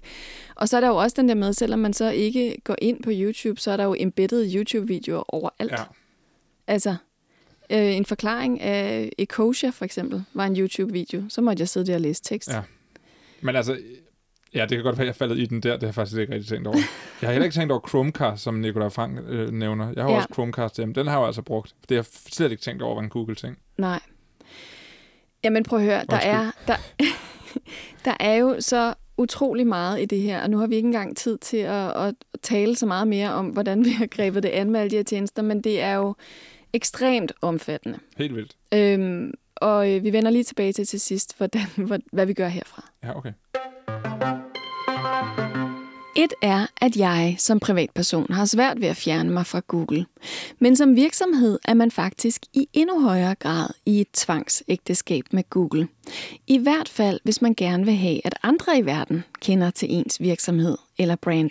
Og 0.54 0.68
så 0.68 0.76
er 0.76 0.80
der 0.80 0.88
jo 0.88 0.96
også 0.96 1.14
den 1.18 1.28
der 1.28 1.34
med, 1.34 1.52
selvom 1.52 1.78
man 1.78 1.92
så 1.92 2.10
ikke 2.10 2.56
går 2.64 2.76
ind 2.78 3.02
på 3.02 3.10
YouTube, 3.12 3.60
så 3.60 3.70
er 3.70 3.76
der 3.76 3.84
jo 3.84 3.94
embedded 3.98 4.54
YouTube-videoer 4.54 5.34
overalt. 5.34 5.72
Ja. 5.72 5.84
Altså, 6.66 6.96
øh, 7.70 7.96
en 7.96 8.04
forklaring 8.04 8.60
af 8.60 9.10
Ecosia 9.18 9.70
for 9.70 9.84
eksempel, 9.84 10.24
var 10.34 10.46
en 10.46 10.56
YouTube-video. 10.56 11.22
Så 11.28 11.40
måtte 11.40 11.60
jeg 11.60 11.68
sidde 11.68 11.86
der 11.86 11.94
og 11.94 12.00
læse 12.00 12.22
tekst. 12.22 12.50
Ja. 12.50 12.62
Men 13.40 13.56
altså, 13.56 13.78
ja, 14.54 14.60
det 14.60 14.70
kan 14.70 14.82
godt 14.82 14.98
være, 14.98 15.04
at 15.04 15.06
jeg 15.06 15.16
faldet 15.16 15.38
i 15.38 15.46
den 15.46 15.60
der. 15.60 15.72
Det 15.72 15.80
har 15.82 15.86
jeg 15.86 15.94
faktisk 15.94 16.18
ikke 16.20 16.32
rigtig 16.34 16.48
tænkt 16.48 16.66
over. 16.66 16.76
Jeg 17.20 17.28
har 17.28 17.32
heller 17.32 17.44
ikke 17.44 17.54
tænkt 17.54 17.72
over 17.72 17.88
Chromecast, 17.88 18.42
som 18.42 18.54
Nicolai 18.54 18.90
Frank 18.90 19.18
øh, 19.28 19.50
nævner. 19.50 19.92
Jeg 19.96 20.04
har 20.04 20.10
Ja. 20.10 20.16
også 20.16 20.28
Chromecast 20.32 20.76
hjemme. 20.76 20.94
Den 20.94 21.06
har 21.06 21.18
jeg 21.18 21.26
altså 21.26 21.42
brugt. 21.42 21.74
Det 21.88 21.96
har 21.96 21.96
jeg 21.96 22.04
slet 22.32 22.50
ikke 22.50 22.62
tænkt 22.62 22.82
over, 22.82 22.94
var 22.94 23.02
en 23.02 23.08
Google-ting. 23.08 23.58
Nej. 23.78 24.00
Jamen 25.44 25.62
prøv 25.64 25.78
at 25.78 25.84
høre, 25.84 26.04
der 26.10 26.16
er, 26.16 26.50
der, 26.66 26.76
der 28.04 28.14
er 28.20 28.34
jo 28.34 28.56
så 28.60 28.94
utrolig 29.18 29.66
meget 29.66 30.02
i 30.02 30.04
det 30.04 30.20
her, 30.20 30.42
og 30.42 30.50
nu 30.50 30.58
har 30.58 30.66
vi 30.66 30.74
ikke 30.76 30.86
engang 30.86 31.16
tid 31.16 31.38
til 31.38 31.56
at, 31.56 31.96
at 31.96 32.14
tale 32.42 32.76
så 32.76 32.86
meget 32.86 33.08
mere 33.08 33.32
om, 33.32 33.46
hvordan 33.46 33.84
vi 33.84 33.90
har 33.90 34.06
grebet 34.06 34.42
det 34.42 34.48
an 34.48 34.70
med 34.70 34.80
alle 34.80 34.90
de 34.90 34.96
her 34.96 35.02
tjenester, 35.02 35.42
men 35.42 35.60
det 35.60 35.80
er 35.80 35.94
jo 35.94 36.14
ekstremt 36.72 37.32
omfattende. 37.40 37.98
Helt 38.16 38.34
vildt. 38.36 38.56
Øhm, 38.74 39.32
og 39.56 39.92
øh, 39.92 40.04
vi 40.04 40.12
vender 40.12 40.30
lige 40.30 40.44
tilbage 40.44 40.72
til 40.72 40.86
til 40.86 41.00
sidst, 41.00 41.36
hvordan, 41.38 41.62
hvad, 41.76 41.98
hvad 42.12 42.26
vi 42.26 42.32
gør 42.34 42.48
herfra. 42.48 42.90
Ja, 43.04 43.16
okay. 43.16 43.32
Et 46.16 46.34
er, 46.42 46.66
at 46.80 46.96
jeg 46.96 47.36
som 47.38 47.60
privatperson 47.60 48.32
har 48.32 48.44
svært 48.44 48.80
ved 48.80 48.88
at 48.88 48.96
fjerne 48.96 49.30
mig 49.30 49.46
fra 49.46 49.60
Google. 49.68 50.06
Men 50.58 50.76
som 50.76 50.96
virksomhed 50.96 51.58
er 51.64 51.74
man 51.74 51.90
faktisk 51.90 52.42
i 52.52 52.68
endnu 52.72 53.00
højere 53.00 53.34
grad 53.34 53.68
i 53.86 54.00
et 54.00 54.08
tvangsægteskab 54.12 55.24
med 55.30 55.50
Google. 55.50 55.88
I 56.46 56.58
hvert 56.58 56.88
fald, 56.88 57.20
hvis 57.24 57.42
man 57.42 57.54
gerne 57.54 57.84
vil 57.84 57.94
have, 57.94 58.20
at 58.26 58.34
andre 58.42 58.78
i 58.78 58.86
verden 58.86 59.24
kender 59.40 59.70
til 59.70 59.92
ens 59.92 60.20
virksomhed 60.20 60.78
eller 60.98 61.16
brand. 61.16 61.50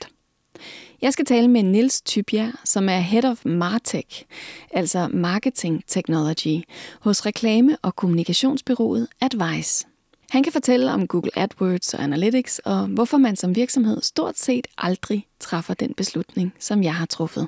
Jeg 1.01 1.13
skal 1.13 1.25
tale 1.25 1.47
med 1.47 1.63
Nils 1.63 2.01
Tybjerg, 2.01 2.53
som 2.63 2.89
er 2.89 2.99
Head 2.99 3.25
of 3.25 3.45
Martech, 3.45 4.25
altså 4.71 5.07
Marketing 5.07 5.83
Technology, 5.87 6.61
hos 7.01 7.25
reklame- 7.25 7.77
og 7.81 7.95
kommunikationsbyrået 7.95 9.07
Advice. 9.21 9.87
Han 10.33 10.43
kan 10.43 10.53
fortælle 10.53 10.91
om 10.91 11.07
Google 11.07 11.31
AdWords 11.35 11.93
og 11.93 12.03
Analytics, 12.03 12.59
og 12.59 12.87
hvorfor 12.87 13.17
man 13.17 13.35
som 13.35 13.55
virksomhed 13.55 14.01
stort 14.01 14.37
set 14.37 14.67
aldrig 14.77 15.27
træffer 15.39 15.73
den 15.73 15.93
beslutning, 15.93 16.53
som 16.59 16.83
jeg 16.83 16.95
har 16.95 17.05
truffet. 17.05 17.47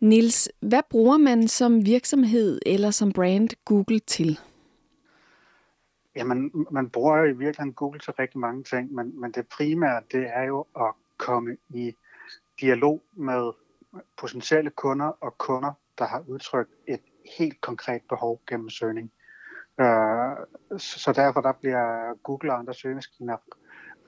Nils, 0.00 0.48
hvad 0.60 0.82
bruger 0.90 1.18
man 1.18 1.48
som 1.48 1.86
virksomhed 1.86 2.60
eller 2.66 2.90
som 2.90 3.12
brand 3.12 3.48
Google 3.64 3.98
til? 3.98 4.38
Jamen, 6.16 6.66
man 6.70 6.90
bruger 6.90 7.16
jo 7.16 7.24
i 7.24 7.36
virkeligheden 7.36 7.72
Google 7.72 8.00
til 8.00 8.12
rigtig 8.12 8.38
mange 8.40 8.64
ting, 8.64 8.94
men, 8.94 9.20
men 9.20 9.32
det 9.32 9.46
primære, 9.46 10.02
det 10.12 10.26
er 10.34 10.42
jo 10.42 10.66
at 10.76 10.92
komme 11.16 11.56
i 11.68 11.94
dialog 12.60 13.02
med 13.12 13.52
potentielle 14.20 14.70
kunder 14.70 15.06
og 15.20 15.38
kunder, 15.38 15.72
der 15.98 16.06
har 16.06 16.24
udtrykt 16.26 16.70
et 16.88 17.02
helt 17.38 17.60
konkret 17.60 18.02
behov 18.08 18.40
gennem 18.48 18.70
søgning. 18.70 19.12
Øh, 19.80 20.78
så 20.78 21.12
derfor 21.16 21.40
der 21.40 21.52
bliver 21.52 22.14
Google 22.22 22.52
og 22.52 22.58
andre 22.58 22.74
søgemaskiner 22.74 23.36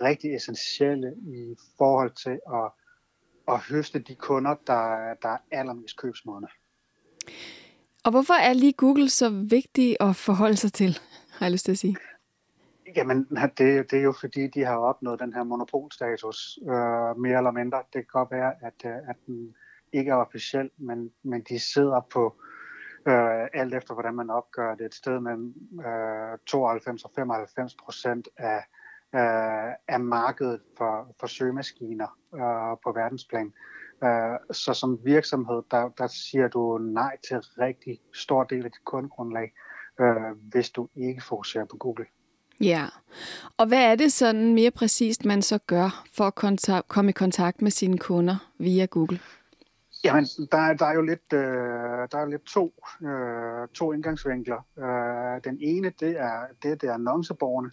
rigtig 0.02 0.34
essentielle 0.34 1.14
i 1.22 1.56
forhold 1.78 2.10
til 2.10 2.40
at, 2.54 2.70
at 3.48 3.60
høste 3.60 3.98
de 3.98 4.14
kunder, 4.14 4.54
der, 4.66 5.14
der 5.22 5.28
er 5.28 5.38
allermest 5.50 5.96
købsmodne. 5.98 6.46
Og 8.04 8.10
hvorfor 8.10 8.34
er 8.34 8.52
lige 8.52 8.72
Google 8.72 9.10
så 9.10 9.30
vigtig 9.30 9.96
at 10.00 10.16
forholde 10.16 10.56
sig 10.56 10.72
til, 10.72 10.98
har 11.30 11.46
jeg 11.46 11.52
lyst 11.52 11.64
til 11.64 11.72
at 11.72 11.78
sige? 11.78 11.96
Jamen, 12.96 13.26
det, 13.58 13.90
det 13.90 13.98
er 13.98 14.02
jo 14.02 14.14
fordi, 14.20 14.46
de 14.46 14.64
har 14.64 14.76
opnået 14.76 15.20
den 15.20 15.32
her 15.32 15.42
monopolstatus, 15.42 16.58
øh, 16.62 17.20
mere 17.20 17.36
eller 17.36 17.50
mindre. 17.50 17.78
Det 17.78 17.92
kan 17.92 18.04
godt 18.08 18.30
være, 18.30 18.52
at, 18.62 18.74
øh, 18.84 19.08
at 19.08 19.16
den 19.26 19.54
ikke 19.92 20.10
er 20.10 20.14
officiel, 20.14 20.70
men, 20.76 21.12
men 21.22 21.42
de 21.48 21.58
sidder 21.58 22.00
på, 22.10 22.36
øh, 22.38 22.51
Øh, 23.06 23.46
alt 23.52 23.74
efter 23.74 23.94
hvordan 23.94 24.14
man 24.14 24.30
opgør 24.30 24.74
det, 24.74 24.86
et 24.86 24.94
sted 24.94 25.20
mellem 25.20 25.54
øh, 25.86 26.38
92 26.46 27.04
og 27.04 27.10
95 27.14 27.74
procent 27.74 28.28
af, 28.36 28.64
øh, 29.14 29.72
af 29.88 30.00
markedet 30.00 30.60
for, 30.78 31.14
for 31.20 31.26
søgemaskiner 31.26 32.18
øh, 32.34 32.76
på 32.84 32.92
verdensplan. 32.92 33.52
Øh, 34.04 34.38
så 34.52 34.74
som 34.74 34.98
virksomhed, 35.04 35.62
der, 35.70 35.88
der 35.88 36.06
siger 36.06 36.48
du 36.48 36.78
nej 36.78 37.16
til 37.28 37.36
rigtig 37.38 38.00
stor 38.14 38.44
del 38.44 38.64
af 38.64 38.70
dit 38.70 38.84
kundegrundlag, 38.84 39.52
øh, 40.00 40.36
hvis 40.50 40.70
du 40.70 40.88
ikke 40.96 41.22
fokuserer 41.24 41.64
på 41.64 41.76
Google. 41.76 42.06
Ja, 42.60 42.86
og 43.56 43.66
hvad 43.66 43.92
er 43.92 43.94
det 43.94 44.12
sådan 44.12 44.54
mere 44.54 44.70
præcist, 44.70 45.24
man 45.24 45.42
så 45.42 45.58
gør 45.58 46.04
for 46.12 46.24
at 46.24 46.34
kontak- 46.34 46.86
komme 46.88 47.08
i 47.08 47.12
kontakt 47.12 47.62
med 47.62 47.70
sine 47.70 47.98
kunder 47.98 48.52
via 48.58 48.84
Google? 48.84 49.18
Jamen, 50.04 50.24
der, 50.24 50.74
der 50.74 50.86
er 50.86 50.94
jo 50.94 51.02
lidt, 51.02 51.32
øh, 51.32 52.08
der 52.10 52.18
er 52.18 52.20
jo 52.20 52.30
lidt 52.30 52.44
to, 52.44 52.74
øh, 53.02 53.68
to 53.68 53.92
indgangsvinkler. 53.92 54.60
Øh, 54.78 55.44
den 55.44 55.58
ene, 55.60 55.92
det 56.00 56.20
er 56.20 56.46
det, 56.62 56.80
det 56.80 56.88
er 56.88 56.94
annonceborgerne, 56.94 57.70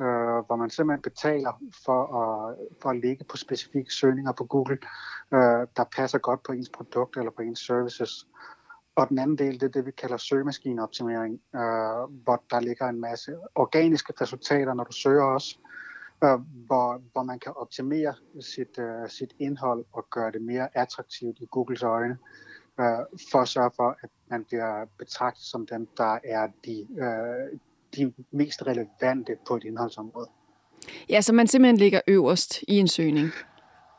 øh, 0.00 0.46
hvor 0.46 0.56
man 0.56 0.70
simpelthen 0.70 1.02
betaler 1.02 1.62
for 1.84 2.00
at, 2.22 2.56
for 2.82 2.90
at 2.90 3.00
ligge 3.00 3.24
på 3.24 3.36
specifikke 3.36 3.92
søgninger 3.92 4.32
på 4.32 4.44
Google, 4.44 4.78
øh, 5.34 5.66
der 5.76 5.84
passer 5.96 6.18
godt 6.18 6.42
på 6.42 6.52
ens 6.52 6.68
produkt 6.68 7.16
eller 7.16 7.30
på 7.30 7.42
ens 7.42 7.58
services. 7.58 8.26
Og 8.96 9.08
den 9.08 9.18
anden 9.18 9.38
del, 9.38 9.60
det 9.60 9.62
er 9.62 9.68
det, 9.68 9.86
vi 9.86 9.90
kalder 9.90 10.16
søgemaskineoptimering, 10.16 11.40
øh, 11.54 12.22
hvor 12.24 12.42
der 12.50 12.60
ligger 12.60 12.88
en 12.88 13.00
masse 13.00 13.36
organiske 13.54 14.12
resultater, 14.20 14.74
når 14.74 14.84
du 14.84 14.92
søger 14.92 15.24
os, 15.24 15.58
øh, 16.24 16.38
hvor, 16.66 17.02
hvor 17.12 17.22
man 17.22 17.38
kan 17.38 17.52
optimere 17.56 18.14
sit, 18.40 18.78
øh, 18.78 19.08
sit 19.08 19.34
indhold 19.38 19.84
og 19.92 20.06
gøre 20.10 20.32
det 20.32 20.42
mere 20.42 20.68
attraktivt 20.74 21.38
i 21.40 21.46
Googles 21.50 21.82
øjne, 21.82 22.18
øh, 22.80 22.86
for 23.32 23.38
at 23.38 23.48
sørge 23.48 23.70
for, 23.76 23.96
at 24.02 24.10
man 24.30 24.44
bliver 24.44 24.84
betragtet 24.98 25.44
som 25.44 25.66
dem, 25.66 25.88
der 25.96 26.18
er 26.24 26.48
de, 26.64 26.86
øh, 26.98 27.58
de 27.96 28.12
mest 28.30 28.66
relevante 28.66 29.36
på 29.48 29.56
et 29.56 29.64
indholdsområde. 29.64 30.28
Ja, 31.08 31.20
så 31.20 31.32
man 31.32 31.46
simpelthen 31.46 31.76
ligger 31.76 32.00
øverst 32.06 32.62
i 32.62 32.78
en 32.78 32.88
søgning. 32.88 33.30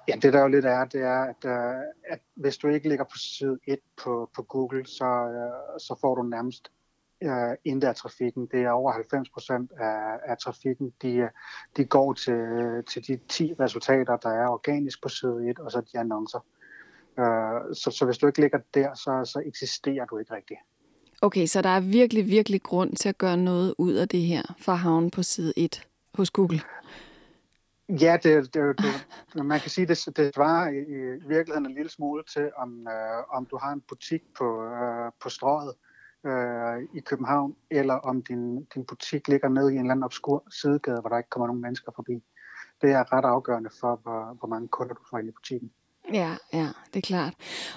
Ja, 0.07 0.15
det 0.21 0.33
der 0.33 0.41
jo 0.41 0.47
lidt 0.47 0.65
er, 0.65 0.85
det 0.85 1.01
er, 1.01 1.21
at, 1.21 1.45
uh, 1.45 1.81
at 2.07 2.19
hvis 2.35 2.57
du 2.57 2.67
ikke 2.67 2.89
ligger 2.89 3.05
på 3.05 3.17
side 3.17 3.57
1 3.67 3.79
på, 4.03 4.29
på 4.35 4.43
Google, 4.43 4.85
så, 4.85 5.05
uh, 5.05 5.79
så 5.79 5.97
får 6.01 6.15
du 6.15 6.23
nærmest 6.23 6.71
uh, 7.25 7.53
intet 7.65 7.87
af 7.87 7.95
trafikken. 7.95 8.47
Det 8.51 8.59
er 8.63 8.71
over 8.71 8.91
90 8.91 9.29
procent 9.29 9.71
af, 9.79 10.19
af 10.25 10.37
trafikken, 10.37 10.93
de, 11.01 11.29
de 11.77 11.85
går 11.85 12.13
til, 12.13 12.43
til 12.89 13.07
de 13.07 13.19
10 13.27 13.53
resultater, 13.59 14.17
der 14.17 14.29
er 14.29 14.47
organisk 14.47 15.03
på 15.03 15.09
side 15.09 15.49
1, 15.49 15.59
og 15.59 15.71
så 15.71 15.81
de 15.81 15.99
annoncer. 15.99 16.39
Uh, 17.17 17.73
så, 17.73 17.91
så 17.91 18.05
hvis 18.05 18.17
du 18.17 18.27
ikke 18.27 18.41
ligger 18.41 18.59
der, 18.73 18.93
så, 18.93 19.31
så 19.33 19.43
eksisterer 19.45 20.05
du 20.05 20.17
ikke 20.17 20.35
rigtigt. 20.35 20.59
Okay, 21.21 21.45
så 21.45 21.61
der 21.61 21.69
er 21.69 21.79
virkelig, 21.79 22.27
virkelig 22.27 22.61
grund 22.61 22.95
til 22.95 23.09
at 23.09 23.17
gøre 23.17 23.37
noget 23.37 23.75
ud 23.77 23.93
af 23.93 24.07
det 24.07 24.21
her 24.21 24.55
for 24.59 24.71
havne 24.71 25.11
på 25.11 25.23
side 25.23 25.53
1 25.57 25.87
hos 26.15 26.29
Google. 26.29 26.61
Ja, 27.89 28.17
det, 28.23 28.53
det, 28.53 28.79
det, 29.33 29.45
man 29.45 29.59
kan 29.59 29.69
sige, 29.69 29.87
det, 29.87 30.17
det 30.17 30.35
svarer 30.35 30.69
i, 30.69 30.77
i 30.77 31.27
virkeligheden 31.27 31.65
en 31.65 31.73
lille 31.73 31.89
smule 31.89 32.23
til, 32.23 32.49
om, 32.57 32.87
øh, 32.87 33.37
om 33.37 33.45
du 33.45 33.57
har 33.57 33.71
en 33.71 33.81
butik 33.81 34.21
på, 34.37 34.63
øh, 34.63 35.11
på 35.21 35.29
strøget 35.29 35.69
øh, 35.69 35.88
i 36.93 36.99
København, 36.99 37.55
eller 37.71 37.93
om 37.93 38.21
din, 38.21 38.63
din 38.63 38.85
butik 38.85 39.27
ligger 39.27 39.49
nede 39.49 39.73
i 39.73 39.75
en 39.75 39.79
eller 39.79 39.91
anden 39.91 40.03
obskur 40.03 40.43
sidegade, 40.49 41.01
hvor 41.01 41.09
der 41.09 41.17
ikke 41.17 41.29
kommer 41.29 41.47
nogen 41.47 41.61
mennesker 41.61 41.91
forbi. 41.95 42.23
Det 42.81 42.91
er 42.91 43.13
ret 43.13 43.25
afgørende 43.25 43.69
for, 43.79 43.99
hvor, 44.03 44.37
hvor 44.39 44.47
mange 44.47 44.67
kunder 44.67 44.93
du 44.93 45.01
får 45.09 45.17
ind 45.17 45.27
i 45.27 45.31
butikken. 45.31 45.71
Ja, 46.13 46.35
ja, 46.53 46.67
det 46.93 46.95
er 46.95 47.07
klart. 47.07 47.33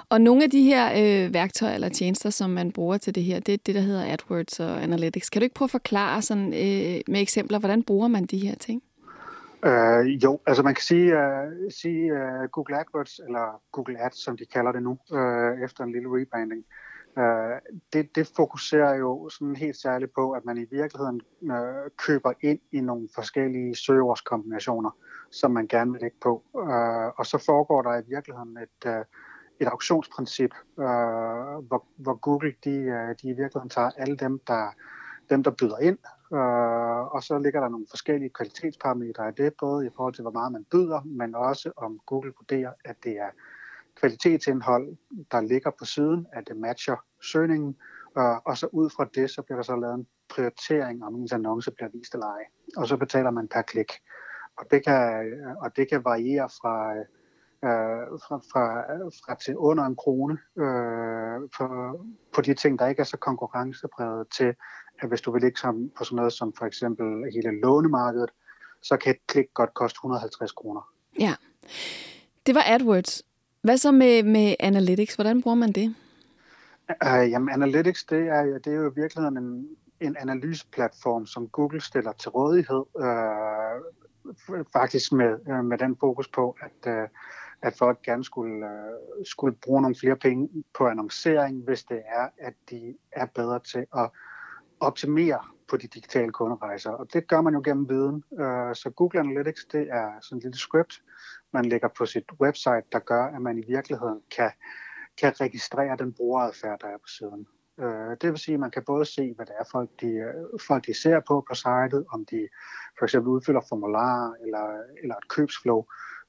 Og 0.09 0.21
nogle 0.21 0.45
af 0.45 0.51
de 0.51 0.63
her 0.63 0.87
øh, 0.91 1.35
værktøjer 1.35 1.75
eller 1.75 1.89
tjenester, 1.89 2.31
som 2.31 2.51
man 2.51 2.73
bruger 2.73 2.97
til 2.97 3.15
det 3.15 3.23
her, 3.23 3.41
det 3.41 3.55
er 3.55 3.59
det, 3.67 3.75
der 3.75 3.81
hedder 3.81 4.13
AdWords 4.13 4.61
og 4.61 4.83
Analytics. 4.83 5.31
Kan 5.31 5.41
du 5.41 5.45
ikke 5.45 5.55
prøve 5.55 5.67
at 5.67 5.71
forklare 5.71 6.23
sådan, 6.23 6.47
øh, 6.47 7.01
med 7.09 7.21
eksempler, 7.21 7.59
hvordan 7.59 7.83
bruger 7.83 8.09
man 8.09 8.25
de 8.27 8.39
her 8.39 8.55
ting? 8.55 8.83
Uh, 9.67 10.25
jo, 10.25 10.41
altså 10.47 10.63
man 10.63 10.75
kan 10.75 10.83
sige, 10.83 11.13
uh, 11.17 11.71
sige 11.71 12.13
uh, 12.13 12.49
Google 12.51 12.81
AdWords, 12.81 13.19
eller 13.19 13.61
Google 13.73 14.05
Ads, 14.05 14.25
som 14.25 14.37
de 14.37 14.45
kalder 14.45 14.73
det 14.73 14.83
nu, 14.83 14.91
uh, 14.91 15.65
efter 15.65 15.85
en 15.85 15.93
lille 15.93 16.09
rebranding. 16.09 16.65
Uh, 17.17 17.59
det, 17.93 18.17
det 18.17 18.33
fokuserer 18.37 18.95
jo 18.95 19.29
sådan 19.29 19.57
helt 19.57 19.77
særligt 19.77 20.15
på, 20.15 20.33
at 20.33 20.45
man 20.45 20.59
i 20.59 20.67
virkeligheden 20.71 21.21
øh, 21.43 21.91
køber 21.97 22.33
ind 22.41 22.61
i 22.73 22.81
nogle 22.81 23.09
forskellige 23.15 23.77
søgeordskombinationer, 23.77 24.91
som 25.31 25.51
man 25.51 25.67
gerne 25.67 25.93
vil 25.93 26.01
lægge 26.01 26.17
på. 26.23 26.43
Øh, 26.57 27.09
og 27.19 27.27
så 27.27 27.43
foregår 27.47 27.83
der 27.83 27.99
i 28.01 28.03
virkeligheden 28.09 28.57
et, 28.57 28.87
øh, 28.87 29.05
et 29.61 29.67
auktionsprincip, 29.67 30.55
øh, 30.79 30.85
hvor, 31.69 31.87
hvor 31.97 32.15
Google 32.15 32.55
de, 32.65 32.71
øh, 32.71 33.09
de 33.23 33.29
i 33.29 33.37
virkeligheden 33.41 33.71
tager 33.71 33.91
alle 33.97 34.17
dem, 34.17 34.41
der 34.47 34.73
dem, 35.31 35.43
der 35.43 35.51
byder 35.51 35.79
ind, 35.79 35.99
øh, 36.33 37.15
og 37.15 37.23
så 37.23 37.39
ligger 37.39 37.61
der 37.61 37.69
nogle 37.69 37.87
forskellige 37.91 38.31
kvalitetsparametre 38.31 39.29
i 39.29 39.33
det, 39.33 39.53
både 39.61 39.87
i 39.87 39.91
forhold 39.97 40.15
til, 40.15 40.23
hvor 40.23 40.31
meget 40.31 40.53
man 40.53 40.65
byder, 40.73 41.01
men 41.05 41.35
også 41.35 41.73
om 41.77 42.01
Google 42.07 42.33
vurderer, 42.41 42.73
at 42.85 42.97
det 43.05 43.19
er 43.19 43.31
kvalitetsindhold, 44.01 44.97
der 45.33 45.41
ligger 45.41 45.71
på 45.79 45.85
siden, 45.85 46.27
at 46.33 46.49
det 46.49 46.57
matcher 46.57 46.97
søgningen, 47.33 47.77
og 48.45 48.59
så 48.59 48.69
ud 48.73 48.91
fra 48.91 49.09
det, 49.15 49.31
så 49.31 49.43
bliver 49.43 49.57
der 49.57 49.63
så 49.63 49.77
lavet 49.77 49.95
en 49.95 50.07
prioritering, 50.29 51.05
om 51.05 51.15
ens 51.15 51.33
annonce 51.33 51.71
bliver 51.71 51.89
vist 51.95 52.15
eller 52.15 52.27
ej, 52.27 52.45
og 52.77 52.89
så 52.89 52.97
betaler 52.97 53.31
man 53.31 53.49
per 53.49 53.63
klik. 53.63 53.93
Og 54.59 54.65
det 54.71 54.85
kan, 54.85 55.33
og 55.61 55.77
det 55.77 55.89
kan 55.89 56.05
variere 56.05 56.49
fra, 56.49 56.97
øh, 57.65 58.19
fra, 58.25 58.37
fra, 58.53 58.65
fra 59.25 59.35
til 59.35 59.57
under 59.57 59.85
en 59.85 59.97
krone 59.97 60.39
øh, 60.59 61.49
på, 61.57 61.67
på 62.35 62.41
de 62.41 62.55
ting, 62.55 62.79
der 62.79 62.87
ikke 62.87 63.01
er 63.01 63.05
så 63.05 63.17
konkurrencepræget 63.17 64.27
til 64.37 64.55
at 65.03 65.09
hvis 65.09 65.21
du 65.21 65.33
vil 65.33 65.43
ligge 65.43 65.61
som, 65.61 65.91
på 65.97 66.05
sådan 66.05 66.17
noget 66.17 66.33
som 66.33 66.53
for 66.59 66.67
eksempel 66.67 67.07
hele 67.35 67.61
lånemarkedet, 67.61 68.31
så 68.83 68.97
kan 68.97 69.15
et 69.15 69.27
klik 69.27 69.47
godt 69.55 69.75
koste 69.75 69.97
150 69.97 70.53
kroner. 70.53 70.93
Ja, 71.19 71.35
det 72.47 72.55
var 72.55 72.65
AdWords. 72.67 73.23
Hvad 73.63 73.77
så 73.77 73.93
med, 73.93 74.23
med 74.23 74.55
Analytics? 74.61 75.15
Hvordan 75.15 75.43
bruger 75.43 75.55
man 75.55 75.73
det? 75.73 75.95
Uh, 76.89 77.31
jamen, 77.31 77.49
Analytics, 77.49 78.05
det 78.05 78.29
er, 78.29 78.43
det 78.43 78.67
er 78.67 78.77
jo 78.77 78.91
i 78.91 78.95
virkeligheden 78.95 79.39
en, 79.39 79.69
en 80.01 80.17
analyseplatform, 80.17 81.27
som 81.27 81.49
Google 81.49 81.81
stiller 81.81 82.13
til 82.13 82.31
rådighed, 82.31 82.85
øh, 82.99 84.65
faktisk 84.73 85.13
med, 85.13 85.39
øh, 85.49 85.65
med 85.65 85.79
den 85.79 85.97
fokus 86.01 86.29
på, 86.29 86.57
at, 86.61 86.93
øh, 86.93 87.09
at 87.63 87.75
folk 87.79 88.03
gerne 88.03 88.25
skulle, 88.25 88.67
øh, 88.67 89.25
skulle 89.25 89.57
bruge 89.57 89.83
nogle 89.83 89.97
flere 90.01 90.17
penge 90.17 90.65
på 90.79 90.87
annoncering, 90.87 91.65
hvis 91.65 91.85
det 91.85 92.03
er, 92.07 92.29
at 92.39 92.55
de 92.71 92.95
er 93.13 93.27
bedre 93.27 93.59
til 93.59 93.87
at 93.97 94.11
optimere 94.81 95.39
på 95.69 95.77
de 95.77 95.87
digitale 95.87 96.33
kunderejser. 96.33 96.91
Og 96.91 97.13
det 97.13 97.29
gør 97.29 97.41
man 97.41 97.55
jo 97.55 97.63
gennem 97.65 97.89
viden. 97.89 98.25
Øh, 98.41 98.75
så 98.75 98.93
Google 98.97 99.21
Analytics, 99.21 99.65
det 99.65 99.89
er 99.91 100.11
sådan 100.21 100.39
et 100.39 100.45
lille 100.45 100.59
script, 100.59 101.03
man 101.53 101.65
lægger 101.65 101.89
på 101.89 102.07
sit 102.07 102.25
website, 102.41 102.85
der 102.93 102.99
gør, 102.99 103.25
at 103.25 103.43
man 103.43 103.59
i 103.59 103.65
virkeligheden 103.69 104.21
kan, 104.37 104.51
kan 105.21 105.41
registrere 105.41 105.97
den 105.97 106.13
brugeradfærd, 106.13 106.81
der 106.81 106.87
er 106.87 106.97
på 106.97 107.09
siden. 107.19 107.47
Øh, 107.81 108.17
det 108.21 108.31
vil 108.31 108.39
sige, 108.39 108.55
at 108.55 108.61
man 108.61 108.71
kan 108.71 108.85
både 108.87 109.05
se, 109.05 109.35
hvad 109.37 109.47
det 109.47 109.55
er, 109.61 109.65
folk 109.73 109.91
de, 110.01 110.33
folk 110.67 110.87
de 110.87 110.95
ser 111.03 111.21
på 111.21 111.45
på 111.49 111.55
sitet, 111.55 112.05
om 112.13 112.25
de 112.25 112.49
for 112.99 113.05
eksempel 113.05 113.31
udfylder 113.31 113.61
formularer 113.69 114.35
eller, 114.43 114.83
eller 115.03 115.15
et 115.15 115.29
købsflow, 115.29 115.85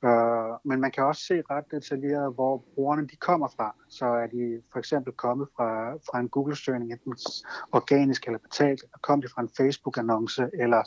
øh, 0.05 0.42
men 0.65 0.81
man 0.81 0.91
kan 0.91 1.03
også 1.03 1.21
se 1.25 1.41
ret 1.49 1.71
detaljeret, 1.71 2.33
hvor 2.33 2.63
brugerne 2.75 3.07
de 3.07 3.15
kommer 3.15 3.47
fra. 3.47 3.75
Så 3.89 4.05
er 4.05 4.27
de 4.27 4.61
for 4.71 4.79
eksempel 4.79 5.13
kommet 5.13 5.47
fra, 5.55 5.93
fra 5.93 6.19
en 6.19 6.29
Google-søgning, 6.29 6.91
enten 6.91 7.15
organisk 7.71 8.25
eller 8.25 8.39
betalt, 8.39 8.83
og 8.93 9.01
kom 9.01 9.21
de 9.21 9.27
fra 9.27 9.41
en 9.41 9.49
Facebook-annonce, 9.57 10.49
eller 10.53 10.83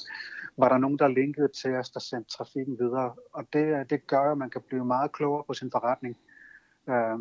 var 0.59 0.69
der 0.69 0.79
nogen, 0.79 0.99
der 0.99 1.09
linkede 1.09 1.49
til 1.49 1.75
os, 1.75 1.91
der 1.91 2.01
sendte 2.01 2.37
trafikken 2.37 2.79
videre. 2.79 3.13
Og 3.33 3.45
det, 3.53 3.91
det 3.91 4.07
gør, 4.07 4.33
at 4.33 4.39
man 4.39 4.51
kan 4.51 4.63
blive 4.69 4.85
meget 4.85 5.13
klogere 5.13 5.45
på 5.47 5.55
sin 5.55 5.71
forretning, 5.71 6.17
øh, 6.89 7.19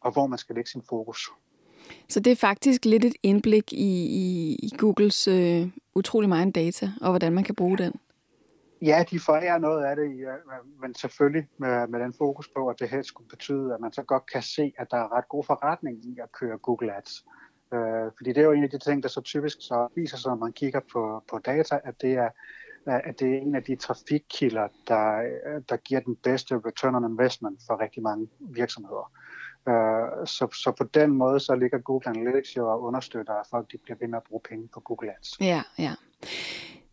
og 0.00 0.12
hvor 0.12 0.26
man 0.26 0.38
skal 0.38 0.54
lægge 0.54 0.70
sin 0.70 0.82
fokus. 0.88 1.30
Så 2.08 2.20
det 2.20 2.30
er 2.30 2.36
faktisk 2.36 2.84
lidt 2.84 3.04
et 3.04 3.14
indblik 3.22 3.72
i, 3.72 4.06
i, 4.22 4.54
i 4.62 4.70
Googles 4.78 5.28
øh, 5.28 5.68
utrolig 5.94 6.28
meget 6.28 6.54
data, 6.54 6.90
og 7.00 7.10
hvordan 7.10 7.32
man 7.32 7.44
kan 7.44 7.54
bruge 7.54 7.78
den. 7.78 7.92
Ja, 8.82 9.04
de 9.10 9.20
forærer 9.20 9.58
noget 9.58 9.84
af 9.84 9.96
det, 9.96 10.04
øh, 10.04 10.80
men 10.80 10.94
selvfølgelig 10.94 11.48
med, 11.58 11.86
med 11.86 12.00
den 12.00 12.14
fokus 12.18 12.48
på, 12.56 12.68
at 12.68 12.80
det 12.80 12.88
her 12.88 13.02
skulle 13.02 13.28
betyde, 13.28 13.74
at 13.74 13.80
man 13.80 13.92
så 13.92 14.02
godt 14.02 14.26
kan 14.32 14.42
se, 14.42 14.72
at 14.78 14.86
der 14.90 14.96
er 14.96 15.16
ret 15.16 15.28
god 15.28 15.44
forretning 15.44 16.04
i 16.04 16.18
at 16.22 16.32
køre 16.32 16.58
Google 16.58 16.96
Ads. 16.96 17.24
Øh, 17.74 18.10
fordi 18.16 18.32
det 18.32 18.38
er 18.38 18.44
jo 18.44 18.52
en 18.52 18.64
af 18.64 18.70
de 18.70 18.78
ting, 18.78 19.02
der 19.02 19.08
så 19.08 19.20
typisk 19.20 19.56
så 19.60 19.88
viser 19.94 20.16
sig, 20.16 20.30
når 20.30 20.36
man 20.36 20.52
kigger 20.52 20.80
på, 20.92 21.22
på 21.30 21.38
data, 21.38 21.80
at 21.84 21.94
det 22.00 22.12
er 22.12 22.28
at 22.86 23.20
det 23.20 23.34
er 23.34 23.40
en 23.40 23.54
af 23.54 23.62
de 23.62 23.76
trafikkilder, 23.76 24.68
der, 24.88 25.18
øh, 25.18 25.62
der 25.68 25.76
giver 25.76 26.00
den 26.00 26.16
bedste 26.16 26.54
return 26.66 26.94
on 26.94 27.12
investment 27.12 27.60
for 27.66 27.80
rigtig 27.80 28.02
mange 28.02 28.28
virksomheder. 28.40 29.12
Øh, 29.68 30.26
så, 30.26 30.48
så 30.52 30.72
på 30.78 30.84
den 30.84 31.10
måde, 31.10 31.40
så 31.40 31.54
ligger 31.54 31.78
Google 31.78 32.08
Analytics 32.08 32.56
jo 32.56 32.68
og 32.68 32.82
understøtter, 32.82 33.32
at 33.32 33.46
folk 33.50 33.72
de 33.72 33.78
bliver 33.84 33.96
ved 34.00 34.08
med 34.08 34.16
at 34.16 34.22
bruge 34.28 34.40
penge 34.48 34.68
på 34.74 34.80
Google 34.80 35.10
Ads. 35.18 35.40
Ja, 35.40 35.62
ja. 35.78 35.94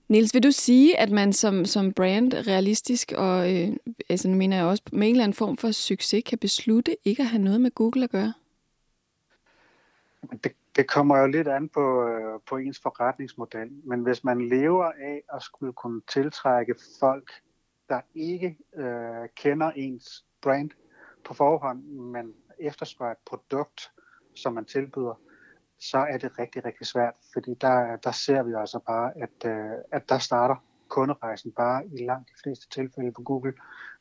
Niels, 0.09 0.33
vil 0.33 0.43
du 0.43 0.51
sige, 0.51 0.99
at 0.99 1.11
man 1.11 1.33
som, 1.33 1.65
som 1.65 1.93
brand 1.93 2.33
realistisk, 2.33 3.13
og 3.17 3.55
øh, 3.55 3.69
altså, 4.09 4.29
nu 4.29 4.35
mener 4.35 4.57
jeg 4.57 4.65
også 4.65 4.83
med 4.91 5.07
en 5.07 5.13
eller 5.13 5.23
anden 5.23 5.35
form 5.35 5.57
for 5.57 5.71
succes, 5.71 6.23
kan 6.25 6.37
beslutte 6.37 6.97
ikke 7.03 7.23
at 7.23 7.29
have 7.29 7.43
noget 7.43 7.61
med 7.61 7.71
Google 7.71 8.03
at 8.03 8.09
gøre? 8.09 8.33
Det, 10.43 10.51
det 10.75 10.89
kommer 10.89 11.17
jo 11.17 11.27
lidt 11.27 11.47
an 11.47 11.69
på, 11.69 12.07
øh, 12.07 12.39
på 12.49 12.57
ens 12.57 12.79
forretningsmodel, 12.79 13.69
men 13.83 13.99
hvis 13.99 14.23
man 14.23 14.49
lever 14.49 14.85
af 14.85 15.21
at 15.33 15.41
skulle 15.43 15.73
kunne 15.73 16.01
tiltrække 16.13 16.75
folk, 16.99 17.31
der 17.89 18.01
ikke 18.15 18.57
øh, 18.75 19.29
kender 19.35 19.71
ens 19.71 20.25
brand 20.41 20.69
på 21.23 21.33
forhånd, 21.33 21.83
men 21.83 22.33
efterspørger 22.59 23.11
et 23.11 23.17
produkt, 23.25 23.91
som 24.35 24.53
man 24.53 24.65
tilbyder, 24.65 25.19
så 25.79 25.97
er 25.97 26.17
det 26.17 26.39
rigtig, 26.39 26.65
rigtig 26.65 26.87
svært, 26.87 27.13
fordi 27.33 27.53
der, 27.61 27.95
der 27.95 28.11
ser 28.11 28.43
vi 28.43 28.53
altså 28.59 28.79
bare, 28.79 29.11
at, 29.15 29.51
øh, 29.51 29.77
at 29.91 30.09
der 30.09 30.17
starter 30.17 30.55
kunderejsen 30.87 31.51
bare 31.51 31.85
i 31.85 32.05
langt 32.05 32.29
de 32.29 32.33
fleste 32.43 32.69
tilfælde 32.69 33.11
på 33.11 33.21
Google 33.21 33.53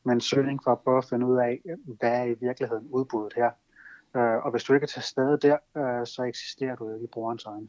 med 0.05 0.12
en 0.14 0.20
søgning 0.20 0.61
for 0.64 0.72
at 0.72 0.81
prøve 0.81 0.99
at 0.99 1.05
finde 1.05 1.27
ud 1.27 1.37
af, 1.39 1.61
hvad 1.99 2.20
er 2.20 2.24
i 2.24 2.35
virkeligheden 2.41 2.87
udbuddet 2.91 3.33
her. 3.37 3.51
Øh, 4.16 4.45
og 4.45 4.51
hvis 4.51 4.64
du 4.64 4.74
ikke 4.74 4.85
er 4.85 4.89
til 4.89 5.03
stede 5.03 5.39
der, 5.43 5.57
øh, 5.77 6.07
så 6.07 6.22
eksisterer 6.22 6.77
du 6.77 6.95
ikke 6.95 7.05
i 7.05 7.09
brugerens 7.12 7.47
øjne. 7.47 7.68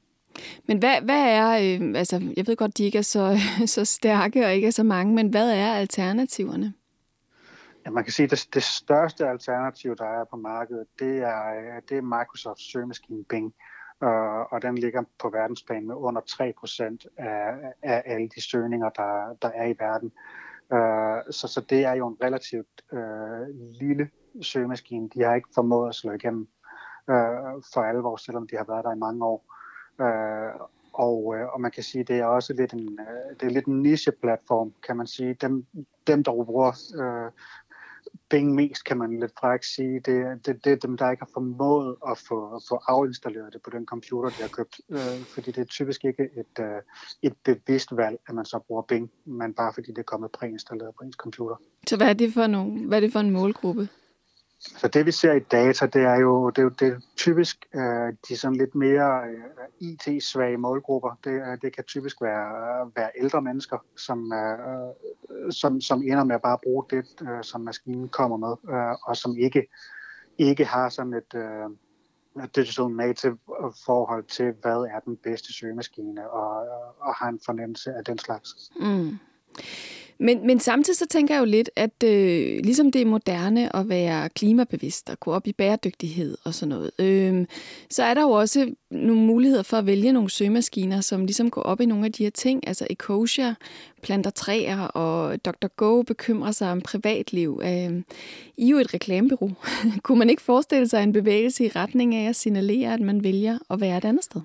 Men 0.68 0.78
hvad, 0.78 1.01
hvad 1.01 1.24
er, 1.30 1.49
øh, 1.49 1.99
altså 1.99 2.34
jeg 2.38 2.47
ved 2.47 2.55
godt, 2.55 2.78
de 2.78 2.84
ikke 2.84 2.97
er 2.97 3.01
så, 3.01 3.38
så 3.76 3.86
stærke 3.86 4.45
og 4.45 4.53
ikke 4.53 4.68
er 4.68 4.72
så 4.72 4.84
mange, 4.84 5.16
men 5.16 5.30
hvad 5.30 5.51
er 5.51 5.74
alternativerne? 5.74 6.74
Ja, 7.86 7.91
man 7.91 8.03
kan 8.03 8.14
sige, 8.14 8.24
at 8.24 8.32
det, 8.32 8.47
det 8.53 8.64
største 8.64 9.28
alternativ, 9.28 9.95
der 9.95 10.05
er 10.05 10.24
på 10.24 10.36
markedet, 10.36 10.88
det 10.99 11.18
er, 11.18 11.43
øh, 11.47 11.82
det 11.89 11.97
er 11.97 12.01
Microsoft 12.01 12.60
søgemaskine 12.60 13.24
Bing 13.24 13.53
øh, 14.04 14.39
og 14.52 14.62
den 14.62 14.78
ligger 14.78 15.04
på 15.20 15.30
verdensplan 15.30 15.88
med 15.88 15.95
under 15.95 16.22
3% 16.22 17.08
af, 17.18 17.74
af 17.82 18.04
alle 18.06 18.30
de 18.36 18.50
søgninger, 18.50 18.89
der, 18.89 19.36
der 19.41 19.50
er 19.50 19.66
i 19.66 19.76
verden. 19.80 20.12
Øh, 20.74 21.34
så, 21.34 21.48
så 21.48 21.62
det 21.70 21.86
er 21.86 21.93
jo 21.93 22.08
en 22.08 22.18
relativt 22.24 22.82
øh, 22.93 23.48
lille 23.82 24.10
søgemaskine. 24.41 25.10
De 25.10 25.24
har 25.24 25.36
ikke 25.36 25.50
formået 25.56 25.89
at 25.89 25.95
slå 25.95 26.12
igennem 26.12 26.48
øh, 27.10 27.64
for 27.74 27.82
alvor, 27.82 28.18
selvom 28.18 28.48
de 28.48 28.58
har 28.58 28.66
været 28.68 28.86
der 28.86 28.93
i 28.93 29.00
mange 29.00 29.26
år. 29.26 29.45
Øh, 30.02 30.68
og, 30.93 31.36
øh, 31.36 31.48
og 31.54 31.62
man 31.62 31.72
kan 31.72 31.84
sige, 31.84 32.04
det 32.04 32.20
er 32.20 32.26
også 32.26 32.54
lidt 32.54 32.74
en, 32.74 33.00
øh, 33.00 33.39
det 33.39 33.45
er 33.45 33.52
lidt 33.52 33.66
en 33.66 33.82
niche-platform, 33.82 34.74
kan 34.88 34.98
man 34.98 35.08
sige. 35.08 35.34
Dem, 35.34 35.66
dem 36.08 36.24
der 36.24 36.43
bruger 36.43 36.72
øh, 37.02 37.32
penge 38.30 38.53
mest, 38.53 38.86
kan 38.86 38.97
man 38.97 39.19
lidt 39.19 39.32
fræk 39.39 39.63
sige, 39.63 39.99
det, 39.99 40.45
det, 40.45 40.65
det 40.65 40.71
er 40.71 40.75
dem, 40.75 40.97
der 40.97 41.11
ikke 41.11 41.21
har 41.21 41.30
formået 41.34 41.95
at 42.11 42.17
få, 42.17 42.61
få 42.69 42.75
afinstalleret 42.88 43.53
det 43.53 43.61
på 43.61 43.69
den 43.69 43.86
computer, 43.86 44.30
de 44.30 44.41
har 44.41 44.47
købt. 44.47 44.82
Øh, 44.91 45.19
fordi 45.34 45.51
det 45.51 45.61
er 45.61 45.65
typisk 45.65 46.05
ikke 46.05 46.23
et, 46.23 46.63
øh, 46.63 46.82
et 47.21 47.34
bevidst 47.43 47.97
valg, 47.97 48.17
at 48.28 48.36
man 48.36 48.45
så 48.45 48.59
bruger 48.67 48.82
Bing, 48.82 49.11
men 49.25 49.53
bare 49.53 49.73
fordi 49.73 49.88
det 49.88 49.97
er 49.97 50.03
kommet 50.03 50.32
præinstalleret 50.32 50.95
på 50.95 51.03
ens 51.03 51.15
computer. 51.15 51.55
Så 51.88 51.97
hvad 51.97 52.09
er 52.09 52.13
det 52.13 52.34
for, 52.34 52.47
nogle, 52.47 52.88
hvad 52.88 52.97
er 52.97 53.01
det 53.01 53.11
for 53.11 53.19
en 53.19 53.32
målgruppe? 53.32 53.89
Så 54.60 54.88
det 54.88 55.05
vi 55.05 55.12
ser 55.12 55.34
i 55.34 55.39
data, 55.39 55.86
det 55.86 56.01
er 56.01 56.16
jo, 56.16 56.49
det 56.49 56.58
er 56.58 56.64
jo 56.64 56.70
det 56.70 56.88
er 56.88 56.99
typisk 57.16 57.66
øh, 57.76 58.14
de 58.30 58.38
sådan 58.38 58.58
lidt 58.58 58.76
mere 58.76 59.22
øh, 59.30 59.89
IT-svage 59.89 60.58
målgrupper. 60.58 61.20
Det, 61.24 61.32
øh, 61.32 61.58
det 61.62 61.76
kan 61.76 61.84
typisk 61.84 62.22
være, 62.22 62.82
øh, 62.86 62.95
være 62.95 63.10
ældre 63.20 63.41
mennesker, 63.41 63.78
som, 63.97 64.34
øh, 64.34 64.60
øh, 65.32 65.51
som, 65.51 65.82
som 65.82 66.01
ender 66.01 66.24
med 66.24 66.36
at 66.36 66.41
bare 66.41 66.58
bruge 66.64 66.84
det, 66.89 67.05
øh, 67.22 67.43
som 67.43 67.62
maskinen 67.62 68.10
kommer 68.10 68.38
med, 68.38 68.76
øh, 68.76 68.95
og 69.03 69.18
som 69.18 69.38
ikke, 69.38 69.68
ikke 70.38 70.66
har 70.66 70.89
sådan 70.89 71.14
et 71.14 71.36
øh, 71.36 71.70
digital 72.55 72.88
native 72.88 73.38
forhold 73.86 74.24
til, 74.24 74.53
hvad 74.62 74.88
er 74.95 74.99
den 74.99 75.18
bedste 75.18 75.53
søgemaskine, 75.53 76.30
og, 76.30 76.68
og 76.99 77.16
har 77.16 77.30
en 77.30 77.39
fornemmelse 77.45 77.93
af 77.93 78.05
den 78.05 78.18
slags. 78.18 78.72
Mm. 78.80 79.18
Men, 80.20 80.47
men 80.47 80.59
samtidig 80.59 80.97
så 80.97 81.05
tænker 81.09 81.36
jeg 81.36 81.41
jo 81.41 81.45
lidt, 81.45 81.70
at 81.76 82.03
øh, 82.03 82.59
ligesom 82.63 82.91
det 82.91 83.01
er 83.01 83.05
moderne 83.05 83.76
at 83.76 83.89
være 83.89 84.30
klimabevidst 84.30 85.09
og 85.09 85.20
gå 85.20 85.32
op 85.32 85.47
i 85.47 85.53
bæredygtighed 85.53 86.38
og 86.43 86.53
sådan 86.53 86.70
noget, 86.70 86.91
øh, 86.99 87.45
så 87.89 88.03
er 88.03 88.13
der 88.13 88.22
jo 88.22 88.30
også 88.30 88.74
nogle 88.91 89.22
muligheder 89.22 89.63
for 89.63 89.78
at 89.78 89.86
vælge 89.86 90.11
nogle 90.11 90.30
søgemaskiner, 90.30 91.01
som 91.01 91.26
ligesom 91.26 91.49
går 91.49 91.61
op 91.61 91.82
i 91.82 91.86
nogle 91.86 92.05
af 92.05 92.11
de 92.11 92.24
her 92.24 92.30
ting. 92.30 92.68
Altså 92.68 92.88
Ecosia 92.89 93.55
planter 94.01 94.30
træer, 94.30 94.80
og 94.80 95.45
Dr. 95.45 95.68
Go 95.68 96.01
bekymrer 96.01 96.51
sig 96.51 96.72
om 96.72 96.82
privatliv. 96.82 97.61
Øh, 97.63 98.01
I 98.57 98.65
er 98.65 98.70
jo 98.70 98.78
et 98.78 98.93
reklamebureau. 98.93 99.51
Kunne 100.03 100.20
man 100.20 100.30
ikke 100.30 100.41
forestille 100.41 100.88
sig 100.88 101.03
en 101.03 101.13
bevægelse 101.13 101.65
i 101.65 101.70
retning 101.70 102.15
af 102.15 102.30
at 102.30 102.36
signalere, 102.36 102.93
at 102.93 102.99
man 102.99 103.24
vælger 103.24 103.57
at 103.70 103.82
være 103.82 103.97
et 103.97 104.05
andet 104.05 104.24
sted? 104.24 104.41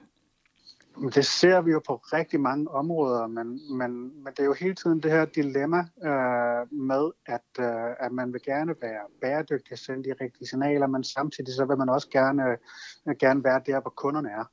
Det 1.15 1.27
ser 1.27 1.61
vi 1.61 1.71
jo 1.71 1.81
på 1.87 1.97
rigtig 1.97 2.41
mange 2.41 2.71
områder, 2.71 3.27
men, 3.27 3.77
men, 3.79 3.93
men 4.25 4.33
det 4.33 4.41
er 4.41 4.45
jo 4.45 4.53
hele 4.53 4.75
tiden 4.75 5.03
det 5.03 5.11
her 5.11 5.25
dilemma 5.25 5.79
øh, 5.79 6.73
med, 6.73 7.11
at, 7.27 7.49
øh, 7.61 7.91
at 8.01 8.13
man 8.13 8.33
vil 8.33 8.43
gerne 8.43 8.75
være 8.83 9.01
bæredygtig 9.21 9.73
og 9.73 9.79
sende 9.79 10.05
de 10.05 10.15
rigtige 10.21 10.49
signaler, 10.49 10.87
men 10.87 11.05
samtidig 11.05 11.55
så 11.55 11.65
vil 11.65 11.79
man 11.79 11.89
også 11.89 12.09
gerne, 12.11 12.57
øh, 13.09 13.15
gerne 13.19 13.45
være 13.45 13.61
der, 13.67 13.81
hvor 13.81 13.91
kunderne 13.91 14.31
er. 14.31 14.45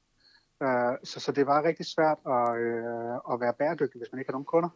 Øh, 0.63 0.97
så, 1.03 1.19
så 1.19 1.31
det 1.31 1.47
var 1.47 1.63
rigtig 1.63 1.85
svært 1.85 2.17
at, 2.25 2.57
øh, 2.57 3.33
at 3.33 3.39
være 3.39 3.53
bæredygtig, 3.53 3.99
hvis 3.99 4.11
man 4.11 4.19
ikke 4.19 4.29
har 4.29 4.33
nogen 4.33 4.45
kunder. 4.45 4.69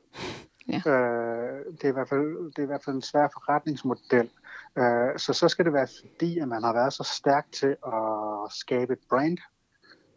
Ja. 0.67 0.81
Øh, 0.91 1.65
det, 1.71 1.83
er 1.83 1.89
i 1.89 1.91
hvert 1.91 2.09
fald, 2.09 2.51
det 2.51 2.59
er 2.59 2.63
i 2.63 2.65
hvert 2.65 2.83
fald 2.83 2.95
en 2.95 3.01
svær 3.01 3.27
forretningsmodel. 3.33 4.29
Øh, 4.77 5.17
så 5.17 5.33
så 5.33 5.47
skal 5.47 5.65
det 5.65 5.73
være 5.73 5.87
fordi, 6.01 6.39
at 6.39 6.47
man 6.47 6.63
har 6.63 6.73
været 6.73 6.93
så 6.93 7.03
stærk 7.03 7.51
til 7.51 7.75
at 7.87 8.51
skabe 8.51 8.93
et 8.93 8.99
brand, 9.09 9.37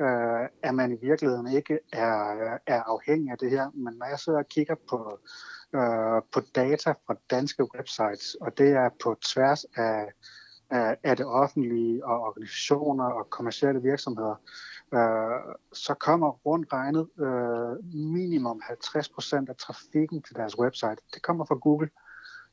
øh, 0.01 0.49
at 0.63 0.75
man 0.75 0.93
i 0.93 0.99
virkeligheden 1.03 1.49
ikke 1.49 1.79
er, 1.93 2.59
er 2.67 2.83
afhængig 2.83 3.31
af 3.31 3.39
det 3.39 3.51
her. 3.51 3.71
Men 3.75 3.95
når 3.95 4.07
jeg 4.07 4.19
sidder 4.19 4.39
og 4.39 4.49
kigger 4.49 4.75
på, 4.91 5.19
øh, 5.75 6.23
på 6.33 6.41
data 6.55 6.91
fra 7.07 7.15
danske 7.31 7.75
websites, 7.75 8.35
og 8.35 8.59
det 8.59 8.71
er 8.71 8.89
på 9.03 9.17
tværs 9.33 9.65
af, 9.77 10.13
af, 10.71 10.97
af 11.03 11.17
det 11.17 11.27
offentlige 11.27 12.07
og 12.07 12.21
organisationer 12.21 13.05
og 13.05 13.31
kommersielle 13.31 13.83
virksomheder, 13.83 14.35
øh, 14.95 15.55
så 15.73 15.95
kommer 15.95 16.31
rundt 16.31 16.73
regnet 16.73 17.09
øh, 17.19 17.85
minimum 17.95 18.63
50% 18.65 19.45
af 19.49 19.57
trafikken 19.57 20.23
til 20.23 20.37
deres 20.37 20.59
website. 20.59 20.97
Det 21.15 21.23
kommer 21.23 21.45
fra 21.45 21.55
Google, 21.55 21.91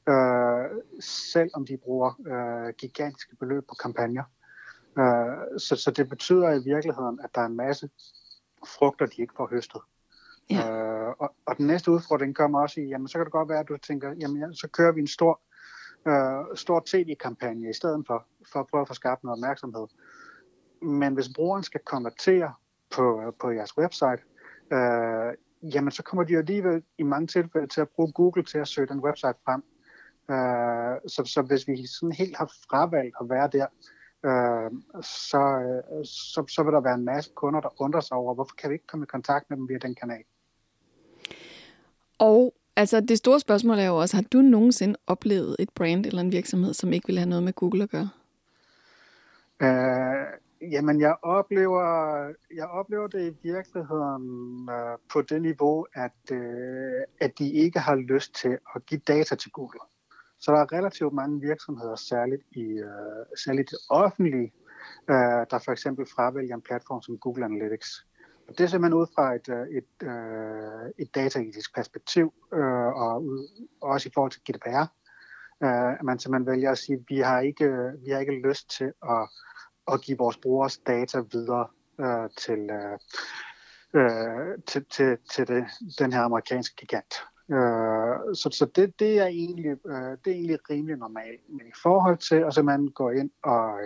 øh, 0.10 0.82
selv 1.02 1.50
om 1.54 1.66
de 1.66 1.78
bruger 1.78 2.12
øh, 2.28 2.74
gigantiske 2.74 3.36
beløb 3.36 3.64
på 3.70 3.76
kampagner. 3.76 4.24
Øh, 4.24 4.43
så, 5.58 5.76
så 5.76 5.92
det 5.92 6.10
betyder 6.10 6.50
i 6.50 6.64
virkeligheden, 6.64 7.20
at 7.24 7.36
der 7.36 7.42
er 7.42 7.46
en 7.46 7.58
masse 7.58 7.90
frugter, 8.68 9.06
de 9.06 9.22
ikke 9.22 9.34
får 9.38 9.48
høstet. 9.48 9.82
Ja. 10.50 10.72
Øh, 10.72 11.14
og, 11.20 11.36
og 11.46 11.58
den 11.58 11.68
næste 11.68 11.92
udfordring 11.92 12.36
kommer 12.36 12.62
også 12.62 12.82
i, 12.82 12.88
jamen 12.88 13.08
så 13.08 13.18
kan 13.18 13.26
det 13.26 13.32
godt 13.32 13.50
være, 13.50 13.60
at 13.60 13.68
du 13.68 13.78
tænker, 13.78 14.14
jamen 14.20 14.42
ja, 14.42 14.48
så 14.54 14.68
kører 14.68 14.92
vi 14.92 15.02
en 15.02 15.08
stor, 15.08 15.42
øh, 16.08 16.58
stor 16.58 16.84
tv-kampagne 16.86 17.70
i 17.70 17.74
stedet 17.74 18.04
for, 18.08 18.26
for 18.52 18.60
at 18.60 18.68
prøve 18.68 18.82
at 18.82 18.88
få 18.88 18.94
skabt 18.94 19.24
noget 19.24 19.38
opmærksomhed. 19.38 19.88
Men 20.82 21.14
hvis 21.14 21.30
brugeren 21.36 21.64
skal 21.64 21.82
konvertere 21.86 22.54
på, 22.96 23.34
på 23.40 23.52
jeres 23.52 23.78
website, 23.78 24.22
øh, 24.74 25.34
jamen 25.74 25.92
så 25.92 26.04
kommer 26.04 26.24
de 26.24 26.38
alligevel 26.38 26.84
i 26.98 27.04
mange 27.04 27.28
tilfælde 27.28 27.68
til 27.68 27.82
at 27.82 27.90
bruge 27.90 28.12
Google 28.12 28.44
til 28.44 28.58
at 28.58 28.68
søge 28.68 28.88
den 28.88 29.00
website 29.00 29.38
frem. 29.46 29.64
Øh, 30.32 31.10
så, 31.10 31.26
så 31.26 31.42
hvis 31.42 31.68
vi 31.68 31.88
sådan 31.88 32.12
helt 32.12 32.38
har 32.38 32.52
fravalgt 32.70 33.16
at 33.22 33.30
være 33.30 33.50
der, 33.52 33.68
øh, 34.26 34.72
så, 35.02 35.44
så, 36.04 36.46
så 36.48 36.64
vil 36.64 36.74
der 36.74 36.82
være 36.82 36.96
en 36.96 37.06
masse 37.06 37.32
kunder, 37.36 37.62
der 37.62 37.82
undrer 37.82 38.02
sig 38.02 38.18
over, 38.18 38.34
hvorfor 38.34 38.56
kan 38.56 38.70
vi 38.70 38.74
ikke 38.76 38.88
komme 38.88 39.04
i 39.04 39.08
kontakt 39.08 39.50
med 39.50 39.58
dem 39.58 39.70
via 39.70 39.78
den 39.78 39.96
kanal? 39.96 40.24
Og 42.20 42.54
altså 42.76 43.02
det 43.02 43.18
store 43.18 43.40
spørgsmål 43.40 43.80
er 43.80 43.86
jo 43.86 43.98
også, 43.98 44.18
har 44.18 44.24
du 44.34 44.38
nogensinde 44.38 44.96
oplevet 45.08 45.56
et 45.60 45.70
brand 45.76 46.06
eller 46.06 46.22
en 46.22 46.32
virksomhed, 46.32 46.74
som 46.74 46.94
ikke 46.94 47.08
vil 47.08 47.18
have 47.18 47.30
noget 47.30 47.44
med 47.44 47.54
Google 47.54 47.84
at 47.84 47.90
gøre? 47.90 48.10
Øh, 49.62 50.72
jamen, 50.72 51.02
jeg 51.02 51.16
oplever, 51.22 51.84
jeg 52.56 52.68
oplever 52.68 53.08
det 53.08 53.32
i 53.32 53.38
virkeligheden 53.44 54.70
øh, 54.70 54.98
på 55.14 55.22
det 55.22 55.42
niveau, 55.42 55.86
at, 55.94 56.32
øh, 56.32 57.02
at 57.20 57.40
de 57.40 57.52
ikke 57.52 57.80
har 57.80 57.96
lyst 57.96 58.36
til 58.36 58.58
at 58.76 58.86
give 58.86 59.02
data 59.08 59.36
til 59.36 59.52
Google. 59.52 59.80
Så 60.44 60.52
der 60.52 60.60
er 60.60 60.74
relativt 60.74 61.14
mange 61.14 61.42
virksomheder, 61.42 61.96
særligt 61.96 62.42
i 62.52 62.62
øh, 62.62 63.26
særligt 63.46 63.70
det 63.72 63.80
offentlige, 63.90 64.54
øh, 65.10 65.42
der 65.52 65.60
for 65.66 65.72
eksempel 65.72 66.06
fravælger 66.16 66.56
en 66.56 66.62
platform 66.62 67.02
som 67.02 67.18
Google 67.18 67.46
Analytics. 67.46 68.06
Og 68.48 68.58
det 68.58 68.64
er 68.64 68.68
simpelthen 68.68 69.02
ud 69.02 69.08
fra 69.16 69.36
et, 69.36 69.50
øh, 69.50 69.68
et, 69.80 70.08
øh, 70.08 70.90
et 71.00 71.16
dataetisk 71.16 71.76
perspektiv, 71.76 72.34
øh, 72.54 72.88
og 73.04 73.24
ud, 73.24 73.68
også 73.82 74.10
i 74.10 74.12
forhold 74.14 74.32
til 74.32 74.42
GDPR, 74.42 74.86
øh, 75.64 75.94
at 76.00 76.04
man 76.04 76.20
simpelthen 76.20 76.52
vælger 76.52 76.72
at 76.72 76.78
sige, 76.78 76.96
at 76.96 77.06
vi 77.08 77.20
har 77.20 77.40
ikke, 77.40 77.66
øh, 77.66 78.06
vi 78.06 78.12
har 78.12 78.20
ikke 78.20 78.48
lyst 78.48 78.70
til 78.78 78.92
at, 79.04 79.30
at 79.92 80.02
give 80.02 80.18
vores 80.18 80.38
brugers 80.38 80.78
data 80.78 81.24
videre 81.32 81.68
øh, 82.00 82.30
til, 82.38 82.70
øh, 82.80 82.98
øh 83.94 84.58
til, 84.68 84.86
til, 84.86 85.18
til 85.32 85.48
det, 85.48 85.66
den 86.00 86.14
her 86.14 86.22
amerikanske 86.22 86.76
gigant. 86.76 87.14
Øh, 87.52 88.36
så 88.36 88.50
så 88.52 88.66
det, 88.76 89.00
det, 89.00 89.20
er 89.20 89.26
egentlig, 89.26 89.66
øh, 89.66 90.18
det 90.26 90.28
er 90.28 90.36
egentlig 90.36 90.70
rimelig 90.70 90.98
normalt. 90.98 91.42
Men 91.50 91.68
i 91.68 91.76
forhold 91.84 92.18
til 92.18 92.60
at 92.60 92.66
man 92.66 92.88
går 92.88 93.12
ind 93.12 93.32
og, 93.44 93.80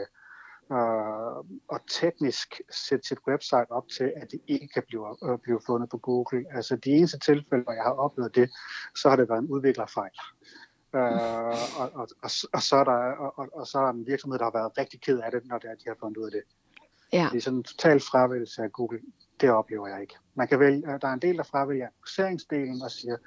øh, 0.72 1.38
og 1.68 1.80
teknisk 1.90 2.62
sætte 2.70 3.08
sit 3.08 3.18
website 3.28 3.72
op 3.72 3.88
til, 3.98 4.14
at 4.16 4.32
det 4.32 4.42
ikke 4.48 4.68
kan 4.68 4.84
blive, 4.88 5.32
øh, 5.32 5.40
blive 5.40 5.60
fundet 5.66 5.90
på 5.90 5.98
Google. 5.98 6.46
Altså 6.52 6.76
de 6.76 6.90
eneste 6.90 7.20
tilfælde, 7.20 7.64
hvor 7.64 7.74
jeg 7.74 7.84
har 7.84 7.94
oplevet 7.94 8.36
det, 8.36 8.50
så 8.96 9.10
har 9.10 9.16
det 9.16 9.30
været 9.30 9.42
en 9.42 9.50
udviklerfejl. 9.50 10.18
Øh, 10.96 11.02
og, 11.80 11.90
og, 11.94 12.08
og, 12.24 12.30
og, 12.54 12.62
så 12.62 12.76
er 12.76 12.84
der, 12.84 12.98
og, 13.38 13.50
og 13.54 13.68
så 13.68 13.78
er 13.78 13.84
der 13.84 13.94
en 13.94 14.08
virksomhed, 14.08 14.40
der 14.40 14.46
har 14.46 14.58
været 14.60 14.78
rigtig 14.78 15.02
ked 15.02 15.20
af 15.20 15.32
det, 15.32 15.46
når 15.46 15.58
det 15.58 15.70
er, 15.70 15.76
de 15.76 15.88
har 15.88 15.98
fundet 16.00 16.18
ud 16.18 16.26
af 16.26 16.32
det. 16.32 16.44
Ja. 17.14 17.28
Det 17.32 17.38
er 17.38 17.42
sådan 17.42 17.58
en 17.58 17.64
total 17.64 18.00
fravælgelse 18.00 18.64
af 18.64 18.72
Google. 18.72 19.00
Det 19.42 19.50
oplever 19.50 19.88
jeg 19.88 20.02
ikke. 20.02 20.16
Man 20.36 20.48
kan 20.48 20.60
vælge, 20.60 20.82
der 20.82 21.08
er 21.08 21.14
en 21.14 21.20
del, 21.20 21.38
der 21.38 21.44
fravælger 21.44 21.88
annonceringsdelen 21.88 22.82
og 22.82 22.92
siger, 22.92 23.18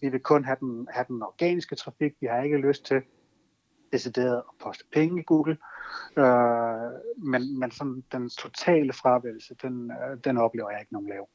vi 0.00 0.08
vil 0.08 0.20
kun 0.20 0.44
have 0.44 0.56
den, 0.60 0.88
have 0.90 1.04
den 1.08 1.22
organiske 1.22 1.76
trafik. 1.76 2.12
Vi 2.20 2.26
har 2.26 2.42
ikke 2.42 2.56
lyst 2.56 2.84
til 2.84 3.02
decideret 3.92 4.36
at 4.36 4.42
poste 4.64 4.84
penge 4.92 5.20
i 5.20 5.24
Google. 5.24 5.58
Øh, 6.16 6.90
men, 7.16 7.58
men 7.58 7.70
sådan 7.70 8.04
den 8.12 8.30
totale 8.30 8.92
fravælgelse, 8.92 9.54
den, 9.62 9.90
øh, 9.90 10.18
den 10.24 10.38
oplever 10.38 10.70
jeg 10.70 10.80
ikke 10.80 10.92
nogen 10.92 11.08
lav. 11.08 11.28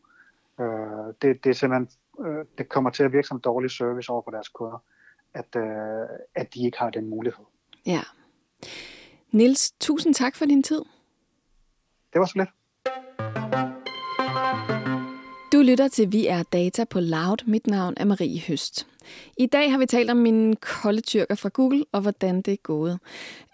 Øh, 0.60 1.14
det, 1.22 1.44
det 1.44 1.50
er 1.50 1.54
simpelthen, 1.54 1.90
øh, 2.26 2.46
det 2.58 2.70
kommer 2.70 2.90
til 2.90 3.04
at 3.04 3.12
virke 3.12 3.28
som 3.28 3.40
dårlig 3.40 3.72
service 3.72 4.10
over 4.10 4.22
for 4.22 4.32
deres 4.32 4.50
kunder, 4.50 4.84
at, 5.34 5.56
øh, 5.56 6.20
at 6.36 6.54
de 6.54 6.66
ikke 6.66 6.78
har 6.78 6.90
den 6.90 7.10
mulighed. 7.10 7.46
Ja. 7.86 8.02
Nils, 9.32 9.72
tusind 9.72 10.14
tak 10.14 10.36
for 10.36 10.46
din 10.46 10.64
tid. 10.64 10.82
Det 12.14 12.20
var 12.20 12.26
så 12.26 12.34
lidt. 12.36 12.50
Du 15.54 15.62
lytter 15.62 15.88
til 15.88 16.12
Vi 16.12 16.28
er 16.28 16.44
Data 16.44 16.84
på 16.84 17.00
Loud. 17.00 17.38
Mit 17.46 17.68
navn 17.68 17.94
er 17.98 18.06
Marie 18.06 18.42
Høst. 18.48 18.88
I 19.38 19.46
dag 19.46 19.72
har 19.72 19.78
vi 19.78 19.86
talt 19.86 20.10
om 20.10 20.18
min 20.18 20.56
kolde 20.56 21.02
tyrker 21.02 21.36
fra 21.36 21.50
Google 21.54 21.86
og 21.92 22.02
hvordan 22.02 22.42
det 22.42 22.52
er 22.52 22.58
gået. 22.64 23.00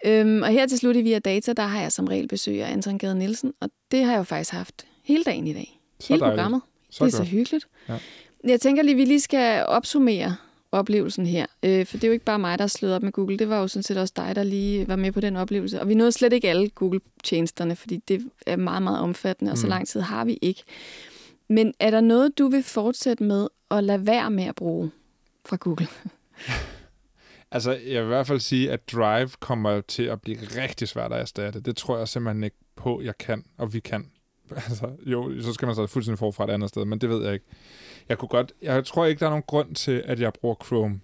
Øhm, 0.06 0.42
og 0.42 0.48
her 0.48 0.66
til 0.66 0.78
slut 0.78 0.96
i 0.96 1.00
Vi 1.02 1.12
er 1.12 1.18
Data, 1.18 1.52
der 1.52 1.62
har 1.62 1.80
jeg 1.80 1.92
som 1.92 2.06
regel 2.06 2.28
besøg 2.28 2.62
af 2.62 2.72
Anton 2.72 2.98
Gade 2.98 3.14
Nielsen, 3.14 3.52
og 3.60 3.70
det 3.90 4.04
har 4.04 4.12
jeg 4.12 4.18
jo 4.18 4.24
faktisk 4.24 4.52
haft 4.52 4.86
hele 5.04 5.24
dagen 5.24 5.46
i 5.46 5.52
dag. 5.52 5.80
Hele 6.08 6.20
programmet. 6.20 6.60
Så 6.90 7.04
det 7.04 7.14
er 7.14 7.18
godt. 7.18 7.26
så 7.26 7.32
hyggeligt. 7.32 7.68
Ja. 7.88 7.98
Jeg 8.44 8.60
tænker 8.60 8.82
lige, 8.82 8.92
at 8.92 8.98
vi 8.98 9.04
lige 9.04 9.20
skal 9.20 9.66
opsummere 9.66 10.36
oplevelsen 10.72 11.26
her. 11.26 11.46
Øh, 11.62 11.86
for 11.86 11.96
det 11.96 12.04
er 12.04 12.08
jo 12.08 12.12
ikke 12.12 12.24
bare 12.24 12.38
mig, 12.38 12.58
der 12.58 12.62
har 12.62 12.68
slået 12.68 12.94
op 12.94 13.02
med 13.02 13.12
Google. 13.12 13.36
Det 13.38 13.48
var 13.48 13.58
jo 13.60 13.68
sådan 13.68 13.82
set 13.82 13.96
også 13.96 14.14
dig, 14.16 14.36
der 14.36 14.42
lige 14.42 14.88
var 14.88 14.96
med 14.96 15.12
på 15.12 15.20
den 15.20 15.36
oplevelse. 15.36 15.80
Og 15.80 15.88
vi 15.88 15.94
nåede 15.94 16.12
slet 16.12 16.32
ikke 16.32 16.48
alle 16.50 16.68
Google-tjenesterne, 16.68 17.76
fordi 17.76 17.96
det 18.08 18.22
er 18.46 18.56
meget, 18.56 18.82
meget 18.82 18.98
omfattende, 19.00 19.52
og 19.52 19.58
så 19.58 19.66
Mm. 19.66 19.70
lang 19.70 19.88
tid 19.88 20.00
har 20.00 20.24
vi 20.24 20.38
ikke. 20.42 20.62
Men 21.48 21.74
er 21.80 21.90
der 21.90 22.00
noget, 22.00 22.38
du 22.38 22.48
vil 22.48 22.62
fortsætte 22.62 23.24
med 23.24 23.48
at 23.70 23.84
lade 23.84 24.06
være 24.06 24.30
med 24.30 24.44
at 24.44 24.54
bruge 24.54 24.90
fra 25.46 25.56
Google? 25.60 25.86
Altså, 27.52 27.70
jeg 27.72 28.00
vil 28.02 28.06
i 28.06 28.06
hvert 28.06 28.26
fald 28.26 28.40
sige, 28.40 28.70
at 28.72 28.92
Drive 28.92 29.30
kommer 29.40 29.80
til 29.80 30.02
at 30.02 30.20
blive 30.22 30.38
rigtig 30.40 30.88
svært 30.88 31.12
at 31.12 31.20
erstatte. 31.20 31.60
Det 31.60 31.76
tror 31.76 31.98
jeg 31.98 32.08
simpelthen 32.08 32.44
ikke 32.44 32.56
på, 32.76 33.00
jeg 33.02 33.18
kan, 33.18 33.44
og 33.58 33.72
vi 33.74 33.80
kan. 33.80 34.10
Altså, 34.68 34.90
jo, 35.06 35.42
så 35.42 35.52
skal 35.52 35.66
man 35.66 35.74
så 35.74 35.86
fuldstændig 35.86 36.18
forfra 36.18 36.44
et 36.44 36.50
andet 36.50 36.68
sted, 36.68 36.84
men 36.84 36.98
det 36.98 37.08
ved 37.08 37.24
jeg 37.24 37.32
ikke. 37.32 37.44
Jeg 38.08 38.18
kunne 38.18 38.28
godt, 38.28 38.52
jeg 38.62 38.84
tror 38.84 39.06
ikke, 39.06 39.20
der 39.20 39.26
er 39.26 39.30
nogen 39.30 39.44
grund 39.46 39.74
til, 39.74 40.02
at 40.06 40.20
jeg 40.20 40.32
bruger 40.32 40.54
Chrome. 40.64 41.00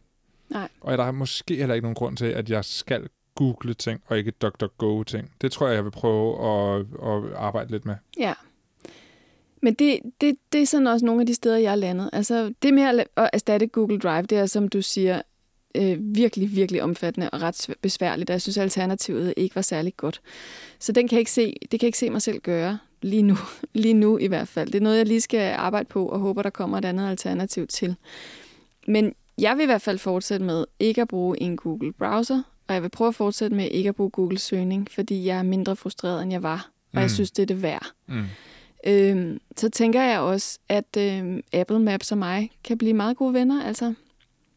Nej. 0.51 0.69
Og 0.81 0.99
der 0.99 1.05
er 1.05 1.13
måske 1.13 1.57
heller 1.57 1.75
ikke 1.75 1.85
nogen 1.85 1.95
grund 1.95 2.17
til, 2.17 2.27
at 2.27 2.51
jeg 2.51 2.65
skal 2.65 3.09
google 3.35 3.75
ting, 3.75 4.01
og 4.07 4.19
ikke 4.19 4.31
DuckDuckGo 4.31 5.03
ting. 5.03 5.33
Det 5.41 5.53
tror 5.53 5.67
jeg, 5.67 5.75
jeg 5.77 5.85
vil 5.85 5.91
prøve 5.91 6.49
at, 6.49 6.87
at 7.03 7.33
arbejde 7.37 7.71
lidt 7.71 7.85
med. 7.85 7.95
Ja. 8.19 8.35
Men 9.63 9.75
det, 9.75 9.99
det, 10.21 10.37
det 10.53 10.63
er 10.63 10.67
sådan 10.67 10.87
også 10.87 11.07
nogle 11.07 11.21
af 11.21 11.27
de 11.27 11.35
steder, 11.35 11.57
jeg 11.57 11.73
er 11.73 11.77
landet. 11.77 12.11
Altså, 12.13 12.55
det 12.63 12.75
med 12.75 12.83
at 12.83 13.07
at 13.17 13.31
erstatte 13.33 13.67
Google 13.67 13.99
Drive, 13.99 14.23
det 14.23 14.39
er, 14.39 14.47
som 14.47 14.69
du 14.69 14.83
siger, 14.83 15.23
øh, 15.75 15.97
virkelig, 16.01 16.57
virkelig 16.57 16.83
omfattende 16.83 17.31
og 17.31 17.43
ret 17.43 17.69
sv- 17.69 17.75
besværligt. 17.83 18.31
Og 18.31 18.33
jeg 18.33 18.43
synes, 18.43 18.59
alternativet 18.59 19.35
ikke 19.37 19.57
var 19.57 19.63
særlig 19.63 19.97
godt. 19.97 20.21
Så 20.79 20.93
den 20.93 21.09
kan 21.09 21.17
jeg 21.17 21.21
ikke 21.21 21.31
se, 21.31 21.55
det 21.63 21.71
kan 21.71 21.81
jeg 21.81 21.89
ikke 21.89 21.99
se 21.99 22.11
mig 22.11 22.23
selv 22.23 22.41
gøre 22.41 22.79
lige 23.03 23.23
nu. 23.23 23.37
lige 23.75 23.95
nu 23.95 24.19
i 24.19 24.27
hvert 24.27 24.49
fald. 24.49 24.67
Det 24.67 24.75
er 24.75 24.83
noget, 24.83 24.99
jeg 24.99 25.07
lige 25.07 25.21
skal 25.21 25.55
arbejde 25.57 25.89
på, 25.89 26.07
og 26.07 26.19
håber, 26.19 26.43
der 26.43 26.51
kommer 26.51 26.79
et 26.79 26.85
andet 26.85 27.09
alternativ 27.09 27.67
til. 27.67 27.97
Men 28.87 29.15
jeg 29.39 29.57
vil 29.57 29.63
i 29.63 29.67
hvert 29.67 29.83
fald 29.83 29.99
fortsætte 29.99 30.47
med 30.47 30.65
ikke 30.81 31.03
at 31.03 31.09
bruge 31.09 31.43
en 31.43 31.57
Google 31.57 31.93
browser, 31.93 32.43
og 32.69 32.75
jeg 32.75 32.83
vil 32.83 32.89
prøve 32.89 33.09
at 33.09 33.15
fortsætte 33.15 33.57
med 33.57 33.69
ikke 33.71 33.89
at 33.89 33.95
bruge 33.95 34.11
Google 34.11 34.39
søgning, 34.39 34.89
fordi 34.91 35.27
jeg 35.27 35.39
er 35.39 35.43
mindre 35.43 35.77
frustreret, 35.77 36.23
end 36.23 36.33
jeg 36.33 36.43
var. 36.43 36.71
Og 36.93 36.99
mm. 36.99 37.01
Jeg 37.01 37.11
synes, 37.11 37.31
det 37.31 37.43
er 37.43 37.47
det 37.47 37.63
værd. 37.63 37.87
Mm. 38.07 38.25
Øhm, 38.87 39.41
så 39.57 39.69
tænker 39.69 40.03
jeg 40.03 40.21
også, 40.21 40.59
at 40.69 40.97
øhm, 40.99 41.43
Apple 41.53 41.79
Maps 41.79 42.13
og 42.13 42.19
mig 42.19 42.51
kan 42.65 42.79
blive 42.79 42.95
meget 42.95 43.17
gode 43.17 43.35
venner. 43.35 43.65
Altså, 43.65 43.95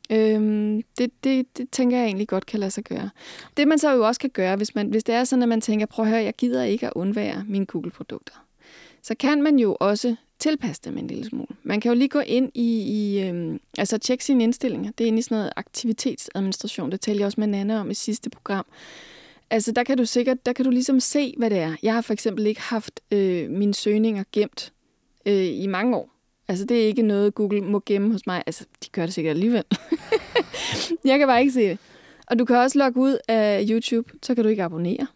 øhm, 0.10 0.84
det, 0.98 1.12
det, 1.24 1.58
det 1.58 1.70
tænker 1.72 1.98
jeg 1.98 2.06
egentlig 2.06 2.28
godt 2.28 2.46
kan 2.46 2.60
lade 2.60 2.72
sig 2.72 2.84
gøre. 2.84 3.10
Det 3.58 3.68
man 3.68 3.80
så 3.80 3.92
jo 3.92 4.08
også 4.08 4.22
kan 4.22 4.30
gøre, 4.30 4.56
hvis, 4.56 4.76
man, 4.76 4.88
hvis 4.88 5.04
det 5.04 5.16
er 5.16 5.24
sådan, 5.24 5.44
at 5.44 5.50
man 5.50 5.62
tænker, 5.62 5.86
prøv 5.86 6.06
at 6.06 6.12
høre, 6.12 6.24
jeg 6.24 6.34
gider 6.34 6.64
ikke 6.64 6.88
at 6.88 6.94
undvære 6.96 7.46
mine 7.48 7.66
Google-produkter, 7.66 8.46
så 9.02 9.16
kan 9.16 9.42
man 9.42 9.60
jo 9.60 9.78
også 9.80 10.16
tilpasse 10.40 10.82
dem 10.86 10.98
en 10.98 11.08
lille 11.08 11.26
smule. 11.26 11.48
Man 11.64 11.82
kan 11.82 11.92
jo 11.92 11.96
lige 11.96 12.10
gå 12.10 12.20
ind 12.20 12.52
i, 12.54 12.82
i 12.82 13.24
øhm, 13.28 13.60
altså 13.78 13.98
tjekke 13.98 14.26
sine 14.26 14.44
indstillinger. 14.44 14.92
Det 14.98 15.04
er 15.04 15.08
inde 15.08 15.20
i 15.20 15.22
sådan 15.22 15.38
noget 15.38 15.54
aktivitetsadministration. 15.56 16.92
Det 16.92 17.02
talte 17.02 17.20
jeg 17.20 17.26
også 17.26 17.40
med 17.42 17.48
Nanne 17.48 17.80
om 17.80 17.92
i 17.92 17.94
sidste 17.94 18.30
program. 18.30 18.66
Altså, 19.50 19.72
der 19.72 19.84
kan 19.84 19.98
du 19.98 20.06
sikkert, 20.06 20.46
der 20.46 20.54
kan 20.54 20.66
du 20.66 20.72
ligesom 20.72 21.00
se, 21.00 21.34
hvad 21.38 21.50
det 21.50 21.60
er. 21.60 21.76
Jeg 21.84 21.94
har 21.94 22.02
for 22.02 22.14
eksempel 22.14 22.48
ikke 22.48 22.62
haft 22.62 23.00
øh, 23.12 23.50
mine 23.50 23.74
søgninger 23.74 24.24
gemt 24.32 24.74
øh, 25.26 25.46
i 25.46 25.68
mange 25.68 25.98
år. 25.98 26.19
Altså, 26.50 26.66
det 26.66 26.84
er 26.84 26.88
ikke 26.88 27.02
noget, 27.02 27.36
Google 27.36 27.62
må 27.62 27.82
gemme 27.86 28.12
hos 28.12 28.28
mig. 28.28 28.44
Altså, 28.46 28.66
de 28.84 28.90
gør 28.90 29.06
det 29.06 29.14
sikkert 29.14 29.32
alligevel. 29.32 29.64
jeg 31.06 31.20
kan 31.20 31.28
bare 31.28 31.40
ikke 31.40 31.52
se 31.52 31.70
det. 31.70 31.78
Og 32.28 32.40
du 32.40 32.46
kan 32.46 32.56
også 32.56 32.78
logge 32.80 33.00
ud 33.00 33.18
af 33.28 33.66
YouTube, 33.70 34.12
så 34.24 34.36
kan 34.36 34.44
du 34.44 34.50
ikke 34.50 34.64
abonnere. 34.64 35.08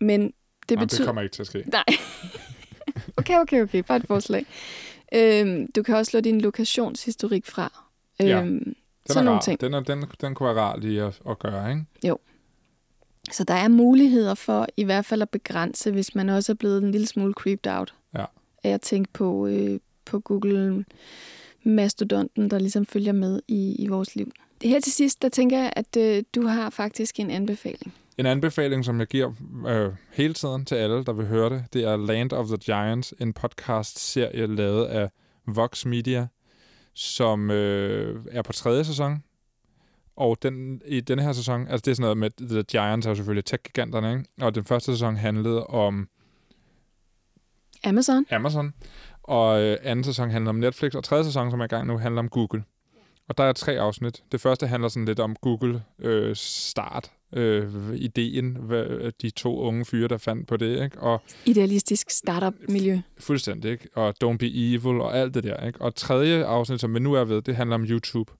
Men 0.00 0.32
det 0.68 0.78
betyder... 0.78 1.00
det 1.00 1.06
kommer 1.06 1.22
ikke 1.22 1.32
til 1.32 1.42
at 1.42 1.46
ske. 1.46 1.64
Nej. 1.66 1.84
okay, 3.18 3.38
okay, 3.38 3.62
okay. 3.62 3.82
Bare 3.82 3.96
et 3.96 4.06
forslag. 4.06 4.46
Øhm, 5.14 5.72
du 5.72 5.82
kan 5.82 5.96
også 5.96 6.10
slå 6.10 6.20
din 6.20 6.40
lokationshistorik 6.40 7.46
fra. 7.46 7.84
Ja. 8.20 8.40
Øhm, 8.40 8.48
Den 8.48 8.74
sådan 9.06 9.20
er 9.20 9.24
nogle 9.24 9.36
rar. 9.36 9.42
ting. 9.42 9.60
Den, 9.60 9.74
er, 9.74 9.80
den, 9.80 10.04
den 10.20 10.34
kunne 10.34 10.54
være 10.54 10.64
rar 10.64 10.76
lige 10.76 11.02
at, 11.02 11.20
at 11.28 11.38
gøre, 11.38 11.70
ikke? 11.70 11.84
Så 13.32 13.44
der 13.44 13.54
er 13.54 13.68
muligheder 13.68 14.34
for 14.34 14.66
i 14.76 14.84
hvert 14.84 15.04
fald 15.04 15.22
at 15.22 15.30
begrænse, 15.30 15.90
hvis 15.90 16.14
man 16.14 16.28
også 16.28 16.52
er 16.52 16.56
blevet 16.56 16.82
en 16.82 16.90
lille 16.90 17.06
smule 17.06 17.32
creeped 17.32 17.72
out. 17.72 17.94
Ja. 18.14 18.24
Af 18.64 18.70
at 18.70 18.80
tænke 18.80 19.12
på, 19.12 19.46
øh, 19.46 19.80
på 20.08 20.20
Google 20.20 20.84
mastodonten, 21.62 22.50
der 22.50 22.58
ligesom 22.58 22.86
følger 22.86 23.12
med 23.12 23.40
i, 23.48 23.76
i 23.78 23.86
vores 23.86 24.16
liv. 24.16 24.30
Her 24.62 24.80
til 24.80 24.92
sidst, 24.92 25.22
der 25.22 25.28
tænker 25.28 25.58
jeg, 25.58 25.72
at 25.76 25.96
øh, 25.96 26.22
du 26.34 26.46
har 26.46 26.70
faktisk 26.70 27.20
en 27.20 27.30
anbefaling. 27.30 27.94
En 28.18 28.26
anbefaling, 28.26 28.84
som 28.84 29.00
jeg 29.00 29.06
giver 29.06 29.32
øh, 29.68 29.92
hele 30.12 30.34
tiden 30.34 30.64
til 30.64 30.74
alle, 30.74 31.04
der 31.04 31.12
vil 31.12 31.26
høre 31.26 31.50
det, 31.50 31.64
det 31.72 31.84
er 31.84 31.96
Land 31.96 32.32
of 32.32 32.46
the 32.46 32.56
Giants, 32.56 33.14
en 33.20 33.32
podcast-serie 33.32 34.46
lavet 34.46 34.86
af 34.86 35.10
Vox 35.46 35.86
Media, 35.86 36.26
som 36.94 37.50
øh, 37.50 38.24
er 38.30 38.42
på 38.42 38.52
tredje 38.52 38.84
sæson. 38.84 39.22
Og 40.16 40.42
den, 40.42 40.82
i 40.86 41.00
denne 41.00 41.22
her 41.22 41.32
sæson, 41.32 41.60
altså 41.60 41.82
det 41.84 41.90
er 41.90 41.94
sådan 41.94 42.02
noget 42.02 42.18
med, 42.18 42.30
The 42.48 42.62
Giants 42.62 43.06
er 43.06 43.10
jo 43.10 43.14
selvfølgelig 43.14 43.44
tech-giganterne, 43.44 44.12
ikke? 44.12 44.24
Og 44.40 44.54
den 44.54 44.64
første 44.64 44.92
sæson 44.92 45.16
handlede 45.16 45.66
om 45.66 46.08
Amazon. 47.84 48.26
Amazon, 48.30 48.74
og 49.28 49.62
øh, 49.62 49.76
anden 49.82 50.04
sæson 50.04 50.30
handler 50.30 50.48
om 50.48 50.56
Netflix, 50.56 50.94
og 50.94 51.04
tredje 51.04 51.24
sæson, 51.24 51.50
som 51.50 51.60
er 51.60 51.64
i 51.64 51.68
gang 51.68 51.86
nu, 51.86 51.98
handler 51.98 52.18
om 52.18 52.28
Google. 52.28 52.64
Og 53.28 53.38
der 53.38 53.44
er 53.44 53.52
tre 53.52 53.72
afsnit. 53.72 54.22
Det 54.32 54.40
første 54.40 54.66
handler 54.66 54.88
sådan 54.88 55.04
lidt 55.04 55.20
om 55.20 55.36
Google 55.40 55.82
øh, 55.98 56.36
start, 56.36 57.10
øh, 57.32 57.94
ideen, 57.94 58.56
hvad, 58.60 59.12
de 59.22 59.30
to 59.30 59.60
unge 59.60 59.84
fyre, 59.84 60.08
der 60.08 60.18
fandt 60.18 60.48
på 60.48 60.56
det, 60.56 60.84
ikke? 60.84 61.00
Og 61.00 61.22
Idealistisk 61.44 62.10
startup-miljø. 62.10 62.98
fuldstændig, 63.20 63.70
ikke? 63.70 63.88
Og 63.94 64.14
Don't 64.24 64.36
Be 64.36 64.50
Evil, 64.54 65.00
og 65.00 65.18
alt 65.18 65.34
det 65.34 65.44
der, 65.44 65.66
ikke? 65.66 65.80
Og 65.80 65.94
tredje 65.94 66.44
afsnit, 66.44 66.80
som 66.80 66.94
vi 66.94 66.98
nu 67.00 67.14
er 67.14 67.24
ved, 67.24 67.42
det 67.42 67.56
handler 67.56 67.74
om 67.74 67.84
YouTube, 67.84 68.32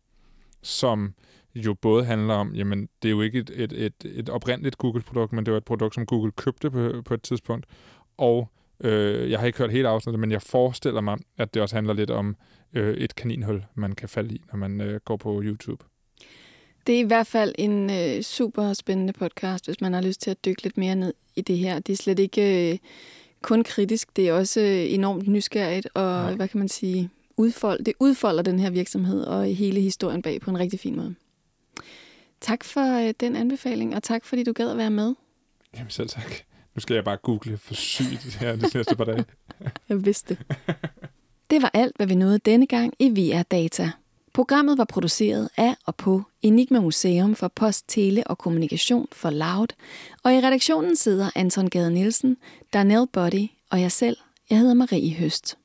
som 0.62 1.14
jo 1.54 1.74
både 1.74 2.04
handler 2.04 2.34
om, 2.34 2.54
jamen, 2.54 2.88
det 3.02 3.08
er 3.08 3.12
jo 3.12 3.20
ikke 3.22 3.38
et, 3.38 3.50
et, 3.54 3.72
et, 3.72 3.94
et 4.04 4.28
oprindeligt 4.28 4.78
Google-produkt, 4.78 5.32
men 5.32 5.46
det 5.46 5.52
var 5.52 5.58
et 5.58 5.64
produkt, 5.64 5.94
som 5.94 6.06
Google 6.06 6.32
købte 6.32 6.70
på, 6.70 7.02
på 7.04 7.14
et 7.14 7.22
tidspunkt, 7.22 7.66
og 8.18 8.48
Øh, 8.80 9.30
jeg 9.30 9.38
har 9.38 9.46
ikke 9.46 9.58
hørt 9.58 9.72
hele 9.72 9.88
afsnittet, 9.88 10.20
men 10.20 10.30
jeg 10.30 10.42
forestiller 10.42 11.00
mig, 11.00 11.18
at 11.38 11.54
det 11.54 11.62
også 11.62 11.74
handler 11.74 11.94
lidt 11.94 12.10
om 12.10 12.36
øh, 12.72 12.96
et 12.96 13.14
kaninhul, 13.14 13.64
man 13.74 13.94
kan 13.94 14.08
falde 14.08 14.34
i, 14.34 14.42
når 14.52 14.58
man 14.58 14.80
øh, 14.80 15.00
går 15.04 15.16
på 15.16 15.42
YouTube. 15.44 15.84
Det 16.86 16.94
er 16.94 16.98
i 16.98 17.06
hvert 17.06 17.26
fald 17.26 17.54
en 17.58 17.90
øh, 17.90 18.22
super 18.22 18.72
spændende 18.72 19.12
podcast, 19.12 19.64
hvis 19.64 19.80
man 19.80 19.92
har 19.92 20.00
lyst 20.00 20.20
til 20.20 20.30
at 20.30 20.44
dykke 20.44 20.62
lidt 20.62 20.78
mere 20.78 20.94
ned 20.94 21.14
i 21.36 21.40
det 21.40 21.58
her. 21.58 21.78
Det 21.78 21.92
er 21.92 21.96
slet 21.96 22.18
ikke 22.18 22.72
øh, 22.72 22.78
kun 23.42 23.64
kritisk, 23.64 24.16
det 24.16 24.28
er 24.28 24.32
også 24.32 24.60
øh, 24.60 24.92
enormt 24.94 25.28
nysgerrigt, 25.28 25.88
og 25.94 26.02
Nej. 26.02 26.34
hvad 26.34 26.48
kan 26.48 26.58
man 26.58 26.68
sige, 26.68 27.10
udfold, 27.36 27.84
det 27.84 27.94
udfolder 28.00 28.42
den 28.42 28.58
her 28.58 28.70
virksomhed 28.70 29.24
og 29.24 29.44
hele 29.44 29.80
historien 29.80 30.22
bag 30.22 30.40
på 30.40 30.50
en 30.50 30.58
rigtig 30.58 30.80
fin 30.80 30.96
måde. 30.96 31.14
Tak 32.40 32.64
for 32.64 33.06
øh, 33.06 33.14
den 33.20 33.36
anbefaling, 33.36 33.96
og 33.96 34.02
tak 34.02 34.24
fordi 34.24 34.44
du 34.44 34.52
gad 34.52 34.70
at 34.70 34.76
være 34.76 34.90
med. 34.90 35.14
Jamen 35.76 35.90
selv 35.90 36.08
tak. 36.08 36.32
Nu 36.78 36.82
skal 36.82 36.94
jeg 36.94 37.04
bare 37.04 37.16
google 37.16 37.58
for 37.58 37.74
sygt 37.74 38.36
her 38.40 38.56
de 38.56 38.70
næste 38.74 38.96
par 38.96 39.04
dage. 39.04 39.24
Jeg 39.88 40.04
vidste 40.04 40.34
det. 40.34 40.56
Det 41.50 41.62
var 41.62 41.70
alt, 41.74 41.96
hvad 41.96 42.06
vi 42.06 42.14
nåede 42.14 42.38
denne 42.38 42.66
gang 42.66 42.94
i 42.98 43.08
VR 43.08 43.42
Data. 43.42 43.90
Programmet 44.34 44.78
var 44.78 44.84
produceret 44.84 45.48
af 45.56 45.74
og 45.86 45.96
på 45.96 46.22
Enigma 46.42 46.80
Museum 46.80 47.34
for 47.34 47.48
Post, 47.48 47.84
Tele 47.88 48.26
og 48.26 48.38
Kommunikation 48.38 49.08
for 49.12 49.30
Loud, 49.30 49.68
og 50.24 50.34
i 50.34 50.36
redaktionen 50.36 50.96
sidder 50.96 51.30
Anton 51.34 51.70
Gade 51.70 51.90
Nielsen, 51.90 52.36
Darnell 52.72 53.06
Body 53.12 53.46
og 53.70 53.80
jeg 53.80 53.92
selv. 53.92 54.16
Jeg 54.50 54.58
hedder 54.58 54.74
Marie 54.74 55.14
Høst. 55.14 55.58